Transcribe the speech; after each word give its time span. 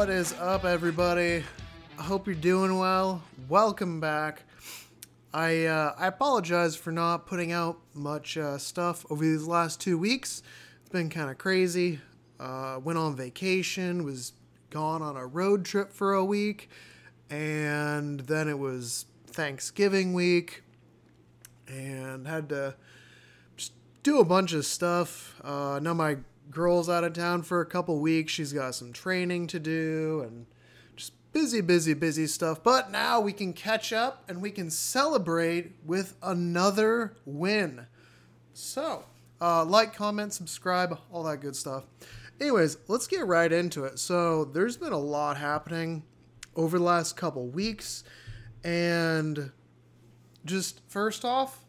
What 0.00 0.08
is 0.08 0.32
up, 0.40 0.64
everybody? 0.64 1.44
I 1.98 2.02
hope 2.02 2.26
you're 2.26 2.34
doing 2.34 2.78
well. 2.78 3.22
Welcome 3.50 4.00
back. 4.00 4.44
I 5.34 5.66
uh, 5.66 5.94
I 5.98 6.06
apologize 6.06 6.74
for 6.74 6.90
not 6.90 7.26
putting 7.26 7.52
out 7.52 7.80
much 7.92 8.38
uh, 8.38 8.56
stuff 8.56 9.04
over 9.10 9.22
these 9.22 9.44
last 9.44 9.78
two 9.78 9.98
weeks. 9.98 10.42
It's 10.80 10.88
been 10.88 11.10
kind 11.10 11.30
of 11.30 11.36
crazy. 11.36 12.00
Uh, 12.40 12.80
went 12.82 12.98
on 12.98 13.14
vacation, 13.14 14.02
was 14.02 14.32
gone 14.70 15.02
on 15.02 15.18
a 15.18 15.26
road 15.26 15.66
trip 15.66 15.92
for 15.92 16.14
a 16.14 16.24
week, 16.24 16.70
and 17.28 18.20
then 18.20 18.48
it 18.48 18.58
was 18.58 19.04
Thanksgiving 19.26 20.14
week, 20.14 20.62
and 21.68 22.26
had 22.26 22.48
to 22.48 22.74
do 24.02 24.18
a 24.18 24.24
bunch 24.24 24.54
of 24.54 24.64
stuff. 24.64 25.38
Uh, 25.44 25.78
now 25.82 25.92
my 25.92 26.16
girl's 26.50 26.88
out 26.88 27.04
of 27.04 27.12
town 27.12 27.42
for 27.42 27.60
a 27.60 27.66
couple 27.66 27.98
weeks. 28.00 28.32
She's 28.32 28.52
got 28.52 28.74
some 28.74 28.92
training 28.92 29.46
to 29.48 29.58
do, 29.58 30.22
and 30.26 30.46
just 30.96 31.12
busy, 31.32 31.60
busy, 31.60 31.94
busy 31.94 32.26
stuff. 32.26 32.62
But 32.62 32.90
now 32.90 33.20
we 33.20 33.32
can 33.32 33.52
catch 33.52 33.92
up 33.92 34.24
and 34.28 34.42
we 34.42 34.50
can 34.50 34.70
celebrate 34.70 35.72
with 35.84 36.16
another 36.22 37.14
win. 37.24 37.86
So, 38.52 39.04
uh, 39.40 39.64
like, 39.64 39.94
comment, 39.94 40.32
subscribe, 40.32 40.98
all 41.12 41.22
that 41.24 41.40
good 41.40 41.56
stuff. 41.56 41.84
Anyways, 42.40 42.78
let's 42.88 43.06
get 43.06 43.26
right 43.26 43.52
into 43.52 43.84
it. 43.84 43.98
So, 43.98 44.44
there's 44.44 44.76
been 44.76 44.92
a 44.92 44.98
lot 44.98 45.36
happening 45.36 46.02
over 46.56 46.78
the 46.78 46.84
last 46.84 47.16
couple 47.16 47.46
weeks, 47.46 48.02
and 48.64 49.52
just 50.44 50.80
first 50.88 51.24
off, 51.24 51.64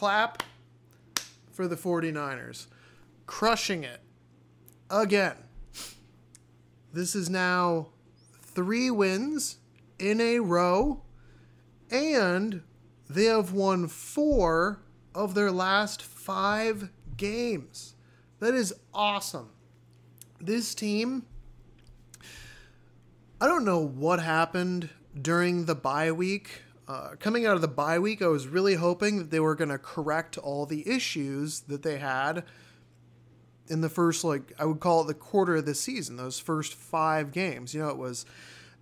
clap 0.00 0.42
for 1.52 1.68
the 1.68 1.76
49ers. 1.76 2.68
Crushing 3.26 3.84
it 3.84 4.00
again. 4.88 5.36
This 6.90 7.14
is 7.14 7.28
now 7.28 7.88
three 8.40 8.90
wins 8.90 9.58
in 9.98 10.18
a 10.18 10.38
row, 10.38 11.02
and 11.90 12.62
they 13.10 13.24
have 13.24 13.52
won 13.52 13.88
four 13.88 14.80
of 15.14 15.34
their 15.34 15.50
last 15.52 16.02
five 16.02 16.88
games. 17.18 17.94
That 18.38 18.54
is 18.54 18.72
awesome. 18.94 19.50
This 20.40 20.74
team, 20.74 21.26
I 23.38 23.46
don't 23.46 23.66
know 23.66 23.84
what 23.84 24.22
happened 24.22 24.88
during 25.20 25.66
the 25.66 25.74
bye 25.74 26.10
week. 26.10 26.62
Uh, 26.90 27.14
coming 27.20 27.46
out 27.46 27.54
of 27.54 27.60
the 27.60 27.68
bye 27.68 28.00
week, 28.00 28.20
I 28.20 28.26
was 28.26 28.48
really 28.48 28.74
hoping 28.74 29.18
that 29.18 29.30
they 29.30 29.38
were 29.38 29.54
going 29.54 29.70
to 29.70 29.78
correct 29.78 30.36
all 30.36 30.66
the 30.66 30.88
issues 30.88 31.60
that 31.68 31.84
they 31.84 31.98
had 31.98 32.42
in 33.68 33.80
the 33.80 33.88
first, 33.88 34.24
like, 34.24 34.52
I 34.58 34.64
would 34.64 34.80
call 34.80 35.02
it 35.02 35.06
the 35.06 35.14
quarter 35.14 35.54
of 35.54 35.66
the 35.66 35.74
season, 35.76 36.16
those 36.16 36.40
first 36.40 36.74
five 36.74 37.30
games. 37.30 37.72
You 37.74 37.82
know, 37.82 37.90
it 37.90 37.96
was 37.96 38.26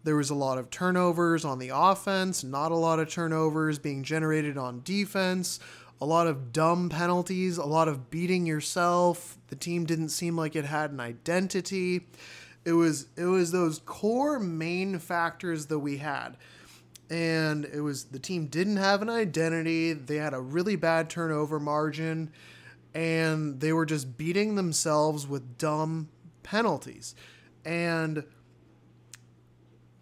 there 0.05 0.17
was 0.17 0.31
a 0.31 0.35
lot 0.35 0.57
of 0.57 0.71
turnovers 0.71 1.45
on 1.45 1.59
the 1.59 1.71
offense, 1.75 2.43
not 2.43 2.73
a 2.73 2.77
lot 2.77 2.99
of 2.99 3.11
turnovers 3.11 3.79
being 3.79 4.03
generated 4.03 4.57
on 4.57 4.81
defense, 4.85 5.61
a 6.01 6.07
lot 6.07 6.27
of 6.27 6.51
dumb 6.51 6.89
penalties, 6.89 7.59
a 7.59 7.67
lot 7.67 7.89
of 7.89 8.09
beating 8.09 8.47
yourself. 8.47 9.37
The 9.49 9.57
team 9.57 9.85
didn't 9.85 10.09
seem 10.09 10.35
like 10.35 10.57
it 10.57 10.65
had 10.65 10.93
an 10.93 11.01
identity. 11.01 12.07
It 12.65 12.73
was 12.73 13.09
it 13.19 13.27
was 13.27 13.53
those 13.53 13.81
core 13.85 14.39
main 14.39 14.99
factors 14.99 15.67
that 15.67 15.81
we 15.81 15.99
had. 15.99 16.39
And 17.11 17.65
it 17.65 17.81
was 17.81 18.05
the 18.05 18.19
team 18.19 18.47
didn't 18.47 18.77
have 18.77 19.01
an 19.03 19.09
identity. 19.09 19.93
They 19.95 20.17
had 20.17 20.35
a 20.35 20.41
really 20.41 20.77
bad 20.77 21.09
turnover 21.09 21.59
margin 21.59 22.31
and 22.95 23.61
they 23.61 23.73
were 23.73 23.87
just 23.87 24.17
beating 24.17 24.55
themselves 24.55 25.27
with 25.27 25.59
dumb 25.59 26.09
penalties. 26.43 27.15
And 27.65 28.25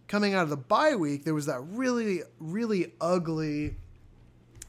coming 0.09 0.35
out 0.35 0.45
of 0.45 0.51
the 0.51 0.57
bye 0.57 0.95
week, 0.95 1.25
there 1.25 1.35
was 1.35 1.47
that 1.47 1.61
really, 1.61 2.23
really 2.39 2.93
ugly 3.01 3.77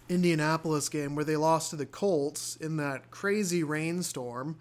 Indianapolis 0.10 0.90
game 0.90 1.16
where 1.16 1.26
they 1.26 1.36
lost 1.36 1.70
to 1.72 1.76
the 1.76 1.86
Colts 1.86 2.56
in 2.56 2.78
that 2.78 3.12
crazy 3.12 3.64
rainstorm. 3.64 4.58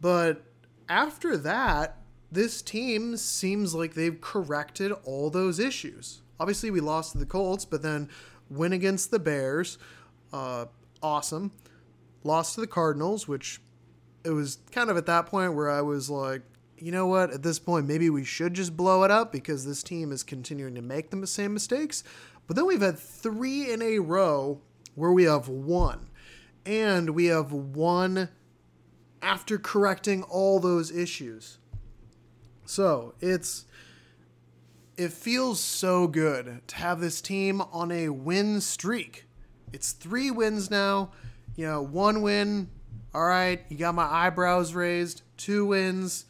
But 0.00 0.42
after 0.88 1.36
that, 1.36 1.98
this 2.30 2.62
team 2.62 3.16
seems 3.16 3.74
like 3.74 3.94
they've 3.94 4.20
corrected 4.20 4.92
all 5.04 5.30
those 5.30 5.58
issues. 5.58 6.22
Obviously, 6.38 6.70
we 6.70 6.80
lost 6.80 7.12
to 7.12 7.18
the 7.18 7.26
Colts, 7.26 7.64
but 7.64 7.82
then 7.82 8.08
win 8.50 8.72
against 8.72 9.10
the 9.10 9.18
Bears. 9.18 9.78
Uh, 10.32 10.66
awesome. 11.02 11.52
Lost 12.24 12.54
to 12.54 12.60
the 12.60 12.66
Cardinals, 12.66 13.26
which 13.26 13.60
it 14.24 14.30
was 14.30 14.58
kind 14.72 14.90
of 14.90 14.96
at 14.96 15.06
that 15.06 15.26
point 15.26 15.54
where 15.54 15.70
I 15.70 15.82
was 15.82 16.10
like, 16.10 16.42
you 16.78 16.92
know 16.92 17.06
what? 17.06 17.32
At 17.32 17.42
this 17.42 17.58
point, 17.58 17.86
maybe 17.86 18.10
we 18.10 18.24
should 18.24 18.54
just 18.54 18.76
blow 18.76 19.04
it 19.04 19.10
up 19.10 19.32
because 19.32 19.64
this 19.64 19.82
team 19.82 20.12
is 20.12 20.22
continuing 20.22 20.74
to 20.74 20.82
make 20.82 21.10
the 21.10 21.26
same 21.26 21.54
mistakes. 21.54 22.04
But 22.46 22.56
then 22.56 22.66
we've 22.66 22.82
had 22.82 22.98
three 22.98 23.72
in 23.72 23.80
a 23.82 23.98
row 23.98 24.60
where 24.94 25.12
we 25.12 25.24
have 25.24 25.48
won. 25.48 26.10
And 26.64 27.10
we 27.10 27.26
have 27.26 27.52
won 27.52 28.28
after 29.22 29.58
correcting 29.58 30.22
all 30.24 30.60
those 30.60 30.90
issues. 30.90 31.58
So 32.66 33.14
it's 33.20 33.66
it 34.96 35.12
feels 35.12 35.60
so 35.60 36.06
good 36.06 36.62
to 36.66 36.76
have 36.76 37.00
this 37.00 37.20
team 37.20 37.60
on 37.60 37.90
a 37.90 38.08
win 38.08 38.60
streak. 38.60 39.26
It's 39.72 39.92
three 39.92 40.30
wins 40.30 40.70
now. 40.70 41.10
You 41.54 41.66
know, 41.66 41.82
one 41.82 42.22
win, 42.22 42.68
all 43.14 43.24
right, 43.24 43.62
you 43.68 43.76
got 43.76 43.94
my 43.94 44.04
eyebrows 44.04 44.74
raised. 44.74 45.22
Two 45.36 45.66
wins 45.66 46.26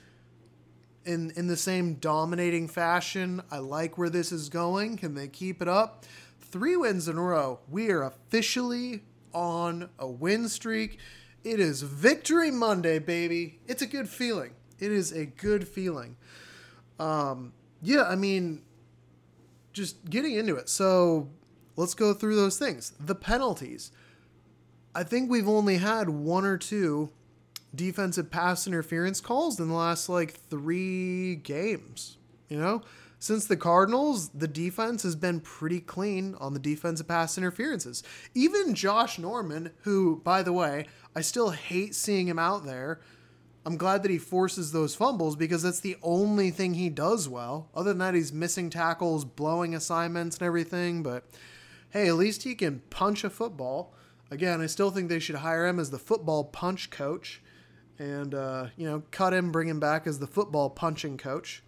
in 1.05 1.33
in 1.37 1.47
the 1.47 1.57
same 1.57 1.95
dominating 1.95 2.69
fashion. 2.69 3.43
I 3.51 3.59
like 3.59 3.97
where 3.99 4.11
this 4.11 4.33
is 4.33 4.49
going. 4.49 4.97
Can 4.97 5.15
they 5.15 5.29
keep 5.29 5.63
it 5.63 5.69
up? 5.69 6.05
Three 6.41 6.77
wins 6.77 7.09
in 7.09 7.17
a 7.19 7.23
row. 7.23 7.61
We 7.69 7.91
are 7.91 8.03
officially 8.03 9.03
on 9.33 9.91
a 9.99 10.09
win 10.09 10.49
streak. 10.49 10.99
It 11.45 11.61
is 11.61 11.83
Victory 11.83 12.51
Monday, 12.51 12.99
baby. 12.99 13.61
It's 13.67 13.83
a 13.83 13.87
good 13.87 14.09
feeling. 14.09 14.53
It 14.81 14.91
is 14.91 15.13
a 15.13 15.27
good 15.27 15.69
feeling. 15.69 16.17
Um, 16.99 17.53
yeah, 17.83 18.05
I 18.05 18.17
mean, 18.17 18.63
just 19.73 20.09
getting 20.09 20.35
into 20.35 20.57
it. 20.57 20.69
So 20.69 21.29
let's 21.77 21.95
go 21.95 22.15
through 22.15 22.37
those 22.37 22.59
things. 22.59 22.93
The 22.99 23.15
penalties. 23.15 23.93
I 24.95 25.03
think 25.03 25.31
we've 25.31 25.49
only 25.49 25.77
had 25.77 26.09
one 26.09 26.45
or 26.45 26.57
two 26.57 27.11
defensive 27.75 28.31
pass 28.31 28.67
interference 28.67 29.21
calls 29.21 29.61
in 29.61 29.69
the 29.69 29.75
last 29.75 30.09
like 30.09 30.33
three 30.33 31.37
games. 31.37 32.17
You 32.49 32.59
know, 32.59 32.83
since 33.19 33.47
the 33.47 33.57
Cardinals, 33.57 34.31
the 34.31 34.49
defense 34.49 35.03
has 35.03 35.17
been 35.17 35.41
pretty 35.41 35.81
clean 35.81 36.35
on 36.39 36.55
the 36.55 36.61
defensive 36.61 37.09
pass 37.09 37.37
interferences. 37.37 38.03
Even 38.35 38.75
Josh 38.75 39.19
Norman, 39.19 39.73
who, 39.83 40.21
by 40.25 40.43
the 40.43 40.53
way, 40.53 40.87
I 41.15 41.21
still 41.23 41.51
hate 41.51 41.95
seeing 41.95 42.29
him 42.29 42.39
out 42.39 42.65
there. 42.65 43.01
I'm 43.67 43.77
glad 43.77 44.05
that 44.05 44.13
he 44.13 44.19
forces 44.19 44.71
those 44.71 44.95
fumbles 44.95 45.35
because 45.35 45.65
that's 45.65 45.81
the 45.81 45.97
only 46.01 46.53
thing 46.53 46.75
he 46.75 46.89
does 46.89 47.29
well. 47.29 47.69
Other 47.75 47.91
than 47.91 47.99
that, 47.99 48.15
he's 48.15 48.33
missing 48.33 48.71
tackles, 48.71 49.25
blowing 49.25 49.75
assignments, 49.75 50.37
and 50.37 50.47
everything. 50.47 51.03
But 51.03 51.25
hey, 51.91 52.07
at 52.07 52.15
least 52.15 52.45
he 52.45 52.55
can 52.55 52.83
punch 52.91 53.25
a 53.25 53.31
football. 53.31 53.93
Again, 54.31 54.61
I 54.61 54.67
still 54.67 54.93
think 54.93 55.09
they 55.09 55.19
should 55.19 55.37
hire 55.37 55.67
him 55.67 55.81
as 55.81 55.91
the 55.91 55.99
football 55.99 56.45
punch 56.45 56.91
coach 56.91 57.43
and, 57.99 58.37
uh, 58.37 58.69
you 58.77 58.89
know, 58.89 59.03
cut 59.11 59.35
him, 59.35 59.51
bring 59.51 59.67
him 59.67 59.81
back 59.81 60.07
as 60.07 60.21
the 60.21 60.29
football 60.29 60.71
punching 60.71 61.19
coach. 61.19 61.65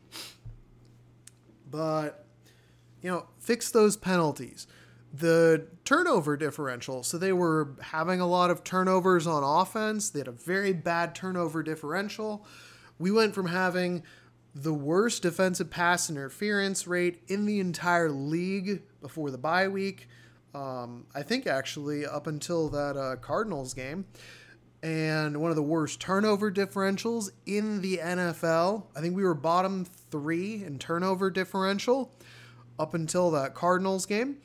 But, 1.68 2.26
you 3.02 3.10
know, 3.10 3.26
fix 3.40 3.72
those 3.72 3.96
penalties. 3.96 4.68
The 5.12 5.66
turnover 5.84 6.36
differential. 6.36 7.02
So 7.02 7.16
they 7.18 7.32
were 7.32 7.76
having 7.80 8.20
a 8.20 8.26
lot 8.26 8.50
of 8.50 8.62
turnovers 8.62 9.26
on 9.26 9.42
offense. 9.42 10.10
They 10.10 10.20
had 10.20 10.28
a 10.28 10.32
very 10.32 10.72
bad 10.72 11.14
turnover 11.14 11.62
differential. 11.62 12.46
We 12.98 13.10
went 13.10 13.34
from 13.34 13.46
having 13.46 14.02
the 14.54 14.74
worst 14.74 15.22
defensive 15.22 15.70
pass 15.70 16.10
interference 16.10 16.86
rate 16.86 17.22
in 17.28 17.46
the 17.46 17.60
entire 17.60 18.10
league 18.10 18.82
before 19.00 19.30
the 19.30 19.38
bye 19.38 19.68
week. 19.68 20.08
Um, 20.54 21.06
I 21.14 21.22
think 21.22 21.46
actually 21.46 22.06
up 22.06 22.26
until 22.26 22.68
that 22.70 22.96
uh, 22.96 23.16
Cardinals 23.16 23.74
game, 23.74 24.06
and 24.82 25.40
one 25.40 25.50
of 25.50 25.56
the 25.56 25.62
worst 25.62 26.00
turnover 26.00 26.50
differentials 26.50 27.30
in 27.46 27.80
the 27.80 27.98
NFL. 27.98 28.84
I 28.96 29.00
think 29.00 29.14
we 29.14 29.24
were 29.24 29.34
bottom 29.34 29.84
three 29.84 30.64
in 30.64 30.78
turnover 30.78 31.30
differential 31.30 32.12
up 32.78 32.94
until 32.94 33.30
that 33.32 33.54
Cardinals 33.54 34.06
game. 34.06 34.38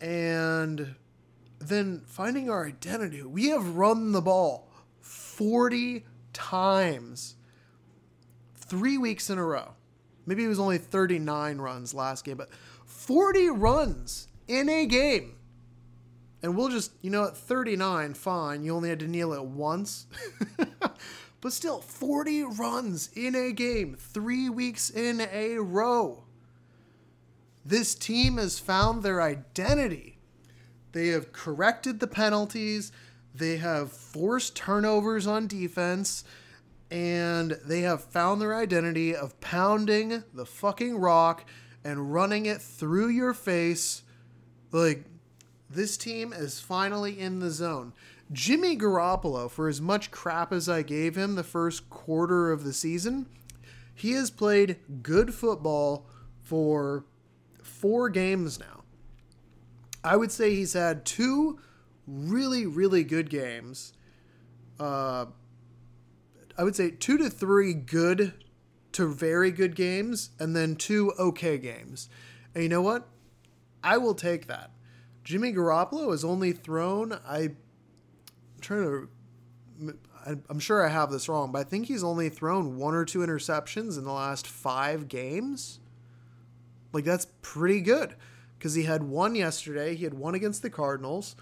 And 0.00 0.94
then 1.58 2.02
finding 2.06 2.50
our 2.50 2.66
identity. 2.66 3.22
We 3.22 3.48
have 3.48 3.76
run 3.76 4.12
the 4.12 4.20
ball 4.20 4.70
40 5.00 6.04
times, 6.32 7.36
three 8.54 8.98
weeks 8.98 9.30
in 9.30 9.38
a 9.38 9.44
row. 9.44 9.72
Maybe 10.26 10.44
it 10.44 10.48
was 10.48 10.58
only 10.58 10.78
39 10.78 11.58
runs 11.58 11.94
last 11.94 12.24
game, 12.24 12.36
but 12.36 12.50
40 12.86 13.50
runs 13.50 14.28
in 14.48 14.68
a 14.68 14.86
game. 14.86 15.36
And 16.42 16.56
we'll 16.56 16.68
just, 16.68 16.92
you 17.00 17.10
know, 17.10 17.24
at 17.24 17.36
39, 17.36 18.14
fine. 18.14 18.64
You 18.64 18.74
only 18.74 18.90
had 18.90 19.00
to 19.00 19.08
kneel 19.08 19.32
it 19.32 19.44
once. 19.44 20.06
but 21.40 21.52
still 21.52 21.80
40 21.80 22.44
runs 22.44 23.10
in 23.14 23.34
a 23.34 23.52
game, 23.52 23.96
three 23.98 24.48
weeks 24.50 24.90
in 24.90 25.26
a 25.32 25.58
row. 25.58 26.24
This 27.64 27.94
team 27.94 28.36
has 28.36 28.58
found 28.58 29.02
their 29.02 29.22
identity. 29.22 30.18
They 30.92 31.08
have 31.08 31.32
corrected 31.32 31.98
the 32.00 32.06
penalties, 32.06 32.92
they 33.34 33.56
have 33.56 33.90
forced 33.90 34.54
turnovers 34.54 35.26
on 35.26 35.48
defense, 35.48 36.22
and 36.90 37.58
they 37.64 37.80
have 37.80 38.04
found 38.04 38.40
their 38.40 38.54
identity 38.54 39.16
of 39.16 39.40
pounding 39.40 40.22
the 40.32 40.46
fucking 40.46 40.96
rock 40.96 41.44
and 41.82 42.12
running 42.12 42.46
it 42.46 42.60
through 42.60 43.08
your 43.08 43.34
face. 43.34 44.02
Like, 44.70 45.04
this 45.68 45.96
team 45.96 46.32
is 46.32 46.60
finally 46.60 47.18
in 47.18 47.40
the 47.40 47.50
zone. 47.50 47.92
Jimmy 48.32 48.76
Garoppolo, 48.76 49.50
for 49.50 49.68
as 49.68 49.80
much 49.80 50.10
crap 50.10 50.52
as 50.52 50.68
I 50.68 50.82
gave 50.82 51.16
him 51.16 51.34
the 51.34 51.42
first 51.42 51.90
quarter 51.90 52.52
of 52.52 52.62
the 52.62 52.72
season, 52.72 53.26
he 53.94 54.12
has 54.12 54.30
played 54.30 54.76
good 55.02 55.34
football 55.34 56.06
for 56.40 57.04
four 57.84 58.08
games 58.08 58.58
now. 58.58 58.82
I 60.02 60.16
would 60.16 60.32
say 60.32 60.54
he's 60.54 60.72
had 60.72 61.04
two 61.04 61.60
really, 62.06 62.64
really 62.64 63.04
good 63.04 63.28
games. 63.28 63.92
Uh, 64.80 65.26
I 66.56 66.64
would 66.64 66.74
say 66.74 66.90
two 66.92 67.18
to 67.18 67.28
three 67.28 67.74
good 67.74 68.32
to 68.92 69.06
very 69.06 69.50
good 69.50 69.76
games, 69.76 70.30
and 70.38 70.56
then 70.56 70.76
two 70.76 71.12
okay 71.18 71.58
games. 71.58 72.08
And 72.54 72.62
you 72.62 72.70
know 72.70 72.80
what? 72.80 73.06
I 73.82 73.98
will 73.98 74.14
take 74.14 74.46
that. 74.46 74.70
Jimmy 75.22 75.52
Garoppolo 75.52 76.10
has 76.10 76.24
only 76.24 76.52
thrown. 76.52 77.12
I, 77.28 77.38
I'm 77.38 77.56
trying 78.62 78.82
to. 78.82 79.98
I'm 80.48 80.58
sure 80.58 80.82
I 80.82 80.88
have 80.88 81.10
this 81.10 81.28
wrong, 81.28 81.52
but 81.52 81.58
I 81.58 81.64
think 81.64 81.88
he's 81.88 82.02
only 82.02 82.30
thrown 82.30 82.78
one 82.78 82.94
or 82.94 83.04
two 83.04 83.18
interceptions 83.18 83.98
in 83.98 84.04
the 84.04 84.12
last 84.12 84.46
five 84.46 85.06
games. 85.06 85.80
Like 86.94 87.04
that's 87.04 87.26
pretty 87.42 87.80
good 87.80 88.14
because 88.56 88.74
he 88.74 88.84
had 88.84 89.02
one 89.02 89.34
yesterday. 89.34 89.94
He 89.94 90.04
had 90.04 90.14
one 90.14 90.34
against 90.34 90.62
the 90.62 90.70
Cardinals. 90.70 91.36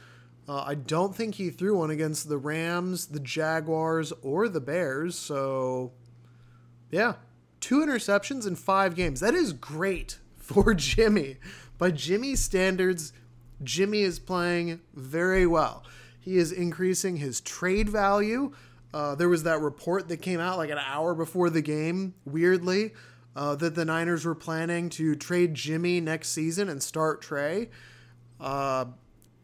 Uh, 0.49 0.65
I 0.67 0.75
don't 0.75 1.15
think 1.15 1.37
he 1.37 1.51
threw 1.51 1.79
one 1.79 1.91
against 1.91 2.29
the 2.29 2.39
Rams, 2.39 3.07
the 3.07 3.21
Jaguars, 3.21 4.13
or 4.23 4.49
the 4.49 4.61
Bears. 4.61 5.17
So, 5.17 5.93
yeah, 6.91 7.15
two 7.61 7.79
interceptions 7.81 8.47
in 8.47 8.57
five 8.57 8.97
games. 8.97 9.21
That 9.21 9.35
is 9.35 9.53
great 9.53 10.19
for 10.37 10.75
Jimmy. 10.75 11.37
By 11.79 11.93
Jimmy's 11.93 12.41
standards, 12.41 13.13
Jimmy 13.63 14.03
is 14.03 14.19
playing 14.19 14.81
very 14.95 15.47
well. 15.47 15.85
He 16.19 16.39
is 16.39 16.51
increasing 16.51 17.17
his 17.17 17.41
trade 17.41 17.89
value. 17.89 18.53
Uh, 18.93 19.15
there 19.15 19.29
was 19.29 19.45
that 19.45 19.61
report 19.61 20.09
that 20.09 20.19
came 20.19 20.41
out 20.41 20.59
like 20.59 20.71
an 20.71 20.79
hour 20.79 21.15
before 21.15 21.51
the 21.51 21.63
game, 21.63 22.15
weirdly, 22.25 22.93
uh, 23.35 23.55
that 23.57 23.75
the 23.75 23.85
Niners 23.85 24.25
were 24.25 24.35
planning 24.35 24.89
to 24.91 25.15
trade 25.15 25.55
Jimmy 25.55 26.01
next 26.01 26.29
season 26.29 26.69
and 26.69 26.83
start 26.83 27.23
Trey. 27.23 27.71
Uh, 28.41 28.87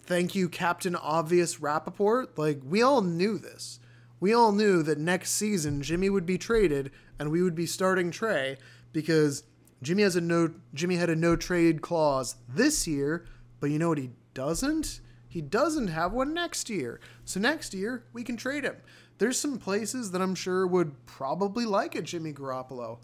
thank 0.03 0.35
you, 0.35 0.49
Captain 0.49 0.97
Obvious 0.97 1.57
Rappaport. 1.57 2.37
Like, 2.37 2.61
we 2.65 2.83
all 2.83 3.03
knew 3.03 3.39
this. 3.39 3.81
We 4.21 4.35
all 4.35 4.53
knew 4.53 4.83
that 4.83 4.99
next 4.99 5.33
season 5.33 5.83
Jimmy 5.83 6.11
would 6.11 6.27
be 6.27 6.39
traded 6.39 6.91
and 7.19 7.31
we 7.31 7.43
would 7.43 7.55
be 7.55 7.67
starting 7.67 8.11
Trey 8.11 8.57
because 8.93 9.45
Jimmy 9.83 10.03
has 10.03 10.17
a 10.17 10.21
no 10.21 10.53
Jimmy 10.75 10.97
had 10.97 11.11
a 11.11 11.17
no 11.17 11.37
trade 11.37 11.83
clause 11.83 12.37
this 12.49 12.87
year, 12.87 13.27
but 13.61 13.71
you 13.71 13.79
know 13.79 13.89
what 13.89 13.99
he 13.99 14.11
doesn't? 14.35 15.01
He 15.29 15.41
doesn't 15.41 15.89
have 15.89 16.13
one 16.13 16.35
next 16.35 16.69
year. 16.69 17.01
So 17.25 17.39
next 17.39 17.75
year 17.75 18.05
we 18.13 18.25
can 18.25 18.37
trade 18.37 18.65
him. 18.65 18.77
There's 19.19 19.39
some 19.39 19.59
places 19.59 20.11
that 20.13 20.23
I'm 20.23 20.35
sure 20.35 20.67
would 20.67 21.07
probably 21.07 21.65
like 21.65 21.95
a 21.95 22.03
Jimmy 22.03 22.33
Garoppolo. 22.33 22.99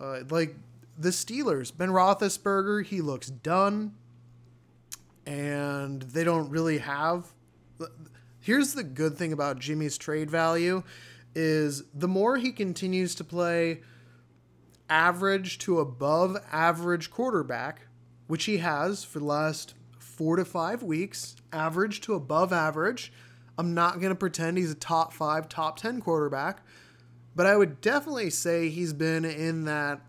Uh, 0.00 0.20
like 0.30 0.56
the 0.98 1.10
Steelers, 1.10 1.76
Ben 1.76 1.90
Roethlisberger, 1.90 2.84
he 2.84 3.00
looks 3.00 3.28
done, 3.28 3.94
and 5.26 6.02
they 6.02 6.24
don't 6.24 6.50
really 6.50 6.78
have. 6.78 7.26
Here's 8.40 8.74
the 8.74 8.82
good 8.82 9.16
thing 9.16 9.32
about 9.32 9.58
Jimmy's 9.58 9.98
trade 9.98 10.30
value 10.30 10.82
is 11.34 11.84
the 11.94 12.08
more 12.08 12.38
he 12.38 12.52
continues 12.52 13.14
to 13.16 13.24
play 13.24 13.82
average 14.88 15.58
to 15.58 15.78
above 15.78 16.36
average 16.50 17.10
quarterback, 17.10 17.86
which 18.26 18.44
he 18.44 18.58
has 18.58 19.04
for 19.04 19.20
the 19.20 19.24
last 19.24 19.74
four 19.98 20.36
to 20.36 20.44
five 20.44 20.82
weeks, 20.82 21.36
average 21.52 22.00
to 22.02 22.14
above 22.14 22.52
average. 22.52 23.12
I'm 23.56 23.74
not 23.74 24.00
going 24.00 24.10
to 24.10 24.16
pretend 24.16 24.58
he's 24.58 24.72
a 24.72 24.74
top 24.74 25.12
five, 25.12 25.48
top 25.48 25.78
10 25.78 26.00
quarterback, 26.00 26.62
but 27.34 27.46
I 27.46 27.56
would 27.56 27.80
definitely 27.80 28.30
say 28.30 28.68
he's 28.68 28.92
been 28.92 29.24
in 29.24 29.64
that 29.64 30.00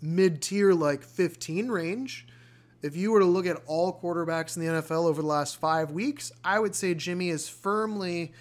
mid 0.00 0.42
tier, 0.42 0.72
like 0.72 1.02
15 1.02 1.68
range. 1.68 2.26
If 2.82 2.96
you 2.96 3.12
were 3.12 3.20
to 3.20 3.26
look 3.26 3.46
at 3.46 3.62
all 3.66 4.00
quarterbacks 4.00 4.56
in 4.56 4.64
the 4.64 4.82
NFL 4.82 5.06
over 5.06 5.22
the 5.22 5.28
last 5.28 5.56
five 5.56 5.92
weeks, 5.92 6.32
I 6.44 6.58
would 6.58 6.74
say 6.74 6.94
Jimmy 6.94 7.28
is 7.28 7.48
firmly 7.48 8.32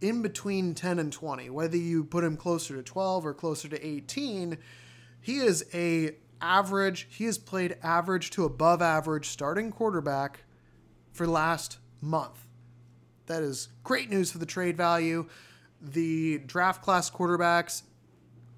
in 0.00 0.20
between 0.20 0.74
10 0.74 0.98
and 0.98 1.12
20. 1.12 1.48
Whether 1.50 1.78
you 1.78 2.04
put 2.04 2.24
him 2.24 2.36
closer 2.36 2.76
to 2.76 2.82
12 2.82 3.24
or 3.24 3.32
closer 3.32 3.68
to 3.68 3.86
18, 3.86 4.58
he 5.20 5.38
is 5.38 5.64
a 5.72 6.16
average. 6.40 7.08
He 7.10 7.24
has 7.24 7.38
played 7.38 7.76
average 7.82 8.30
to 8.32 8.44
above 8.44 8.82
average 8.82 9.28
starting 9.28 9.70
quarterback 9.70 10.44
for 11.12 11.26
last 11.26 11.78
month. 12.00 12.46
That 13.26 13.42
is 13.42 13.68
great 13.82 14.10
news 14.10 14.30
for 14.30 14.38
the 14.38 14.46
trade 14.46 14.76
value. 14.76 15.26
The 15.80 16.38
draft 16.38 16.82
class 16.82 17.10
quarterbacks 17.10 17.82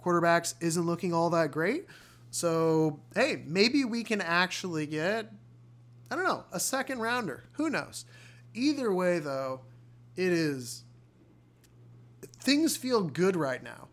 quarterbacks 0.03 0.55
isn't 0.61 0.87
looking 0.87 1.13
all 1.13 1.31
that 1.31 1.51
great. 1.51 1.87
So, 2.31 3.01
hey, 3.15 3.43
maybe 3.47 3.85
we 3.85 4.05
can 4.05 4.21
actually 4.21 4.87
get 4.87 5.33
I 6.11 6.15
don't 6.15 6.25
know, 6.25 6.45
a 6.53 6.61
second 6.61 7.01
rounder. 7.01 7.45
Who 7.53 7.69
knows? 7.69 8.07
Either 8.55 8.93
way 8.93 9.19
though, 9.19 9.61
it 10.17 10.33
is 10.33 10.85
things 12.41 12.77
feel 12.77 13.03
good 13.03 13.37
right 13.37 13.63
now. 13.63 13.89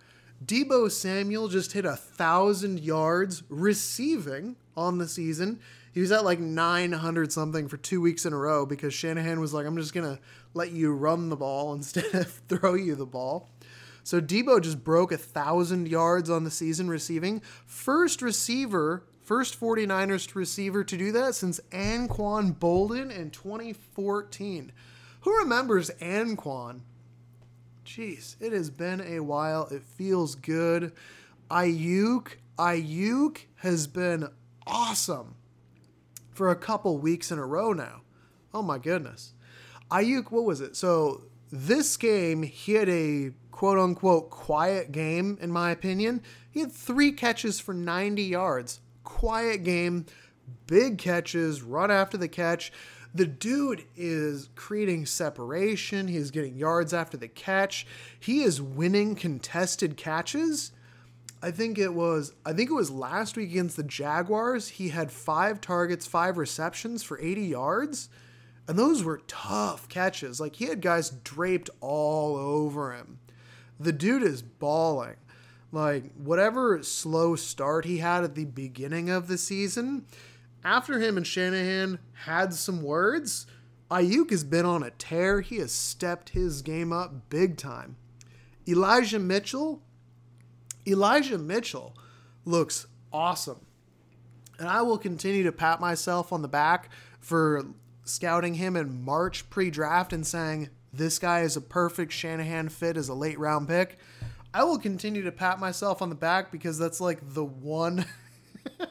Debo 0.45 0.89
Samuel 0.91 1.47
just 1.47 1.73
hit 1.73 1.85
a 1.85 1.95
thousand 1.95 2.79
yards 2.79 3.43
receiving 3.49 4.55
on 4.77 4.97
the 4.97 5.07
season. 5.07 5.59
He 5.93 5.99
was 5.99 6.11
at 6.11 6.23
like 6.23 6.39
900 6.39 7.31
something 7.31 7.67
for 7.67 7.77
two 7.77 7.99
weeks 7.99 8.25
in 8.25 8.33
a 8.33 8.37
row 8.37 8.65
because 8.65 8.93
Shanahan 8.93 9.39
was 9.39 9.53
like, 9.53 9.65
I'm 9.65 9.77
just 9.77 9.93
going 9.93 10.15
to 10.15 10.21
let 10.55 10.71
you 10.71 10.93
run 10.93 11.29
the 11.29 11.35
ball 11.35 11.73
instead 11.75 12.13
of 12.15 12.27
throw 12.47 12.73
you 12.73 12.95
the 12.95 13.05
ball. 13.05 13.49
So 14.03 14.21
Debo 14.21 14.61
just 14.61 14.83
broke 14.83 15.11
a 15.11 15.17
thousand 15.17 15.87
yards 15.87 16.29
on 16.29 16.43
the 16.43 16.51
season 16.51 16.87
receiving. 16.87 17.41
First 17.65 18.21
receiver, 18.21 19.03
first 19.23 19.59
49ers 19.59 20.35
receiver 20.35 20.83
to 20.83 20.97
do 20.97 21.11
that 21.11 21.33
since 21.33 21.59
Anquan 21.71 22.55
Boldin 22.55 23.09
in 23.09 23.31
2014. 23.31 24.71
Who 25.21 25.39
remembers 25.39 25.89
Anquan? 26.01 26.81
Jeez, 27.83 28.35
it 28.39 28.51
has 28.51 28.69
been 28.69 29.01
a 29.01 29.21
while. 29.21 29.67
It 29.71 29.83
feels 29.83 30.35
good. 30.35 30.91
Aiyuk, 31.49 32.37
Aiyuk 32.57 33.37
has 33.57 33.87
been 33.87 34.27
awesome 34.67 35.35
for 36.31 36.49
a 36.49 36.55
couple 36.55 36.97
weeks 36.97 37.31
in 37.31 37.39
a 37.39 37.45
row 37.45 37.73
now. 37.73 38.01
Oh 38.53 38.61
my 38.61 38.77
goodness. 38.77 39.34
Aiyuk, 39.91 40.31
what 40.31 40.45
was 40.45 40.61
it? 40.61 40.75
So 40.75 41.23
this 41.51 41.95
game, 41.97 42.43
he 42.43 42.73
had 42.73 42.89
a 42.89 43.31
quote 43.51 43.79
unquote 43.79 44.29
quiet 44.29 44.91
game, 44.91 45.37
in 45.41 45.51
my 45.51 45.71
opinion. 45.71 46.21
He 46.49 46.59
had 46.61 46.71
three 46.71 47.11
catches 47.11 47.59
for 47.59 47.73
90 47.73 48.23
yards. 48.23 48.81
Quiet 49.03 49.63
game, 49.63 50.05
big 50.67 50.97
catches, 50.97 51.61
run 51.61 51.91
after 51.91 52.17
the 52.17 52.27
catch. 52.27 52.71
The 53.13 53.25
dude 53.25 53.85
is 53.95 54.49
creating 54.55 55.05
separation. 55.05 56.09
He's 56.09 56.31
getting 56.31 56.57
yards 56.57 56.93
after 56.93 57.15
the 57.15 57.29
catch. 57.29 57.87
He 58.19 58.43
is 58.43 58.61
winning 58.61 59.15
contested 59.15 59.95
catches. 59.95 60.73
I 61.41 61.51
think 61.51 61.77
it 61.77 61.93
was 61.93 62.33
I 62.45 62.51
think 62.51 62.69
it 62.69 62.73
was 62.73 62.91
last 62.91 63.37
week 63.37 63.51
against 63.51 63.77
the 63.77 63.83
Jaguars. 63.83 64.67
He 64.67 64.89
had 64.89 65.11
5 65.11 65.61
targets, 65.61 66.05
5 66.05 66.37
receptions 66.37 67.03
for 67.03 67.19
80 67.19 67.41
yards. 67.43 68.09
And 68.67 68.79
those 68.79 69.03
were 69.03 69.21
tough 69.27 69.87
catches. 69.89 70.39
Like 70.39 70.55
he 70.55 70.65
had 70.65 70.81
guys 70.81 71.09
draped 71.09 71.69
all 71.81 72.35
over 72.35 72.93
him. 72.93 73.19
The 73.79 73.93
dude 73.93 74.23
is 74.23 74.41
balling. 74.41 75.17
Like 75.71 76.13
whatever 76.15 76.81
slow 76.83 77.35
start 77.35 77.85
he 77.85 77.97
had 77.97 78.23
at 78.23 78.35
the 78.35 78.45
beginning 78.45 79.09
of 79.09 79.27
the 79.27 79.37
season, 79.37 80.05
after 80.63 80.99
him 80.99 81.17
and 81.17 81.27
Shanahan 81.27 81.99
had 82.25 82.53
some 82.53 82.81
words, 82.81 83.45
Aiyuk 83.91 84.31
has 84.31 84.43
been 84.43 84.65
on 84.65 84.81
a 84.81 84.89
tear. 84.91 85.41
He 85.41 85.57
has 85.57 85.71
stepped 85.71 86.29
his 86.29 86.61
game 86.61 86.91
up 86.91 87.29
big 87.29 87.57
time. 87.57 87.97
Elijah 88.67 89.19
Mitchell, 89.19 89.83
Elijah 90.87 91.37
Mitchell 91.37 91.95
looks 92.45 92.87
awesome. 93.13 93.65
And 94.57 94.67
I 94.67 94.81
will 94.81 94.97
continue 94.97 95.43
to 95.43 95.51
pat 95.51 95.79
myself 95.79 96.33
on 96.33 96.41
the 96.41 96.47
back 96.47 96.89
for 97.19 97.65
scouting 98.05 98.53
him 98.53 98.77
in 98.77 99.03
March 99.03 99.49
pre 99.49 99.69
draft 99.69 100.13
and 100.13 100.25
saying, 100.25 100.69
this 100.93 101.19
guy 101.19 101.41
is 101.41 101.57
a 101.57 101.61
perfect 101.61 102.13
Shanahan 102.13 102.69
fit 102.69 102.95
as 102.95 103.09
a 103.09 103.13
late 103.13 103.37
round 103.37 103.67
pick. 103.67 103.97
I 104.53 104.63
will 104.63 104.79
continue 104.79 105.23
to 105.23 105.31
pat 105.31 105.59
myself 105.59 106.01
on 106.01 106.07
the 106.07 106.15
back 106.15 106.51
because 106.51 106.77
that's 106.77 107.01
like 107.01 107.19
the 107.21 107.43
one 107.43 108.05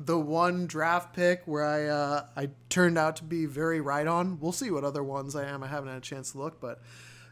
the 0.00 0.18
one 0.18 0.66
draft 0.66 1.14
pick 1.14 1.42
where 1.46 1.64
I 1.64 1.86
uh, 1.86 2.26
I 2.36 2.50
turned 2.68 2.98
out 2.98 3.16
to 3.16 3.24
be 3.24 3.46
very 3.46 3.80
right 3.80 4.06
on. 4.06 4.40
We'll 4.40 4.52
see 4.52 4.72
what 4.72 4.82
other 4.82 5.04
ones 5.04 5.36
I 5.36 5.44
am. 5.44 5.62
I 5.62 5.68
haven't 5.68 5.90
had 5.90 5.98
a 5.98 6.00
chance 6.00 6.32
to 6.32 6.38
look, 6.38 6.60
but 6.60 6.82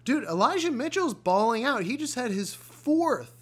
dude, 0.05 0.25
Elijah 0.25 0.71
Mitchell's 0.71 1.15
balling 1.15 1.65
out. 1.65 1.83
He 1.83 1.97
just 1.97 2.15
had 2.15 2.31
his 2.31 2.55
fourth 2.55 3.35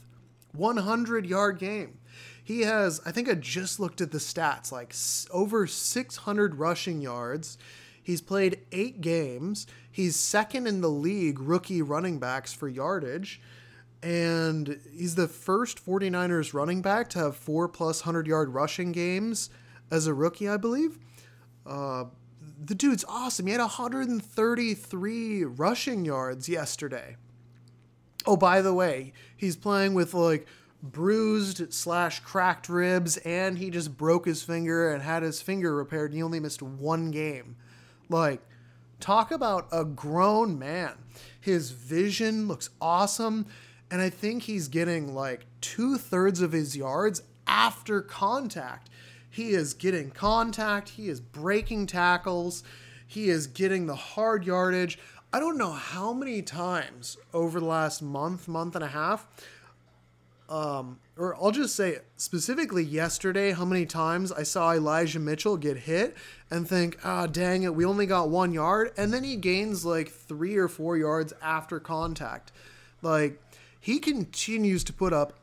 100 0.52 1.26
yard 1.26 1.58
game. 1.58 1.98
He 2.42 2.62
has, 2.62 3.00
I 3.04 3.12
think 3.12 3.28
I 3.28 3.34
just 3.34 3.78
looked 3.78 4.00
at 4.00 4.10
the 4.10 4.18
stats, 4.18 4.72
like 4.72 4.94
over 5.30 5.66
600 5.66 6.54
rushing 6.56 7.00
yards. 7.00 7.58
He's 8.02 8.20
played 8.20 8.60
eight 8.72 9.00
games. 9.00 9.66
He's 9.90 10.16
second 10.16 10.66
in 10.66 10.80
the 10.80 10.88
league 10.88 11.38
rookie 11.38 11.82
running 11.82 12.18
backs 12.18 12.52
for 12.52 12.68
yardage 12.68 13.40
and 14.02 14.80
he's 14.92 15.14
the 15.14 15.28
first 15.28 15.84
49ers 15.84 16.54
running 16.54 16.80
back 16.80 17.10
to 17.10 17.18
have 17.18 17.36
four 17.36 17.68
plus 17.68 18.00
100 18.00 18.26
yard 18.26 18.54
rushing 18.54 18.92
games 18.92 19.50
as 19.90 20.06
a 20.06 20.14
rookie, 20.14 20.48
I 20.48 20.56
believe. 20.56 20.98
Uh, 21.66 22.04
the 22.62 22.74
dude's 22.74 23.04
awesome. 23.08 23.46
He 23.46 23.52
had 23.52 23.60
133 23.60 25.44
rushing 25.44 26.04
yards 26.04 26.48
yesterday. 26.48 27.16
Oh, 28.26 28.36
by 28.36 28.62
the 28.62 28.74
way, 28.74 29.12
he's 29.36 29.56
playing 29.56 29.94
with 29.94 30.14
like 30.14 30.46
bruised 30.82 31.72
slash 31.72 32.20
cracked 32.20 32.68
ribs, 32.68 33.16
and 33.18 33.58
he 33.58 33.70
just 33.70 33.96
broke 33.96 34.26
his 34.26 34.42
finger 34.42 34.92
and 34.92 35.02
had 35.02 35.22
his 35.22 35.42
finger 35.42 35.74
repaired. 35.74 36.10
And 36.10 36.16
he 36.16 36.22
only 36.22 36.40
missed 36.40 36.62
one 36.62 37.10
game. 37.10 37.56
Like, 38.08 38.42
talk 38.98 39.30
about 39.30 39.68
a 39.72 39.84
grown 39.84 40.58
man. 40.58 40.94
His 41.40 41.70
vision 41.70 42.48
looks 42.48 42.70
awesome. 42.80 43.46
And 43.90 44.00
I 44.00 44.08
think 44.08 44.44
he's 44.44 44.68
getting 44.68 45.14
like 45.14 45.46
two 45.60 45.98
thirds 45.98 46.40
of 46.40 46.52
his 46.52 46.76
yards 46.76 47.22
after 47.46 48.00
contact. 48.00 48.88
He 49.28 49.50
is 49.50 49.74
getting 49.74 50.10
contact, 50.10 50.90
he 50.90 51.08
is 51.08 51.20
breaking 51.20 51.86
tackles, 51.86 52.64
he 53.06 53.28
is 53.28 53.46
getting 53.46 53.86
the 53.86 53.94
hard 53.94 54.44
yardage. 54.44 54.98
I 55.32 55.38
don't 55.38 55.58
know 55.58 55.70
how 55.70 56.12
many 56.12 56.42
times 56.42 57.16
over 57.32 57.60
the 57.60 57.66
last 57.66 58.02
month, 58.02 58.48
month 58.48 58.74
and 58.74 58.82
a 58.82 58.88
half, 58.88 59.26
um, 60.50 60.98
or 61.16 61.36
I'll 61.36 61.52
just 61.52 61.76
say 61.76 61.98
specifically 62.16 62.82
yesterday, 62.82 63.52
how 63.52 63.64
many 63.64 63.86
times 63.86 64.32
I 64.32 64.42
saw 64.42 64.72
Elijah 64.72 65.20
Mitchell 65.20 65.56
get 65.56 65.76
hit 65.76 66.16
and 66.50 66.68
think, 66.68 66.98
ah, 67.04 67.26
dang 67.26 67.62
it, 67.62 67.74
we 67.74 67.84
only 67.84 68.04
got 68.04 68.30
one 68.30 68.52
yard. 68.52 68.90
And 68.96 69.14
then 69.14 69.22
he 69.22 69.36
gains 69.36 69.84
like 69.84 70.10
three 70.10 70.56
or 70.56 70.66
four 70.66 70.96
yards 70.96 71.32
after 71.40 71.78
contact. 71.78 72.50
Like, 73.00 73.40
he 73.78 74.00
continues 74.00 74.82
to 74.84 74.92
put 74.92 75.12
up 75.12 75.34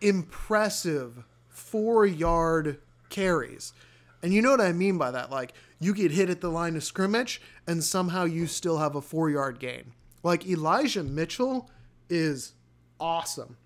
impressive 0.00 1.24
four 1.48 2.06
yard 2.06 2.78
carries. 3.10 3.74
And 4.22 4.32
you 4.32 4.40
know 4.40 4.50
what 4.50 4.62
I 4.62 4.72
mean 4.72 4.96
by 4.96 5.10
that? 5.10 5.30
Like, 5.30 5.52
you 5.78 5.92
get 5.92 6.12
hit 6.12 6.30
at 6.30 6.40
the 6.40 6.48
line 6.48 6.76
of 6.76 6.82
scrimmage 6.82 7.42
and 7.66 7.84
somehow 7.84 8.24
you 8.24 8.46
still 8.46 8.78
have 8.78 8.94
a 8.94 9.02
four 9.02 9.28
yard 9.28 9.58
gain. 9.58 9.92
Like, 10.22 10.46
Elijah 10.46 11.04
Mitchell 11.04 11.70
is 12.08 12.54
awesome. 12.98 13.58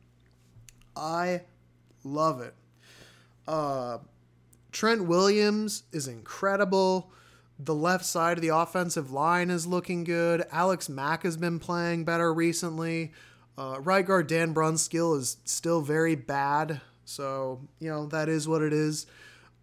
I 0.97 1.43
love 2.05 2.41
it. 2.41 2.55
Uh, 3.47 3.99
Trent 4.73 5.05
Williams 5.05 5.85
is 5.93 6.09
incredible. 6.09 7.11
The 7.59 7.75
left 7.75 8.05
side 8.05 8.39
of 8.39 8.43
the 8.43 8.49
offensive 8.49 9.11
line 9.11 9.51
is 9.51 9.67
looking 9.67 10.05
good. 10.05 10.45
Alex 10.51 10.89
Mack 10.89 11.25
has 11.25 11.37
been 11.37 11.59
playing 11.59 12.05
better 12.05 12.33
recently. 12.33 13.13
Uh, 13.59 13.79
right 13.81 14.07
guard 14.07 14.27
Dan 14.27 14.55
Brunskill 14.55 15.19
is 15.19 15.37
still 15.45 15.83
very 15.83 16.15
bad, 16.15 16.81
so 17.05 17.61
you 17.79 17.91
know 17.91 18.07
that 18.07 18.29
is 18.29 18.49
what 18.49 18.63
it 18.63 18.73
is. 18.73 19.07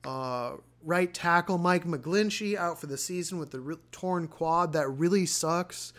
Uh, 0.04 0.58
right 0.84 1.12
tackle 1.12 1.58
Mike 1.58 1.86
McGlinchey 1.86 2.56
out 2.56 2.80
for 2.80 2.86
the 2.88 2.98
season 2.98 3.40
with 3.40 3.52
the 3.52 3.60
re- 3.60 3.78
torn 3.92 4.28
quad. 4.28 4.74
That 4.74 4.88
really 4.90 5.26
sucks. 5.26 5.94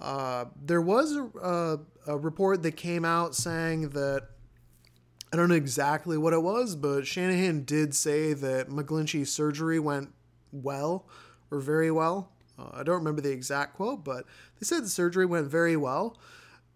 Uh, 0.00 0.46
there 0.60 0.82
was 0.82 1.16
a, 1.16 1.22
a, 1.40 1.78
a, 2.08 2.18
report 2.18 2.62
that 2.62 2.76
came 2.76 3.04
out 3.04 3.34
saying 3.34 3.90
that 3.90 4.28
I 5.32 5.36
don't 5.36 5.48
know 5.48 5.54
exactly 5.54 6.16
what 6.16 6.32
it 6.32 6.42
was, 6.42 6.76
but 6.76 7.06
Shanahan 7.06 7.64
did 7.64 7.94
say 7.94 8.32
that 8.32 8.68
McGlinchey's 8.68 9.32
surgery 9.32 9.78
went 9.78 10.12
well 10.52 11.06
or 11.50 11.58
very 11.58 11.90
well. 11.90 12.32
Uh, 12.58 12.70
I 12.72 12.82
don't 12.82 12.96
remember 12.96 13.20
the 13.20 13.32
exact 13.32 13.74
quote, 13.74 14.04
but 14.04 14.24
they 14.58 14.64
said 14.64 14.84
the 14.84 14.88
surgery 14.88 15.26
went 15.26 15.48
very 15.48 15.76
well. 15.76 16.16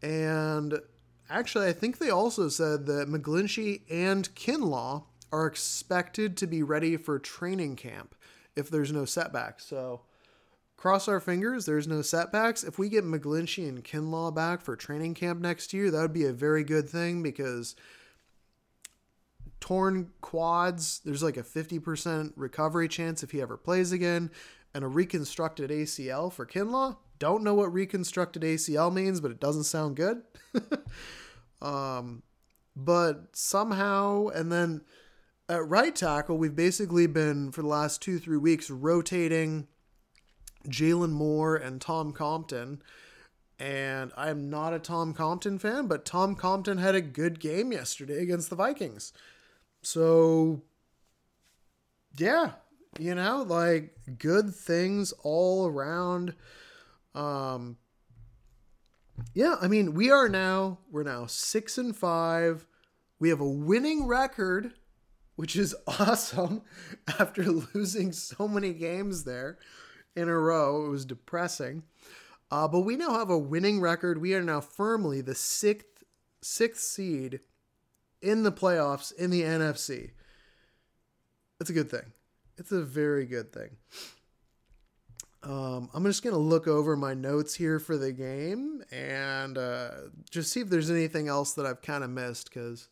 And 0.02 0.80
actually, 1.28 1.68
I 1.68 1.72
think 1.72 1.98
they 1.98 2.10
also 2.10 2.48
said 2.48 2.86
that 2.86 3.08
McGlinchey 3.08 3.82
and 3.90 4.32
Kinlaw 4.34 5.04
are 5.32 5.46
expected 5.46 6.36
to 6.38 6.46
be 6.46 6.62
ready 6.62 6.96
for 6.96 7.18
training 7.18 7.76
camp 7.76 8.14
if 8.56 8.68
there's 8.68 8.92
no 8.92 9.04
setbacks. 9.04 9.64
So 9.64 10.02
cross 10.76 11.06
our 11.06 11.20
fingers, 11.20 11.66
there's 11.66 11.86
no 11.86 12.02
setbacks. 12.02 12.64
If 12.64 12.78
we 12.78 12.88
get 12.88 13.04
McGlinchey 13.04 13.68
and 13.68 13.84
Kinlaw 13.84 14.34
back 14.34 14.60
for 14.60 14.74
training 14.74 15.14
camp 15.14 15.40
next 15.40 15.72
year, 15.72 15.90
that 15.90 16.00
would 16.00 16.12
be 16.12 16.24
a 16.24 16.32
very 16.32 16.64
good 16.64 16.90
thing 16.90 17.22
because 17.22 17.76
torn 19.60 20.10
quads, 20.20 21.00
there's 21.04 21.22
like 21.22 21.36
a 21.36 21.42
50% 21.42 22.32
recovery 22.36 22.88
chance 22.88 23.22
if 23.22 23.30
he 23.30 23.40
ever 23.40 23.56
plays 23.56 23.92
again, 23.92 24.30
and 24.74 24.84
a 24.84 24.88
reconstructed 24.88 25.70
ACL 25.70 26.32
for 26.32 26.46
Kinlaw, 26.46 26.96
don't 27.20 27.44
know 27.44 27.54
what 27.54 27.72
reconstructed 27.72 28.42
ACL 28.42 28.92
means, 28.92 29.20
but 29.20 29.30
it 29.30 29.38
doesn't 29.38 29.64
sound 29.64 29.94
good. 29.94 30.22
um, 31.62 32.22
but 32.74 33.36
somehow, 33.36 34.28
and 34.28 34.50
then 34.50 34.80
at 35.48 35.68
right 35.68 35.94
tackle, 35.94 36.38
we've 36.38 36.56
basically 36.56 37.06
been 37.06 37.52
for 37.52 37.62
the 37.62 37.68
last 37.68 38.00
two, 38.00 38.18
three 38.18 38.38
weeks 38.38 38.70
rotating 38.70 39.68
Jaylon 40.66 41.10
Moore 41.10 41.56
and 41.56 41.80
Tom 41.80 42.12
Compton. 42.12 42.82
And 43.58 44.12
I'm 44.16 44.48
not 44.48 44.72
a 44.72 44.78
Tom 44.78 45.12
Compton 45.12 45.58
fan, 45.58 45.86
but 45.86 46.06
Tom 46.06 46.34
Compton 46.34 46.78
had 46.78 46.94
a 46.94 47.02
good 47.02 47.38
game 47.38 47.72
yesterday 47.72 48.22
against 48.22 48.48
the 48.48 48.56
Vikings. 48.56 49.12
So, 49.82 50.62
yeah, 52.16 52.52
you 52.98 53.14
know, 53.14 53.44
like 53.46 53.96
good 54.18 54.54
things 54.54 55.12
all 55.22 55.66
around. 55.66 56.34
Um, 57.14 57.76
yeah, 59.34 59.56
I 59.60 59.68
mean, 59.68 59.94
we 59.94 60.10
are 60.10 60.28
now 60.28 60.78
we're 60.90 61.02
now 61.02 61.26
six 61.26 61.78
and 61.78 61.96
five. 61.96 62.66
We 63.18 63.28
have 63.28 63.40
a 63.40 63.48
winning 63.48 64.06
record, 64.06 64.74
which 65.36 65.56
is 65.56 65.74
awesome. 65.86 66.62
After 67.18 67.44
losing 67.44 68.12
so 68.12 68.48
many 68.48 68.72
games 68.72 69.24
there 69.24 69.58
in 70.16 70.28
a 70.28 70.38
row, 70.38 70.86
it 70.86 70.88
was 70.88 71.04
depressing. 71.04 71.84
Uh, 72.50 72.66
but 72.66 72.80
we 72.80 72.96
now 72.96 73.12
have 73.18 73.30
a 73.30 73.38
winning 73.38 73.80
record. 73.80 74.20
We 74.20 74.34
are 74.34 74.42
now 74.42 74.60
firmly 74.60 75.20
the 75.20 75.34
sixth 75.34 75.86
sixth 76.42 76.82
seed 76.82 77.40
in 78.22 78.42
the 78.42 78.52
playoffs 78.52 79.14
in 79.14 79.30
the 79.30 79.42
NFC. 79.42 80.10
It's 81.60 81.70
a 81.70 81.74
good 81.74 81.90
thing. 81.90 82.12
It's 82.58 82.72
a 82.72 82.82
very 82.82 83.26
good 83.26 83.52
thing. 83.52 83.70
Um, 85.42 85.88
I'm 85.94 86.04
just 86.04 86.22
going 86.22 86.34
to 86.34 86.40
look 86.40 86.68
over 86.68 86.96
my 86.96 87.14
notes 87.14 87.54
here 87.54 87.78
for 87.78 87.96
the 87.96 88.12
game 88.12 88.82
and 88.90 89.56
uh, 89.56 89.90
just 90.30 90.52
see 90.52 90.60
if 90.60 90.68
there's 90.68 90.90
anything 90.90 91.28
else 91.28 91.54
that 91.54 91.64
I've 91.64 91.80
kind 91.80 92.04
of 92.04 92.10
missed 92.10 92.50
because 92.50 92.88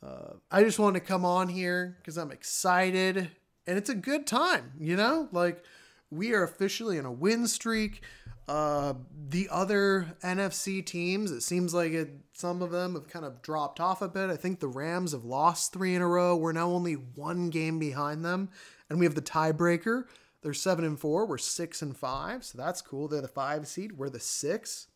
uh, 0.00 0.34
I 0.52 0.62
just 0.62 0.78
want 0.78 0.94
to 0.94 1.00
come 1.00 1.24
on 1.24 1.48
here 1.48 1.96
because 1.98 2.16
I'm 2.16 2.30
excited 2.30 3.30
and 3.66 3.78
it's 3.78 3.90
a 3.90 3.94
good 3.94 4.26
time, 4.26 4.72
you 4.78 4.96
know? 4.96 5.28
Like, 5.32 5.64
we 6.10 6.32
are 6.32 6.44
officially 6.44 6.98
in 6.98 7.06
a 7.06 7.12
win 7.12 7.48
streak. 7.48 8.02
Uh, 8.46 8.94
the 9.30 9.48
other 9.50 10.16
NFC 10.22 10.84
teams, 10.84 11.30
it 11.30 11.40
seems 11.40 11.72
like 11.72 11.92
it, 11.92 12.10
some 12.34 12.60
of 12.60 12.70
them 12.70 12.94
have 12.94 13.08
kind 13.08 13.24
of 13.24 13.40
dropped 13.40 13.80
off 13.80 14.02
a 14.02 14.08
bit. 14.08 14.28
I 14.28 14.36
think 14.36 14.60
the 14.60 14.68
Rams 14.68 15.12
have 15.12 15.24
lost 15.24 15.72
three 15.72 15.94
in 15.94 16.02
a 16.02 16.08
row. 16.08 16.36
We're 16.36 16.52
now 16.52 16.68
only 16.68 16.94
one 16.94 17.48
game 17.48 17.78
behind 17.78 18.24
them, 18.24 18.50
and 18.90 18.98
we 18.98 19.06
have 19.06 19.14
the 19.14 19.22
tiebreaker. 19.22 20.04
They're 20.42 20.52
seven 20.52 20.84
and 20.84 21.00
four. 21.00 21.24
We're 21.24 21.38
six 21.38 21.80
and 21.80 21.96
five, 21.96 22.44
so 22.44 22.58
that's 22.58 22.82
cool. 22.82 23.08
They're 23.08 23.22
the 23.22 23.28
five 23.28 23.66
seed. 23.66 23.92
We're 23.92 24.10
the 24.10 24.20
six. 24.20 24.88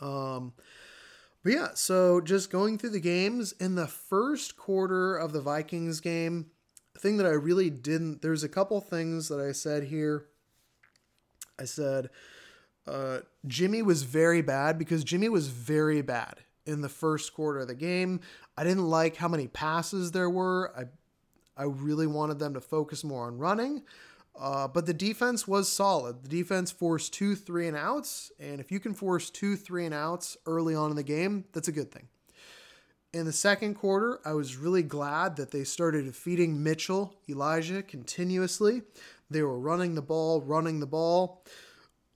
Um, 0.00 0.54
but 1.44 1.52
yeah, 1.52 1.68
so 1.74 2.22
just 2.22 2.50
going 2.50 2.78
through 2.78 2.90
the 2.90 3.00
games 3.00 3.52
in 3.52 3.74
the 3.74 3.86
first 3.86 4.56
quarter 4.56 5.14
of 5.14 5.34
the 5.34 5.42
Vikings 5.42 6.00
game, 6.00 6.46
thing 6.98 7.18
that 7.18 7.26
I 7.26 7.30
really 7.30 7.68
didn't. 7.68 8.22
There's 8.22 8.44
a 8.44 8.48
couple 8.48 8.80
things 8.80 9.28
that 9.28 9.40
I 9.40 9.52
said 9.52 9.84
here. 9.84 10.26
I 11.60 11.64
said 11.66 12.10
uh, 12.86 13.18
Jimmy 13.46 13.82
was 13.82 14.02
very 14.02 14.42
bad 14.42 14.78
because 14.78 15.04
Jimmy 15.04 15.28
was 15.28 15.48
very 15.48 16.02
bad 16.02 16.40
in 16.66 16.80
the 16.80 16.88
first 16.88 17.34
quarter 17.34 17.60
of 17.60 17.68
the 17.68 17.74
game. 17.74 18.20
I 18.56 18.64
didn't 18.64 18.88
like 18.88 19.16
how 19.16 19.28
many 19.28 19.48
passes 19.48 20.12
there 20.12 20.30
were. 20.30 20.72
I 20.76 20.84
I 21.56 21.64
really 21.64 22.06
wanted 22.06 22.38
them 22.38 22.54
to 22.54 22.60
focus 22.60 23.04
more 23.04 23.26
on 23.26 23.36
running. 23.36 23.82
Uh, 24.38 24.66
but 24.66 24.86
the 24.86 24.94
defense 24.94 25.46
was 25.46 25.70
solid. 25.70 26.22
The 26.22 26.28
defense 26.28 26.70
forced 26.70 27.12
two 27.12 27.34
three 27.34 27.68
and 27.68 27.76
outs, 27.76 28.32
and 28.38 28.60
if 28.60 28.72
you 28.72 28.80
can 28.80 28.94
force 28.94 29.28
two 29.28 29.56
three 29.56 29.84
and 29.84 29.94
outs 29.94 30.38
early 30.46 30.74
on 30.74 30.90
in 30.90 30.96
the 30.96 31.02
game, 31.02 31.44
that's 31.52 31.68
a 31.68 31.72
good 31.72 31.92
thing. 31.92 32.08
In 33.12 33.26
the 33.26 33.32
second 33.32 33.74
quarter, 33.74 34.20
I 34.24 34.32
was 34.32 34.56
really 34.56 34.84
glad 34.84 35.36
that 35.36 35.50
they 35.50 35.64
started 35.64 36.14
feeding 36.14 36.62
Mitchell, 36.62 37.16
Elijah 37.28 37.82
continuously. 37.82 38.82
They 39.30 39.42
were 39.42 39.58
running 39.58 39.94
the 39.94 40.02
ball, 40.02 40.40
running 40.40 40.80
the 40.80 40.86
ball. 40.86 41.44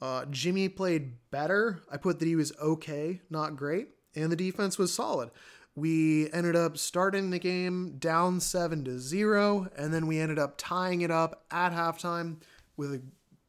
Uh, 0.01 0.27
Jimmy 0.27 0.69
played 0.69 1.15
better. 1.31 1.81
I 1.91 1.97
put 1.97 2.19
that 2.19 2.27
he 2.27 2.37
was 2.37 2.53
okay, 2.61 3.21
not 3.31 3.57
great, 3.57 3.89
and 4.15 4.31
the 4.31 4.37
defense 4.37 4.77
was 4.77 4.93
solid. 4.93 5.31
We 5.77 6.31
ended 6.33 6.55
up 6.55 6.77
starting 6.77 7.31
the 7.31 7.39
game 7.39 7.97
down 7.99 8.41
seven 8.41 8.85
to 8.85 8.99
zero, 8.99 9.69
and 9.77 9.95
then 9.95 10.07
we 10.07 10.19
ended 10.19 10.39
up 10.39 10.55
tying 10.57 11.01
it 11.01 11.11
up 11.11 11.45
at 11.51 11.73
halftime 11.73 12.37
with 12.77 12.93
a 12.93 13.03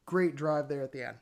great 0.05 0.36
drive 0.36 0.67
there 0.67 0.84
at 0.84 0.91
the 0.91 1.07
end. 1.07 1.17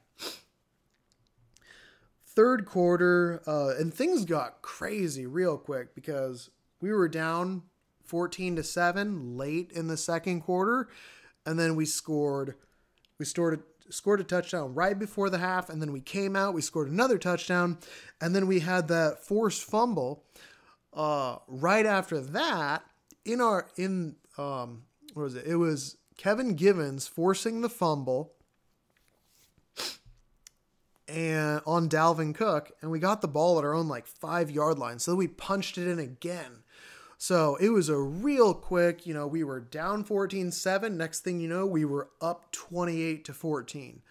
Third 2.26 2.66
quarter, 2.66 3.42
uh, 3.46 3.76
and 3.78 3.94
things 3.94 4.26
got 4.26 4.62
crazy 4.62 5.26
real 5.26 5.58
quick 5.58 5.94
because 5.94 6.50
we 6.82 6.92
were 6.92 7.08
down 7.08 7.64
14 8.06 8.56
to 8.56 8.64
7 8.64 9.38
late 9.38 9.72
in 9.72 9.88
the 9.88 9.98
second 9.98 10.42
quarter, 10.42 10.90
and 11.46 11.60
then 11.60 11.76
we 11.76 11.86
scored. 11.86 12.56
We 13.20 13.26
scored 13.26 13.62
scored 13.90 14.20
a 14.20 14.24
touchdown 14.24 14.74
right 14.74 14.98
before 14.98 15.30
the 15.30 15.38
half, 15.38 15.70
and 15.70 15.82
then 15.82 15.92
we 15.92 16.02
came 16.02 16.36
out, 16.36 16.54
we 16.54 16.62
scored 16.62 16.90
another 16.90 17.18
touchdown, 17.18 17.78
and 18.22 18.36
then 18.36 18.48
we 18.48 18.60
had 18.60 18.88
that 18.88 19.24
forced 19.24 19.64
fumble 19.64 20.24
uh, 20.94 21.38
right 21.48 21.86
after 21.86 22.20
that, 22.20 22.84
in 23.26 23.42
our 23.42 23.68
in 23.78 24.16
um, 24.38 24.84
what 25.14 25.24
was 25.24 25.36
it? 25.36 25.46
It 25.46 25.56
was 25.56 25.98
Kevin 26.18 26.56
Givens 26.56 27.08
forcing 27.08 27.62
the 27.62 27.70
fumble 27.70 28.34
and 31.08 31.62
on 31.66 31.90
Dalvin 31.90 32.34
Cook, 32.34 32.72
and 32.82 32.90
we 32.90 33.00
got 33.00 33.22
the 33.22 33.28
ball 33.28 33.58
at 33.60 33.66
our 33.66 33.74
own 33.74 33.88
like 33.88 34.08
five 34.08 34.50
yard 34.50 34.80
line. 34.80 35.00
So 35.00 35.16
we 35.16 35.28
punched 35.28 35.78
it 35.78 35.88
in 35.88 36.00
again. 36.00 36.63
So 37.24 37.56
it 37.56 37.70
was 37.70 37.88
a 37.88 37.98
real 37.98 38.54
quick, 38.54 39.06
you 39.06 39.14
know, 39.14 39.28
we 39.28 39.46
were 39.46 39.62
down 39.62 40.04
14 40.04 40.52
7. 40.52 40.98
Next 40.98 41.22
thing 41.22 41.40
you 41.40 41.48
know, 41.48 41.66
we 41.66 41.86
were 41.86 42.10
up 42.20 42.52
28 42.52 43.24
to 43.24 43.34
14. 43.34 44.02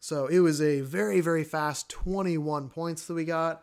So 0.00 0.26
it 0.26 0.40
was 0.40 0.60
a 0.60 0.80
very, 0.80 1.20
very 1.20 1.44
fast 1.44 1.88
21 1.88 2.68
points 2.70 3.06
that 3.06 3.14
we 3.14 3.24
got. 3.24 3.62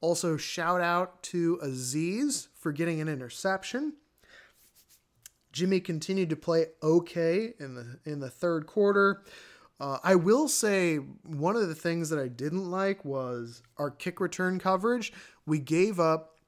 Also, 0.00 0.36
shout 0.36 0.80
out 0.80 1.22
to 1.22 1.60
Azeez 1.62 2.48
for 2.56 2.72
getting 2.72 3.00
an 3.00 3.08
interception. 3.08 3.92
Jimmy 5.52 5.78
continued 5.78 6.30
to 6.30 6.36
play 6.36 6.66
okay 6.82 7.52
in 7.60 7.76
the 7.76 8.00
in 8.04 8.18
the 8.18 8.30
third 8.30 8.66
quarter. 8.66 9.22
Uh, 9.78 9.98
I 10.02 10.16
will 10.16 10.48
say 10.48 10.96
one 10.96 11.54
of 11.54 11.68
the 11.68 11.76
things 11.76 12.10
that 12.10 12.18
I 12.18 12.26
didn't 12.26 12.68
like 12.68 13.04
was 13.04 13.62
our 13.76 13.92
kick 13.92 14.18
return 14.18 14.58
coverage. 14.58 15.12
We 15.46 15.60
gave 15.60 16.00
up 16.00 16.39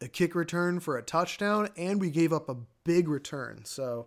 a 0.00 0.08
kick 0.08 0.34
return 0.34 0.80
for 0.80 0.96
a 0.96 1.02
touchdown, 1.02 1.68
and 1.76 2.00
we 2.00 2.10
gave 2.10 2.32
up 2.32 2.48
a 2.48 2.56
big 2.84 3.08
return. 3.08 3.64
So, 3.64 4.06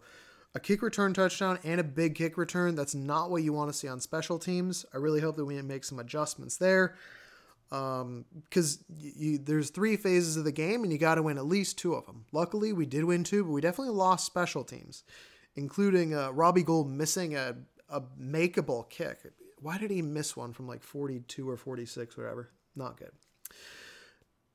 a 0.56 0.60
kick 0.60 0.82
return 0.82 1.14
touchdown 1.14 1.60
and 1.64 1.80
a 1.80 1.84
big 1.84 2.16
kick 2.16 2.38
return. 2.38 2.76
That's 2.76 2.96
not 2.96 3.30
what 3.30 3.44
you 3.44 3.54
want 3.54 3.72
to 3.72 3.78
see 3.78 3.88
on 3.88 4.00
special 4.00 4.40
teams. 4.40 4.86
I 4.94 4.98
really 4.98 5.22
hope 5.22 5.36
that 5.38 5.46
we 5.46 5.62
make 5.62 5.84
some 5.84 6.00
adjustments 6.00 6.58
there 6.58 6.96
because 7.70 8.80
um, 8.80 9.40
there's 9.44 9.70
three 9.70 9.96
phases 9.96 10.38
of 10.38 10.44
the 10.44 10.52
game 10.52 10.84
and 10.84 10.92
you 10.92 10.98
got 10.98 11.16
to 11.16 11.24
win 11.24 11.38
at 11.38 11.46
least 11.46 11.78
two 11.78 11.94
of 11.94 12.06
them. 12.08 12.26
Luckily, 12.32 12.74
we 12.74 12.88
did 12.88 13.04
win 13.04 13.24
two, 13.24 13.44
but 13.44 13.52
we 13.52 13.62
definitely 13.62 13.94
lost 13.94 14.26
special 14.26 14.64
teams, 14.64 15.04
including 15.56 16.16
uh, 16.16 16.32
Robbie 16.32 16.64
Gould 16.64 16.90
missing 16.90 17.36
a, 17.36 17.56
a 17.88 18.02
makeable 18.20 18.90
kick. 18.90 19.20
Why 19.62 19.78
did 19.78 19.92
he 19.92 20.02
miss 20.02 20.36
one 20.36 20.54
from 20.54 20.68
like 20.68 20.82
42 20.82 21.48
or 21.48 21.58
46, 21.58 22.18
whatever? 22.18 22.50
Not 22.76 22.98
good. 22.98 23.12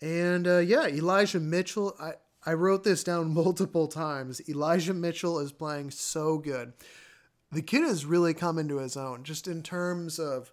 And 0.04 0.46
uh, 0.46 0.58
yeah, 0.58 0.86
Elijah 0.86 1.40
Mitchell, 1.40 1.96
I, 1.98 2.12
I 2.44 2.52
wrote 2.52 2.84
this 2.84 3.02
down 3.02 3.32
multiple 3.34 3.88
times. 3.88 4.46
Elijah 4.46 4.92
Mitchell 4.92 5.38
is 5.38 5.50
playing 5.50 5.92
so 5.92 6.36
good. 6.36 6.74
The 7.50 7.62
kid 7.62 7.84
has 7.84 8.04
really 8.04 8.34
come 8.34 8.58
into 8.58 8.78
his 8.78 8.98
own, 8.98 9.24
just 9.24 9.48
in 9.48 9.62
terms 9.62 10.18
of 10.18 10.52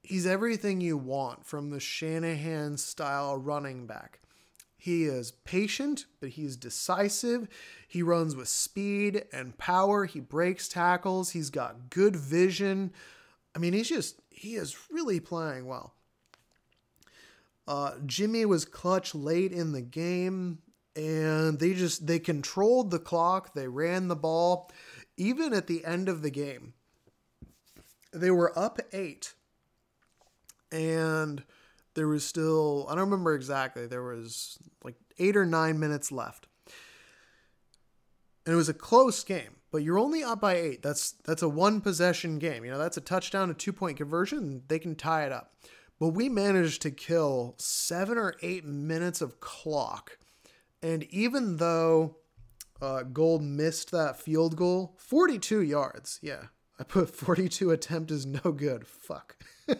he's 0.00 0.28
everything 0.28 0.80
you 0.80 0.96
want 0.96 1.44
from 1.44 1.70
the 1.70 1.80
Shanahan 1.80 2.76
style 2.76 3.36
running 3.36 3.88
back. 3.88 4.20
He 4.76 5.06
is 5.06 5.32
patient, 5.32 6.04
but 6.20 6.28
he's 6.28 6.56
decisive. 6.56 7.48
He 7.88 8.00
runs 8.00 8.36
with 8.36 8.46
speed 8.46 9.24
and 9.32 9.58
power. 9.58 10.04
He 10.04 10.20
breaks 10.20 10.68
tackles. 10.68 11.30
He's 11.30 11.50
got 11.50 11.90
good 11.90 12.14
vision. 12.14 12.92
I 13.56 13.58
mean, 13.58 13.72
he's 13.72 13.88
just, 13.88 14.20
he 14.30 14.54
is 14.54 14.76
really 14.88 15.18
playing 15.18 15.66
well. 15.66 15.95
Uh, 17.66 17.92
Jimmy 18.06 18.44
was 18.44 18.64
clutch 18.64 19.14
late 19.14 19.52
in 19.52 19.72
the 19.72 19.82
game, 19.82 20.58
and 20.94 21.58
they 21.58 21.74
just, 21.74 22.06
they 22.06 22.18
controlled 22.18 22.90
the 22.90 22.98
clock. 22.98 23.54
They 23.54 23.68
ran 23.68 24.08
the 24.08 24.16
ball. 24.16 24.70
Even 25.16 25.52
at 25.52 25.66
the 25.66 25.84
end 25.84 26.08
of 26.08 26.22
the 26.22 26.30
game, 26.30 26.74
they 28.12 28.30
were 28.30 28.56
up 28.58 28.78
eight 28.92 29.34
and 30.72 31.42
there 31.94 32.08
was 32.08 32.24
still 32.24 32.86
I 32.88 32.94
don't 32.94 33.04
remember 33.04 33.34
exactly. 33.34 33.86
There 33.86 34.02
was 34.02 34.58
like 34.82 34.96
8 35.18 35.36
or 35.36 35.46
9 35.46 35.78
minutes 35.78 36.12
left. 36.12 36.46
And 38.44 38.52
it 38.52 38.56
was 38.56 38.68
a 38.68 38.74
close 38.74 39.24
game, 39.24 39.56
but 39.72 39.82
you're 39.82 39.98
only 39.98 40.22
up 40.22 40.40
by 40.40 40.56
8. 40.56 40.82
That's 40.82 41.12
that's 41.24 41.42
a 41.42 41.48
one 41.48 41.80
possession 41.80 42.38
game. 42.38 42.64
You 42.64 42.70
know, 42.70 42.78
that's 42.78 42.96
a 42.96 43.00
touchdown, 43.00 43.50
a 43.50 43.54
two-point 43.54 43.96
conversion, 43.96 44.62
they 44.68 44.78
can 44.78 44.94
tie 44.94 45.24
it 45.24 45.32
up. 45.32 45.54
But 45.98 46.08
we 46.08 46.28
managed 46.28 46.82
to 46.82 46.90
kill 46.90 47.54
7 47.58 48.18
or 48.18 48.34
8 48.42 48.64
minutes 48.64 49.20
of 49.20 49.40
clock. 49.40 50.18
And 50.82 51.04
even 51.04 51.56
though 51.56 52.16
uh, 52.80 53.02
Gould 53.02 53.42
missed 53.42 53.90
that 53.92 54.20
field 54.20 54.56
goal, 54.56 54.94
42 54.98 55.62
yards. 55.62 56.18
Yeah, 56.22 56.44
I 56.78 56.84
put 56.84 57.10
42 57.14 57.70
attempt 57.70 58.10
is 58.10 58.26
no 58.26 58.52
good. 58.52 58.86
Fuck. 58.86 59.36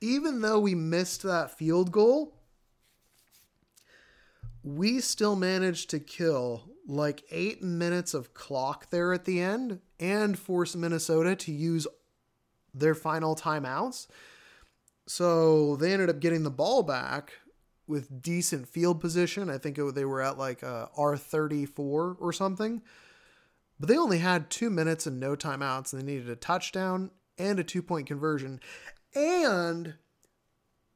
even 0.00 0.40
though 0.40 0.60
we 0.60 0.74
missed 0.74 1.22
that 1.24 1.56
field 1.56 1.90
goal, 1.90 2.36
we 4.62 5.00
still 5.00 5.36
managed 5.36 5.90
to 5.90 5.98
kill 5.98 6.68
like 6.86 7.22
eight 7.30 7.62
minutes 7.62 8.14
of 8.14 8.34
clock 8.34 8.90
there 8.90 9.12
at 9.12 9.24
the 9.24 9.40
end 9.40 9.80
and 9.98 10.38
force 10.38 10.74
Minnesota 10.74 11.36
to 11.36 11.52
use 11.52 11.86
their 12.74 12.94
final 12.94 13.34
timeouts. 13.34 14.06
So 15.10 15.74
they 15.74 15.92
ended 15.92 16.08
up 16.08 16.20
getting 16.20 16.44
the 16.44 16.52
ball 16.52 16.84
back 16.84 17.32
with 17.88 18.22
decent 18.22 18.68
field 18.68 19.00
position. 19.00 19.50
I 19.50 19.58
think 19.58 19.76
it, 19.76 19.94
they 19.96 20.04
were 20.04 20.22
at 20.22 20.38
like 20.38 20.62
R 20.62 21.16
thirty 21.16 21.66
four 21.66 22.16
or 22.20 22.32
something. 22.32 22.80
But 23.80 23.88
they 23.88 23.98
only 23.98 24.18
had 24.18 24.50
two 24.50 24.70
minutes 24.70 25.08
and 25.08 25.18
no 25.18 25.34
timeouts, 25.34 25.92
and 25.92 26.00
they 26.00 26.06
needed 26.06 26.30
a 26.30 26.36
touchdown 26.36 27.10
and 27.38 27.58
a 27.58 27.64
two 27.64 27.82
point 27.82 28.06
conversion. 28.06 28.60
And 29.12 29.94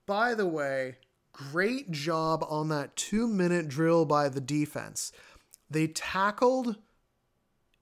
by 0.07 0.35
the 0.35 0.47
way, 0.47 0.99
great 1.33 1.91
job 1.91 2.45
on 2.49 2.69
that 2.69 2.95
two 2.95 3.27
minute 3.27 3.67
drill 3.67 4.05
by 4.05 4.29
the 4.29 4.41
defense. 4.41 5.11
They 5.69 5.89
tackled 5.89 6.77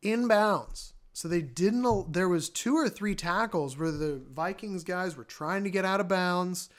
inbounds. 0.03 0.95
So 1.13 1.29
they 1.29 1.43
didn't, 1.43 2.13
there 2.13 2.29
was 2.29 2.49
two 2.49 2.77
or 2.77 2.89
three 2.89 3.15
tackles 3.15 3.77
where 3.77 3.91
the 3.91 4.23
Vikings 4.33 4.83
guys 4.83 5.17
were 5.17 5.25
trying 5.25 5.65
to 5.65 5.71
get 5.71 5.85
out 5.85 6.01
of 6.01 6.09
bounds, 6.09 6.71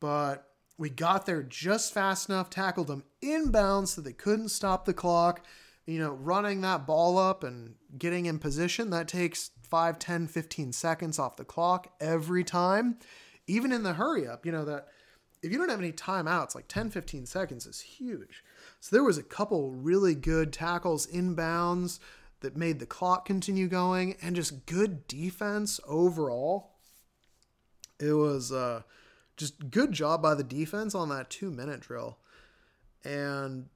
but 0.00 0.48
we 0.76 0.90
got 0.90 1.24
there 1.24 1.42
just 1.42 1.94
fast 1.94 2.28
enough, 2.28 2.50
tackled 2.50 2.88
them 2.88 3.04
inbounds 3.22 3.88
so 3.88 4.00
they 4.00 4.12
couldn't 4.12 4.50
stop 4.50 4.84
the 4.84 4.94
clock. 4.94 5.44
You 5.86 5.98
know, 5.98 6.12
running 6.12 6.62
that 6.62 6.86
ball 6.86 7.18
up 7.18 7.44
and 7.44 7.74
getting 7.96 8.26
in 8.26 8.38
position, 8.38 8.90
that 8.90 9.08
takes 9.08 9.50
5, 9.62 9.98
10, 9.98 10.28
15 10.28 10.72
seconds 10.72 11.18
off 11.18 11.36
the 11.36 11.44
clock 11.44 11.92
every 12.00 12.44
time. 12.44 12.98
Even 13.46 13.72
in 13.72 13.82
the 13.82 13.92
hurry 13.94 14.26
up, 14.26 14.46
you 14.46 14.52
know, 14.52 14.64
that 14.64 14.88
if 15.42 15.52
you 15.52 15.58
don't 15.58 15.68
have 15.68 15.78
any 15.78 15.92
timeouts, 15.92 16.54
like 16.54 16.68
10, 16.68 16.90
15 16.90 17.26
seconds 17.26 17.66
is 17.66 17.80
huge. 17.80 18.42
So 18.80 18.96
there 18.96 19.04
was 19.04 19.18
a 19.18 19.22
couple 19.22 19.72
really 19.72 20.14
good 20.14 20.52
tackles 20.52 21.06
inbounds 21.06 21.98
that 22.44 22.58
made 22.58 22.78
the 22.78 22.84
clock 22.86 23.24
continue 23.24 23.68
going 23.68 24.16
and 24.20 24.36
just 24.36 24.66
good 24.66 25.08
defense 25.08 25.80
overall. 25.88 26.74
It 27.98 28.12
was 28.12 28.52
uh, 28.52 28.82
just 29.34 29.70
good 29.70 29.92
job 29.92 30.20
by 30.20 30.34
the 30.34 30.44
defense 30.44 30.94
on 30.94 31.08
that 31.08 31.30
two 31.30 31.50
minute 31.50 31.80
drill. 31.80 32.18
And 33.02 33.70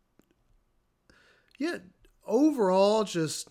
yeah, 1.58 1.78
overall, 2.26 3.04
just 3.04 3.48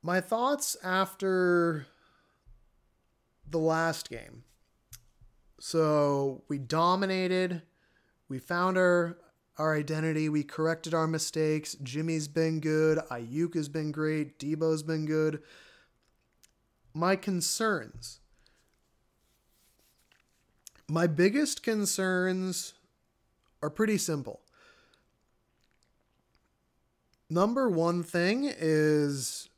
my 0.00 0.20
thoughts 0.20 0.76
after 0.84 1.86
the 3.48 3.58
last 3.58 4.08
game. 4.08 4.44
So 5.58 6.44
we 6.48 6.58
dominated. 6.58 7.62
We 8.28 8.38
found 8.38 8.78
our 8.78 9.18
our 9.58 9.76
identity. 9.76 10.28
We 10.28 10.42
corrected 10.42 10.94
our 10.94 11.06
mistakes. 11.06 11.74
Jimmy's 11.82 12.28
been 12.28 12.60
good. 12.60 12.98
Aiyuk 13.10 13.54
has 13.54 13.68
been 13.68 13.92
great. 13.92 14.38
Debo's 14.38 14.82
been 14.82 15.06
good. 15.06 15.42
My 16.94 17.16
concerns. 17.16 18.20
My 20.88 21.06
biggest 21.06 21.62
concerns 21.62 22.74
are 23.62 23.70
pretty 23.70 23.98
simple. 23.98 24.40
Number 27.28 27.68
one 27.68 28.02
thing 28.02 28.44
is 28.44 29.48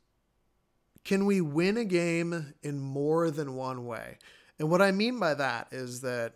can 1.03 1.25
we 1.25 1.41
win 1.41 1.75
a 1.77 1.85
game 1.85 2.53
in 2.61 2.79
more 2.79 3.31
than 3.31 3.55
one 3.55 3.85
way? 3.85 4.19
And 4.59 4.69
what 4.69 4.81
I 4.81 4.91
mean 4.91 5.19
by 5.19 5.33
that 5.33 5.67
is 5.71 6.01
that 6.01 6.35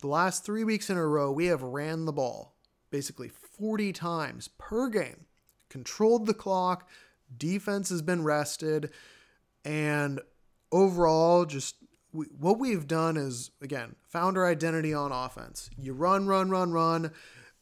the 0.00 0.06
last 0.06 0.44
three 0.44 0.64
weeks 0.64 0.90
in 0.90 0.96
a 0.96 1.06
row, 1.06 1.32
we 1.32 1.46
have 1.46 1.62
ran 1.62 2.04
the 2.04 2.12
ball 2.12 2.54
basically 2.90 3.28
40 3.28 3.92
times 3.92 4.48
per 4.58 4.88
game, 4.88 5.26
controlled 5.68 6.26
the 6.26 6.34
clock, 6.34 6.88
defense 7.36 7.88
has 7.90 8.02
been 8.02 8.24
rested, 8.24 8.90
and 9.64 10.20
overall, 10.72 11.44
just 11.44 11.76
we, 12.12 12.26
what 12.26 12.58
we've 12.58 12.86
done 12.86 13.16
is, 13.16 13.50
again, 13.62 13.94
found 14.02 14.36
our 14.36 14.46
identity 14.46 14.92
on 14.92 15.12
offense. 15.12 15.70
You 15.78 15.92
run, 15.92 16.26
run, 16.26 16.50
run, 16.50 16.72
run, 16.72 17.12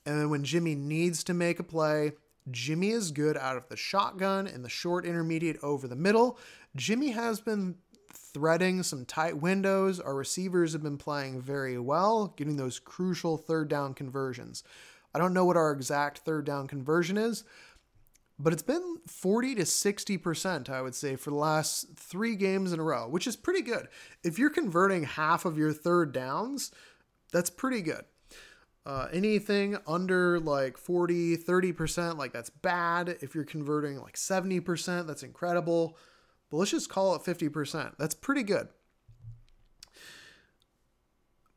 and 0.06 0.20
then 0.20 0.30
when 0.30 0.44
Jimmy 0.44 0.74
needs 0.74 1.22
to 1.24 1.34
make 1.34 1.58
a 1.58 1.64
play, 1.64 2.12
Jimmy 2.50 2.90
is 2.90 3.10
good 3.10 3.36
out 3.36 3.56
of 3.56 3.68
the 3.68 3.76
shotgun 3.76 4.46
and 4.46 4.64
the 4.64 4.70
short 4.70 5.04
intermediate 5.04 5.58
over 5.62 5.86
the 5.86 5.96
middle. 5.96 6.38
Jimmy 6.76 7.10
has 7.10 7.40
been 7.40 7.76
threading 8.12 8.82
some 8.82 9.04
tight 9.04 9.36
windows. 9.36 10.00
Our 10.00 10.14
receivers 10.14 10.72
have 10.72 10.82
been 10.82 10.96
playing 10.96 11.40
very 11.40 11.78
well, 11.78 12.28
getting 12.36 12.56
those 12.56 12.78
crucial 12.78 13.36
third 13.36 13.68
down 13.68 13.94
conversions. 13.94 14.62
I 15.18 15.20
don't 15.20 15.34
know 15.34 15.44
what 15.44 15.56
our 15.56 15.72
exact 15.72 16.18
third 16.18 16.44
down 16.44 16.68
conversion 16.68 17.18
is, 17.18 17.42
but 18.38 18.52
it's 18.52 18.62
been 18.62 18.98
40 19.08 19.56
to 19.56 19.62
60%, 19.62 20.68
I 20.68 20.80
would 20.80 20.94
say, 20.94 21.16
for 21.16 21.30
the 21.30 21.36
last 21.36 21.88
three 21.96 22.36
games 22.36 22.72
in 22.72 22.78
a 22.78 22.84
row, 22.84 23.08
which 23.08 23.26
is 23.26 23.34
pretty 23.34 23.62
good. 23.62 23.88
If 24.22 24.38
you're 24.38 24.48
converting 24.48 25.02
half 25.02 25.44
of 25.44 25.58
your 25.58 25.72
third 25.72 26.12
downs, 26.12 26.70
that's 27.32 27.50
pretty 27.50 27.82
good. 27.82 28.04
Uh, 28.86 29.08
anything 29.12 29.76
under 29.88 30.38
like 30.38 30.78
40, 30.78 31.36
30%, 31.36 32.16
like 32.16 32.32
that's 32.32 32.50
bad. 32.50 33.18
If 33.20 33.34
you're 33.34 33.42
converting 33.42 34.00
like 34.00 34.14
70%, 34.14 35.08
that's 35.08 35.24
incredible. 35.24 35.98
But 36.48 36.58
let's 36.58 36.70
just 36.70 36.88
call 36.88 37.16
it 37.16 37.22
50%. 37.22 37.94
That's 37.98 38.14
pretty 38.14 38.44
good. 38.44 38.68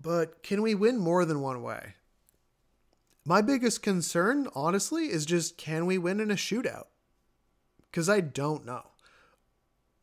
But 0.01 0.41
can 0.41 0.63
we 0.63 0.73
win 0.73 0.97
more 0.97 1.25
than 1.25 1.41
one 1.41 1.61
way? 1.61 1.93
My 3.23 3.41
biggest 3.41 3.83
concern, 3.83 4.47
honestly, 4.55 5.05
is 5.05 5.25
just 5.25 5.57
can 5.57 5.85
we 5.85 5.97
win 5.97 6.19
in 6.19 6.31
a 6.31 6.35
shootout? 6.35 6.85
Because 7.89 8.09
I 8.09 8.19
don't 8.19 8.65
know. 8.65 8.83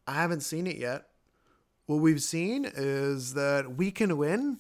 I 0.06 0.14
haven't 0.14 0.40
seen 0.40 0.66
it 0.66 0.76
yet. 0.76 1.08
What 1.86 1.96
we've 1.96 2.22
seen 2.22 2.64
is 2.64 3.34
that 3.34 3.76
we 3.76 3.90
can 3.90 4.16
win 4.16 4.58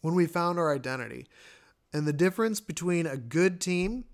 when 0.00 0.14
we 0.14 0.26
found 0.26 0.58
our 0.58 0.74
identity. 0.74 1.26
And 1.92 2.06
the 2.06 2.12
difference 2.12 2.60
between 2.60 3.06
a 3.06 3.16
good 3.16 3.60
team 3.60 4.04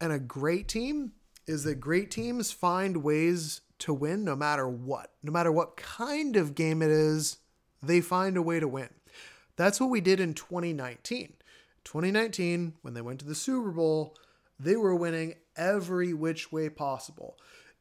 and 0.00 0.12
a 0.12 0.18
great 0.18 0.68
team 0.68 1.12
is 1.46 1.64
that 1.64 1.76
great 1.76 2.10
teams 2.10 2.52
find 2.52 2.98
ways 2.98 3.62
to 3.80 3.92
win 3.94 4.24
no 4.24 4.36
matter 4.36 4.68
what. 4.68 5.12
No 5.22 5.32
matter 5.32 5.50
what 5.50 5.76
kind 5.76 6.36
of 6.36 6.54
game 6.54 6.82
it 6.82 6.90
is, 6.90 7.38
they 7.82 8.00
find 8.00 8.36
a 8.36 8.42
way 8.42 8.60
to 8.60 8.68
win. 8.68 8.90
That's 9.56 9.80
what 9.80 9.90
we 9.90 10.00
did 10.00 10.20
in 10.20 10.34
2019. 10.34 11.34
2019, 11.88 12.74
when 12.82 12.92
they 12.92 13.00
went 13.00 13.18
to 13.20 13.24
the 13.24 13.34
Super 13.34 13.70
Bowl, 13.70 14.14
they 14.60 14.76
were 14.76 14.94
winning 14.94 15.36
every 15.56 16.12
which 16.12 16.52
way 16.52 16.68
possible. 16.68 17.38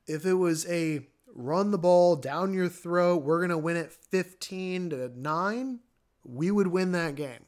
If 0.07 0.25
it 0.25 0.35
was 0.35 0.65
a 0.69 1.05
run 1.35 1.71
the 1.71 1.77
ball 1.77 2.15
down 2.15 2.53
your 2.53 2.69
throat, 2.69 3.23
we're 3.23 3.39
going 3.39 3.49
to 3.49 3.57
win 3.57 3.75
it 3.75 3.91
15 3.91 4.91
to 4.91 5.11
9, 5.13 5.79
we 6.23 6.51
would 6.51 6.67
win 6.67 6.93
that 6.93 7.15
game. 7.15 7.47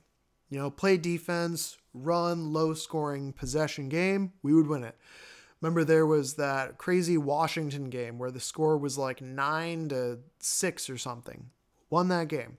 You 0.50 0.60
know, 0.60 0.70
play 0.70 0.98
defense, 0.98 1.78
run, 1.94 2.52
low 2.52 2.74
scoring 2.74 3.32
possession 3.32 3.88
game, 3.88 4.34
we 4.44 4.54
would 4.54 4.68
win 4.68 4.84
it. 4.84 4.98
Remember 5.62 5.86
there 5.86 6.06
was 6.06 6.34
that 6.34 6.78
crazy 6.78 7.18
Washington 7.18 7.90
game 7.90 8.20
where 8.20 8.32
the 8.32 8.40
score 8.42 8.78
was 8.78 8.98
like 8.98 9.22
9 9.22 9.90
to 9.90 10.20
6 10.40 10.90
or 10.90 10.98
something. 10.98 11.52
Won 11.90 12.10
that 12.10 12.28
game. 12.28 12.58